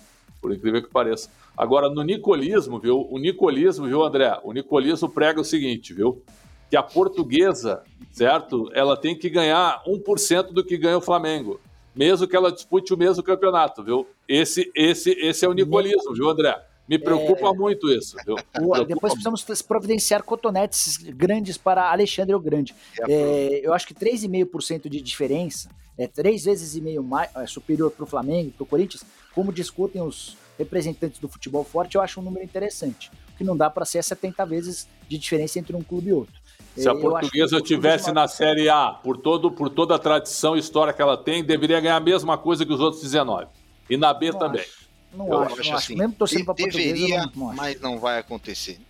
por 0.44 0.52
incrível 0.52 0.82
que 0.82 0.90
pareça. 0.90 1.30
Agora, 1.56 1.88
no 1.88 2.02
nicolismo, 2.02 2.78
viu? 2.78 3.08
O 3.10 3.18
nicolismo, 3.18 3.86
viu, 3.86 4.02
André? 4.02 4.38
O 4.44 4.52
nicolismo 4.52 5.08
prega 5.08 5.40
o 5.40 5.44
seguinte, 5.44 5.94
viu? 5.94 6.22
Que 6.68 6.76
a 6.76 6.82
portuguesa, 6.82 7.82
certo? 8.12 8.70
Ela 8.74 8.94
tem 8.94 9.16
que 9.16 9.30
ganhar 9.30 9.82
1% 9.86 10.52
do 10.52 10.62
que 10.62 10.76
ganha 10.76 10.98
o 10.98 11.00
Flamengo, 11.00 11.58
mesmo 11.96 12.28
que 12.28 12.36
ela 12.36 12.52
dispute 12.52 12.92
o 12.92 12.96
mesmo 12.98 13.22
campeonato, 13.22 13.82
viu? 13.82 14.06
Esse, 14.28 14.70
esse, 14.74 15.12
esse 15.12 15.46
é 15.46 15.48
o 15.48 15.54
nicolismo, 15.54 16.12
viu, 16.12 16.28
André? 16.28 16.62
Me 16.86 16.98
preocupa 16.98 17.48
é... 17.48 17.52
muito 17.54 17.90
isso. 17.90 18.18
Viu? 18.26 18.36
Preocupa 18.52 18.84
Depois 18.84 19.14
precisamos 19.14 19.62
providenciar 19.62 20.22
cotonetes 20.22 20.98
grandes 20.98 21.56
para 21.56 21.90
Alexandre 21.90 22.34
o 22.34 22.38
Grande. 22.38 22.74
É, 23.08 23.62
eu 23.64 23.72
acho 23.72 23.86
que 23.86 23.94
3,5% 23.94 24.90
de 24.90 25.00
diferença, 25.00 25.70
é 25.96 26.06
três 26.06 26.44
vezes 26.44 26.74
e 26.74 26.80
meio 26.80 27.02
mais, 27.02 27.30
é, 27.36 27.46
superior 27.46 27.90
para 27.90 28.04
o 28.04 28.06
Flamengo, 28.06 28.50
para 28.50 28.64
o 28.64 28.66
Corinthians, 28.66 29.04
como 29.34 29.52
discutem 29.52 30.02
os 30.02 30.36
representantes 30.58 31.18
do 31.18 31.28
futebol 31.28 31.64
forte, 31.64 31.96
eu 31.96 32.00
acho 32.00 32.20
um 32.20 32.22
número 32.22 32.44
interessante. 32.44 33.10
Que 33.36 33.44
não 33.44 33.56
dá 33.56 33.68
para 33.68 33.84
ser 33.84 34.02
70 34.02 34.46
vezes 34.46 34.88
de 35.08 35.18
diferença 35.18 35.58
entre 35.58 35.74
um 35.74 35.82
clube 35.82 36.10
e 36.10 36.12
outro. 36.12 36.34
Se 36.76 36.88
a 36.88 36.92
eu 36.92 37.00
portuguesa 37.00 37.60
tivesse 37.60 38.12
na 38.12 38.26
Série 38.26 38.68
A, 38.68 38.90
por, 38.90 39.16
todo, 39.16 39.50
por 39.50 39.68
toda 39.68 39.94
a 39.94 39.98
tradição 39.98 40.56
e 40.56 40.60
história 40.60 40.92
que 40.92 41.02
ela 41.02 41.16
tem, 41.16 41.44
deveria 41.44 41.80
ganhar 41.80 41.96
a 41.96 42.00
mesma 42.00 42.36
coisa 42.36 42.64
que 42.64 42.72
os 42.72 42.80
outros 42.80 43.02
19. 43.02 43.46
E 43.88 43.96
na 43.96 44.12
B 44.12 44.32
não 44.32 44.38
também. 44.38 44.60
Acho. 44.60 44.84
Não 45.12 45.28
eu 45.28 45.38
acho, 45.40 45.60
acho 45.60 45.70
não 45.70 45.76
assim. 45.76 45.96
Mesmo 45.96 46.14
torcendo 46.14 46.44
para 46.44 46.54
portuguesa, 46.54 46.94
deveria, 46.94 47.26
não, 47.34 47.46
não 47.48 47.54
mas 47.54 47.80
não 47.80 47.98
vai 47.98 48.18
acontecer. 48.18 48.80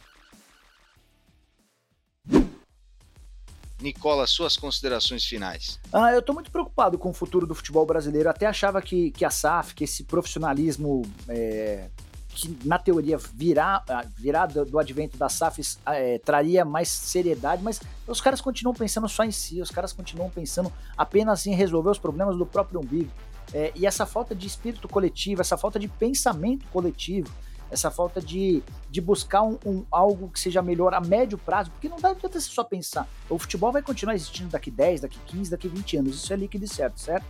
Nicola, 3.80 4.26
suas 4.26 4.56
considerações 4.56 5.24
finais. 5.24 5.78
Ah, 5.92 6.12
eu 6.12 6.20
estou 6.20 6.34
muito 6.34 6.50
preocupado 6.50 6.98
com 6.98 7.10
o 7.10 7.12
futuro 7.12 7.46
do 7.46 7.54
futebol 7.54 7.84
brasileiro. 7.84 8.28
Até 8.28 8.46
achava 8.46 8.80
que, 8.80 9.10
que 9.10 9.24
a 9.24 9.30
SAF, 9.30 9.74
que 9.74 9.84
esse 9.84 10.04
profissionalismo 10.04 11.02
é, 11.28 11.88
que 12.34 12.58
na 12.64 12.78
teoria 12.78 13.16
virá, 13.16 13.82
ah, 13.88 14.04
virá 14.16 14.44
do, 14.46 14.64
do 14.64 14.78
advento 14.78 15.16
das 15.16 15.32
SAFs 15.34 15.78
é, 15.86 16.18
traria 16.18 16.64
mais 16.64 16.88
seriedade, 16.88 17.62
mas 17.62 17.80
os 18.06 18.20
caras 18.20 18.40
continuam 18.40 18.74
pensando 18.74 19.08
só 19.08 19.24
em 19.24 19.30
si, 19.30 19.60
os 19.60 19.70
caras 19.70 19.92
continuam 19.92 20.28
pensando 20.28 20.72
apenas 20.96 21.46
em 21.46 21.54
resolver 21.54 21.90
os 21.90 21.98
problemas 21.98 22.36
do 22.36 22.44
próprio 22.44 22.80
umbigo. 22.80 23.10
É, 23.52 23.72
e 23.76 23.86
essa 23.86 24.04
falta 24.04 24.34
de 24.34 24.46
espírito 24.46 24.88
coletivo, 24.88 25.40
essa 25.40 25.56
falta 25.56 25.78
de 25.78 25.86
pensamento 25.86 26.66
coletivo, 26.72 27.30
essa 27.70 27.90
falta 27.90 28.20
de, 28.20 28.62
de 28.90 29.00
buscar 29.00 29.42
um, 29.42 29.58
um, 29.64 29.84
algo 29.90 30.28
que 30.28 30.38
seja 30.38 30.62
melhor 30.62 30.94
a 30.94 31.00
médio 31.00 31.38
prazo, 31.38 31.70
porque 31.70 31.88
não 31.88 31.98
dá 31.98 32.10
adianta 32.10 32.40
você 32.40 32.48
só 32.48 32.64
pensar. 32.64 33.08
O 33.28 33.38
futebol 33.38 33.72
vai 33.72 33.82
continuar 33.82 34.14
existindo 34.14 34.50
daqui 34.50 34.70
10, 34.70 35.02
daqui 35.02 35.18
15, 35.26 35.50
daqui 35.50 35.68
20 35.68 35.96
anos, 35.98 36.16
isso 36.16 36.32
é 36.32 36.36
líquido 36.36 36.64
e 36.64 36.68
certo, 36.68 37.00
certo? 37.00 37.26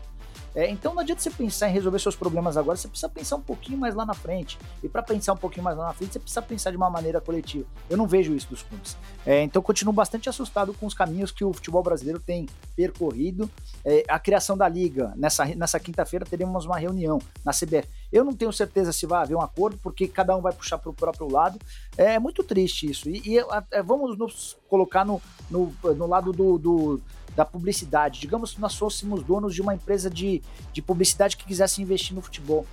É, 0.55 0.71
então 0.71 0.95
não 0.95 1.01
adianta 1.01 1.21
você 1.21 1.31
pensar 1.31 1.69
em 1.69 1.73
resolver 1.73 1.99
seus 1.99 2.15
problemas 2.15 2.57
agora, 2.57 2.77
você 2.77 2.87
precisa 2.87 3.09
pensar 3.09 3.37
um 3.37 3.41
pouquinho 3.41 3.79
mais 3.79 3.95
lá 3.95 4.07
na 4.07 4.15
frente. 4.15 4.59
E 4.83 4.89
para 4.89 5.03
pensar 5.03 5.33
um 5.33 5.37
pouquinho 5.37 5.65
mais 5.65 5.77
lá 5.77 5.89
na 5.89 5.93
frente, 5.93 6.13
você 6.13 6.21
precisa 6.21 6.43
pensar 6.43 6.71
de 6.71 6.77
uma 6.77 6.89
maneira 6.89 7.21
coletiva. 7.21 7.67
Eu 7.91 7.97
não 7.97 8.07
vejo 8.07 8.35
isso 8.35 8.49
dos 8.49 8.63
clubes. 8.63 8.97
É, 9.27 9.43
então 9.43 9.61
continuo 9.61 9.93
bastante 9.93 10.29
assustado 10.29 10.73
com 10.75 10.87
os 10.87 10.95
caminhos 10.95 11.33
que 11.33 11.45
o 11.45 11.53
futebol 11.53 11.83
brasileiro 11.83 12.21
tem 12.21 12.47
percorrido. 12.77 13.51
É, 13.85 14.05
a 14.09 14.19
criação 14.19 14.57
da 14.57 14.69
liga, 14.69 15.13
nessa, 15.17 15.45
nessa 15.45 15.81
quinta-feira 15.81 16.25
teremos 16.25 16.65
uma 16.65 16.79
reunião 16.79 17.19
na 17.45 17.53
CBF. 17.53 17.89
Eu 18.13 18.25
não 18.25 18.33
tenho 18.33 18.53
certeza 18.53 18.93
se 18.93 19.07
vai 19.07 19.23
haver 19.23 19.35
um 19.35 19.41
acordo, 19.43 19.77
porque 19.79 20.07
cada 20.07 20.37
um 20.37 20.41
vai 20.41 20.53
puxar 20.53 20.79
para 20.79 20.91
o 20.91 20.95
próprio 20.95 21.29
lado. 21.29 21.59
É 21.97 22.19
muito 22.19 22.45
triste 22.45 22.89
isso. 22.89 23.09
E, 23.09 23.23
e 23.27 23.39
é, 23.73 23.83
vamos 23.83 24.17
nos 24.17 24.57
colocar 24.69 25.05
no, 25.05 25.21
no, 25.51 25.75
no 25.97 26.07
lado 26.07 26.33
do, 26.33 26.59
do 26.59 27.01
da 27.35 27.45
publicidade. 27.45 28.21
Digamos 28.21 28.53
que 28.53 28.61
nós 28.61 28.75
fôssemos 28.75 29.23
donos 29.23 29.55
de 29.55 29.63
uma 29.63 29.75
empresa 29.75 30.09
de, 30.09 30.43
de 30.73 30.83
publicidade 30.83 31.37
que 31.37 31.45
quisesse 31.45 31.83
investir 31.83 32.15
no 32.15 32.23
futebol. 32.23 32.67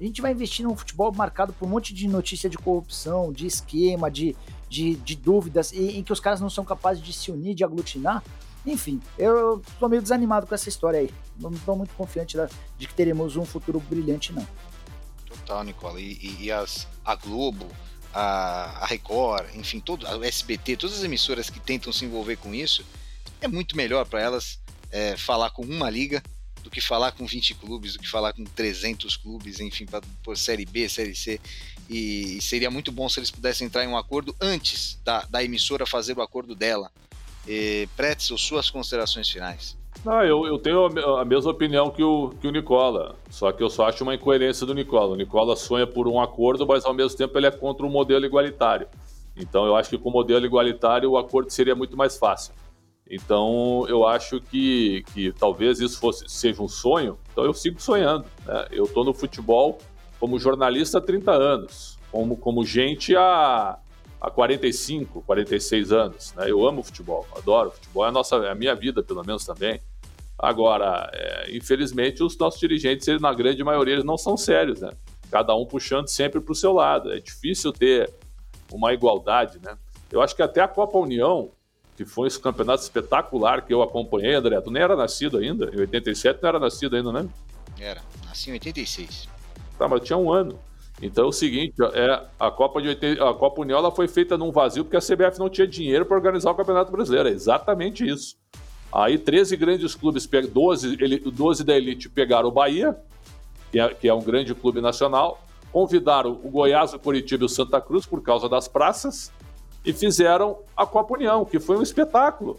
A 0.00 0.04
gente 0.04 0.20
vai 0.20 0.32
investir 0.32 0.64
num 0.66 0.76
futebol 0.76 1.12
marcado 1.12 1.52
por 1.52 1.66
um 1.66 1.68
monte 1.68 1.94
de 1.94 2.08
notícia 2.08 2.50
de 2.50 2.58
corrupção, 2.58 3.32
de 3.32 3.46
esquema, 3.46 4.10
de, 4.10 4.36
de, 4.68 4.96
de 4.96 5.14
dúvidas, 5.14 5.72
e, 5.72 5.98
em 5.98 6.02
que 6.02 6.12
os 6.12 6.20
caras 6.20 6.40
não 6.40 6.50
são 6.50 6.64
capazes 6.64 7.02
de 7.02 7.12
se 7.12 7.30
unir, 7.30 7.54
de 7.54 7.64
aglutinar. 7.64 8.22
Enfim, 8.66 9.00
eu 9.18 9.62
tô 9.78 9.88
meio 9.88 10.02
desanimado 10.02 10.46
com 10.46 10.54
essa 10.54 10.68
história 10.68 11.00
aí. 11.00 11.10
Não 11.38 11.50
estou 11.50 11.76
muito 11.76 11.94
confiante 11.94 12.36
de 12.78 12.88
que 12.88 12.94
teremos 12.94 13.36
um 13.36 13.44
futuro 13.44 13.78
brilhante, 13.78 14.32
não. 14.32 14.46
Total, 15.26 15.62
Nicola. 15.62 16.00
E, 16.00 16.36
e 16.40 16.50
as, 16.50 16.88
a 17.04 17.14
Globo, 17.14 17.66
a, 18.12 18.78
a 18.80 18.86
Record, 18.86 19.54
enfim, 19.54 19.80
todo, 19.80 20.06
a 20.06 20.26
SBT, 20.26 20.76
todas 20.76 20.98
as 20.98 21.04
emissoras 21.04 21.50
que 21.50 21.60
tentam 21.60 21.92
se 21.92 22.04
envolver 22.04 22.36
com 22.36 22.54
isso, 22.54 22.84
é 23.44 23.48
muito 23.48 23.76
melhor 23.76 24.06
para 24.06 24.20
elas 24.20 24.60
é, 24.90 25.16
falar 25.16 25.50
com 25.50 25.62
uma 25.62 25.90
liga 25.90 26.22
do 26.62 26.70
que 26.70 26.80
falar 26.80 27.12
com 27.12 27.26
20 27.26 27.54
clubes, 27.54 27.92
do 27.92 27.98
que 27.98 28.08
falar 28.08 28.32
com 28.32 28.42
300 28.42 29.18
clubes, 29.18 29.60
enfim, 29.60 29.84
para 29.84 30.00
por 30.22 30.36
Série 30.36 30.64
B, 30.64 30.88
Série 30.88 31.14
C. 31.14 31.38
E, 31.90 32.38
e, 32.38 32.40
seria 32.40 32.70
muito 32.70 32.90
bom 32.90 33.06
se 33.06 33.20
eles 33.20 33.30
pudessem 33.30 33.66
entrar 33.66 33.84
em 33.84 33.88
um 33.88 33.98
acordo 33.98 34.34
antes 34.40 34.98
da, 35.04 35.26
da 35.26 35.44
emissora 35.44 35.84
fazer 35.84 36.16
o 36.16 36.22
acordo 36.22 36.54
dela. 36.54 36.90
E, 37.46 37.86
Pretzel, 37.94 38.38
suas 38.38 38.70
considerações 38.70 39.28
finais. 39.28 39.76
Ah, 40.06 40.24
eu, 40.24 40.46
eu 40.46 40.58
tenho 40.58 40.86
a 41.18 41.24
mesma 41.24 41.50
opinião 41.50 41.90
que 41.90 42.02
o, 42.02 42.30
que 42.40 42.48
o 42.48 42.50
Nicola, 42.50 43.16
só 43.28 43.52
que 43.52 43.62
eu 43.62 43.68
só 43.68 43.86
acho 43.86 44.02
uma 44.02 44.14
incoerência 44.14 44.66
do 44.66 44.74
Nicola. 44.74 45.12
O 45.12 45.16
Nicola 45.16 45.54
sonha 45.56 45.86
por 45.86 46.08
um 46.08 46.18
acordo, 46.18 46.66
mas 46.66 46.86
ao 46.86 46.94
mesmo 46.94 47.16
tempo 47.16 47.38
ele 47.38 47.46
é 47.46 47.50
contra 47.50 47.84
o 47.84 47.90
modelo 47.90 48.24
igualitário. 48.24 48.88
Então 49.36 49.66
eu 49.66 49.76
acho 49.76 49.90
que 49.90 49.98
com 49.98 50.08
o 50.08 50.12
modelo 50.12 50.46
igualitário 50.46 51.10
o 51.10 51.18
acordo 51.18 51.50
seria 51.50 51.74
muito 51.74 51.94
mais 51.94 52.16
fácil. 52.16 52.54
Então, 53.10 53.84
eu 53.88 54.06
acho 54.06 54.40
que, 54.40 55.04
que 55.12 55.32
talvez 55.32 55.78
isso 55.78 55.98
fosse, 55.98 56.24
seja 56.28 56.62
um 56.62 56.68
sonho. 56.68 57.18
Então, 57.32 57.44
eu 57.44 57.52
sigo 57.52 57.80
sonhando. 57.80 58.24
Né? 58.46 58.66
Eu 58.70 58.84
estou 58.84 59.04
no 59.04 59.12
futebol 59.12 59.78
como 60.18 60.38
jornalista 60.38 60.98
há 60.98 61.00
30 61.00 61.30
anos, 61.32 61.98
como, 62.10 62.36
como 62.36 62.64
gente 62.64 63.14
há, 63.14 63.78
há 64.20 64.30
45, 64.30 65.22
46 65.22 65.92
anos. 65.92 66.34
Né? 66.34 66.50
Eu 66.50 66.66
amo 66.66 66.82
futebol, 66.82 67.26
adoro 67.36 67.70
futebol. 67.70 68.06
É 68.06 68.08
a, 68.08 68.12
nossa, 68.12 68.36
é 68.36 68.50
a 68.50 68.54
minha 68.54 68.74
vida, 68.74 69.02
pelo 69.02 69.22
menos, 69.22 69.44
também. 69.44 69.80
Agora, 70.38 71.10
é, 71.12 71.54
infelizmente, 71.54 72.22
os 72.22 72.36
nossos 72.38 72.58
dirigentes, 72.58 73.06
eles, 73.06 73.20
na 73.20 73.34
grande 73.34 73.62
maioria, 73.62 73.94
eles 73.94 74.04
não 74.04 74.16
são 74.16 74.36
sérios. 74.36 74.80
Né? 74.80 74.90
Cada 75.30 75.54
um 75.54 75.66
puxando 75.66 76.08
sempre 76.08 76.40
para 76.40 76.52
o 76.52 76.56
seu 76.56 76.72
lado. 76.72 77.12
É 77.12 77.20
difícil 77.20 77.70
ter 77.70 78.10
uma 78.72 78.94
igualdade. 78.94 79.58
Né? 79.62 79.76
Eu 80.10 80.22
acho 80.22 80.34
que 80.34 80.42
até 80.42 80.62
a 80.62 80.68
Copa 80.68 80.96
União 80.98 81.50
que 81.96 82.04
foi 82.04 82.28
esse 82.28 82.38
campeonato 82.38 82.82
espetacular 82.82 83.62
que 83.62 83.72
eu 83.72 83.82
acompanhei, 83.82 84.34
André. 84.34 84.60
Tu 84.60 84.70
nem 84.70 84.82
era 84.82 84.96
nascido 84.96 85.38
ainda? 85.38 85.70
Em 85.74 85.80
87 85.80 86.42
não 86.42 86.48
era 86.48 86.58
nascido 86.58 86.96
ainda, 86.96 87.12
né? 87.12 87.28
Era, 87.78 88.02
nasci 88.26 88.50
em 88.50 88.54
86. 88.54 89.28
Tá, 89.78 89.88
mas 89.88 90.02
tinha 90.02 90.16
um 90.16 90.32
ano. 90.32 90.58
Então 91.02 91.24
é 91.24 91.28
o 91.28 91.32
seguinte, 91.32 91.74
é, 91.92 92.22
a 92.38 92.50
Copa 92.50 92.80
de 92.80 92.88
80, 92.88 93.28
a 93.28 93.34
Copa 93.34 93.60
União 93.60 93.78
ela 93.78 93.90
foi 93.90 94.06
feita 94.06 94.38
num 94.38 94.52
vazio 94.52 94.84
porque 94.84 94.96
a 94.96 95.00
CBF 95.00 95.38
não 95.38 95.50
tinha 95.50 95.66
dinheiro 95.66 96.06
para 96.06 96.16
organizar 96.16 96.50
o 96.50 96.54
Campeonato 96.54 96.90
Brasileiro. 96.92 97.28
É 97.28 97.32
exatamente 97.32 98.06
isso. 98.06 98.36
Aí 98.92 99.18
13 99.18 99.56
grandes 99.56 99.94
clubes, 99.94 100.26
12, 100.26 100.96
12 100.96 101.64
da 101.64 101.76
elite 101.76 102.08
pegaram 102.08 102.48
o 102.48 102.52
Bahia, 102.52 102.96
que 103.72 103.80
é, 103.80 103.88
que 103.88 104.08
é 104.08 104.14
um 104.14 104.22
grande 104.22 104.54
clube 104.54 104.80
nacional, 104.80 105.42
convidaram 105.72 106.40
o 106.44 106.48
Goiás, 106.48 106.94
o 106.94 106.98
Curitiba 106.98 107.42
e 107.42 107.46
o 107.46 107.48
Santa 107.48 107.80
Cruz 107.80 108.06
por 108.06 108.22
causa 108.22 108.48
das 108.48 108.68
praças 108.68 109.32
e 109.84 109.92
fizeram 109.92 110.58
a 110.76 110.86
Copa 110.86 111.14
União, 111.14 111.44
que 111.44 111.60
foi 111.60 111.76
um 111.76 111.82
espetáculo. 111.82 112.58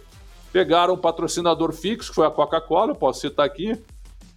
Pegaram 0.51 0.93
um 0.93 0.97
patrocinador 0.97 1.73
fixo, 1.73 2.09
que 2.09 2.15
foi 2.15 2.27
a 2.27 2.31
Coca-Cola, 2.31 2.95
posso 2.95 3.21
citar 3.21 3.45
aqui, 3.45 3.77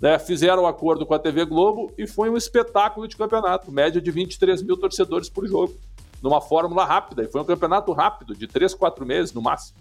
né, 0.00 0.18
fizeram 0.18 0.62
um 0.62 0.66
acordo 0.66 1.04
com 1.04 1.14
a 1.14 1.18
TV 1.18 1.44
Globo 1.44 1.92
e 1.98 2.06
foi 2.06 2.30
um 2.30 2.36
espetáculo 2.36 3.06
de 3.06 3.16
campeonato, 3.16 3.70
média 3.70 4.00
de 4.00 4.10
23 4.10 4.62
mil 4.62 4.76
torcedores 4.76 5.28
por 5.28 5.46
jogo, 5.46 5.74
numa 6.22 6.40
fórmula 6.40 6.84
rápida. 6.84 7.24
E 7.24 7.26
foi 7.26 7.40
um 7.40 7.44
campeonato 7.44 7.92
rápido, 7.92 8.34
de 8.34 8.46
3, 8.46 8.74
4 8.74 9.04
meses 9.04 9.32
no 9.32 9.42
máximo. 9.42 9.78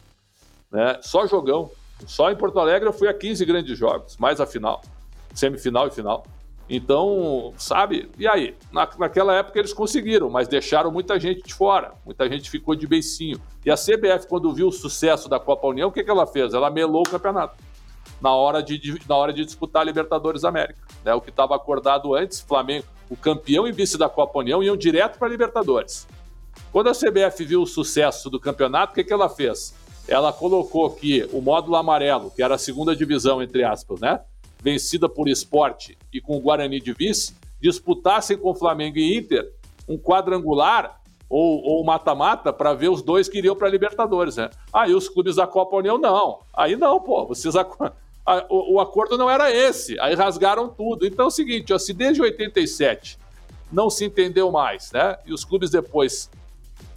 Né, 0.72 0.99
só 1.01 1.26
jogão. 1.26 1.72
Só 2.05 2.30
em 2.30 2.36
Porto 2.36 2.60
Alegre 2.60 2.88
eu 2.88 2.93
fui 2.93 3.08
a 3.08 3.14
15 3.14 3.43
grandes 3.45 3.78
jogos, 3.78 4.18
mais 4.18 4.39
a 4.39 4.45
final, 4.45 4.84
semifinal 5.34 5.88
e 5.88 5.91
final. 5.91 6.24
Então, 6.70 7.53
sabe? 7.57 8.09
E 8.18 8.28
aí? 8.28 8.55
Na, 8.72 8.89
naquela 8.97 9.34
época 9.34 9.57
eles 9.57 9.74
conseguiram, 9.74 10.30
mas 10.30 10.47
deixaram 10.47 10.91
muita 10.91 11.20
gente 11.20 11.41
de 11.43 11.53
fora. 11.53 11.93
Muita 12.05 12.28
gente 12.30 12.49
ficou 12.49 12.76
de 12.76 12.86
beicinho. 12.86 13.39
E 13.65 13.72
a 13.72 13.76
CBF, 13.76 14.28
quando 14.28 14.53
viu 14.53 14.68
o 14.68 14.72
sucesso 14.72 15.30
da 15.30 15.39
Copa 15.39 15.68
União, 15.68 15.89
o 15.89 15.91
que, 15.91 16.03
que 16.03 16.09
ela 16.09 16.28
fez? 16.28 16.53
Ela 16.53 16.70
melou 16.70 17.03
o 17.07 17.09
campeonato 17.09 17.55
na 18.22 18.34
hora 18.34 18.61
de, 18.61 18.78
de 18.78 18.99
na 19.07 19.15
hora 19.15 19.32
de 19.32 19.45
disputar 19.45 19.82
a 19.82 19.86
Libertadores 19.86 20.43
América. 20.43 20.80
Né? 21.05 21.13
O 21.13 21.22
que 21.22 21.30
estava 21.30 21.55
acordado 21.55 22.15
antes, 22.15 22.41
Flamengo, 22.41 22.86
o 23.09 23.15
campeão 23.15 23.68
e 23.68 23.72
vice 23.72 23.97
da 23.97 24.09
Copa 24.09 24.39
União, 24.39 24.61
iam 24.61 24.76
direto 24.76 25.18
para 25.18 25.28
a 25.28 25.32
Libertadores. 25.32 26.07
Quando 26.72 26.89
a 26.89 26.93
CBF 26.93 27.45
viu 27.45 27.61
o 27.61 27.68
sucesso 27.68 28.30
do 28.30 28.39
campeonato, 28.39 28.91
o 28.91 28.95
que, 28.95 29.03
que 29.03 29.13
ela 29.13 29.30
fez? 29.30 29.74
Ela 30.07 30.34
colocou 30.34 30.89
que 30.89 31.28
o 31.32 31.41
módulo 31.41 31.76
amarelo, 31.76 32.32
que 32.32 32.41
era 32.41 32.55
a 32.55 32.57
segunda 32.57 32.95
divisão, 32.95 33.41
entre 33.41 33.63
aspas, 33.63 33.99
né? 33.99 34.20
Vencida 34.62 35.08
por 35.08 35.28
esporte 35.28 35.97
e 36.12 36.20
com 36.20 36.38
o 36.38 36.41
Guarani 36.41 36.80
de 36.80 36.93
vice, 36.93 37.36
disputassem 37.60 38.38
com 38.38 38.53
Flamengo 38.55 38.97
e 38.97 39.18
Inter 39.18 39.51
um 39.88 39.97
quadrangular 39.97 40.99
ou 41.30 41.84
mata-mata 41.84 42.53
para 42.53 42.74
ver 42.74 42.89
os 42.89 43.01
dois 43.01 43.28
que 43.28 43.38
iriam 43.38 43.55
para 43.55 43.68
a 43.68 43.72
Libertadores, 43.72 44.38
né? 44.38 44.49
Aí 44.72 44.93
os 44.93 45.10
clubes 45.10 45.36
da 45.36 45.45
Copa 45.45 45.76
União, 45.76 45.97
não. 45.97 46.39
Aí 46.53 46.78
não, 46.78 46.99
pô, 47.01 47.26
vocês 47.26 47.53
o, 48.49 48.76
o, 48.76 48.80
acordo 48.80 49.18
não 49.18 49.30
era 49.30 49.53
esse, 49.53 49.99
aí 49.99 50.16
rasgaram 50.16 50.70
tudo. 50.70 51.05
Então 51.05 51.26
é 51.26 51.28
o 51.28 51.32
seguinte, 51.32 51.74
ó, 51.74 51.78
se 51.78 51.93
desde 51.93 52.22
87 52.22 53.20
não 53.72 53.89
se 53.89 54.05
entendeu 54.05 54.49
mais, 54.51 54.91
né? 54.93 55.18
E 55.26 55.34
os 55.34 55.43
clubes 55.43 55.70
depois 55.70 56.30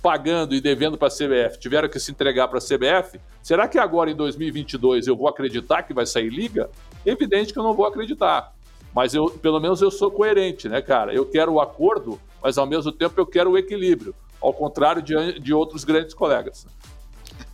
pagando 0.02 0.54
e 0.54 0.60
devendo 0.60 0.96
para 0.96 1.08
a 1.08 1.10
CBF 1.10 1.58
tiveram 1.58 1.88
que 1.88 2.00
se 2.00 2.10
entregar 2.10 2.48
para 2.48 2.58
a 2.58 2.60
CBF, 2.60 3.20
será 3.42 3.68
que 3.68 3.78
agora 3.78 4.10
em 4.10 4.16
2022 4.16 5.06
eu 5.06 5.16
vou 5.16 5.28
acreditar 5.28 5.82
que 5.82 5.92
vai 5.92 6.06
sair 6.06 6.30
liga? 6.30 6.70
Evidente 7.04 7.52
que 7.52 7.58
eu 7.58 7.62
não 7.62 7.74
vou 7.74 7.86
acreditar. 7.86 8.54
Mas 8.94 9.14
eu, 9.14 9.26
pelo 9.26 9.60
menos 9.60 9.80
eu 9.80 9.90
sou 9.90 10.10
coerente, 10.10 10.68
né, 10.68 10.82
cara? 10.82 11.14
Eu 11.14 11.24
quero 11.24 11.52
o 11.52 11.60
acordo, 11.60 12.20
mas 12.42 12.58
ao 12.58 12.66
mesmo 12.66 12.90
tempo 12.90 13.20
eu 13.20 13.26
quero 13.26 13.50
o 13.50 13.58
equilíbrio, 13.58 14.14
ao 14.40 14.52
contrário 14.52 15.00
de, 15.00 15.38
de 15.38 15.54
outros 15.54 15.84
grandes 15.84 16.14
colegas. 16.14 16.66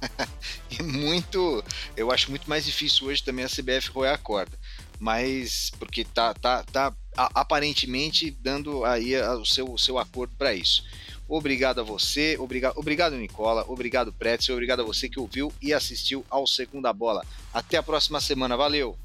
e 0.71 0.83
muito, 0.83 1.63
eu 1.97 2.11
acho 2.11 2.31
muito 2.31 2.49
mais 2.49 2.65
difícil 2.65 3.07
hoje 3.07 3.23
também 3.23 3.45
a 3.45 3.49
CBF 3.49 3.91
roer 3.93 4.13
a 4.13 4.19
corda, 4.19 4.57
mas 4.99 5.71
porque 5.79 6.05
tá, 6.05 6.33
tá, 6.33 6.63
tá 6.63 6.93
aparentemente 7.17 8.31
dando 8.31 8.85
aí 8.85 9.17
o 9.21 9.45
seu, 9.45 9.73
o 9.73 9.79
seu 9.79 9.99
acordo 9.99 10.35
para 10.37 10.55
isso. 10.55 10.85
Obrigado 11.29 11.81
a 11.81 11.85
você, 11.85 12.37
obrigado, 12.39 12.79
obrigado 12.79 13.17
Nicola, 13.17 13.65
obrigado 13.67 14.13
Pretzel, 14.13 14.55
obrigado 14.55 14.81
a 14.81 14.85
você 14.85 15.09
que 15.09 15.19
ouviu 15.19 15.53
e 15.61 15.75
assistiu 15.75 16.25
ao 16.31 16.47
Segunda 16.47 16.93
Bola. 16.93 17.25
Até 17.53 17.77
a 17.77 17.83
próxima 17.83 18.21
semana, 18.21 18.57
valeu! 18.57 18.97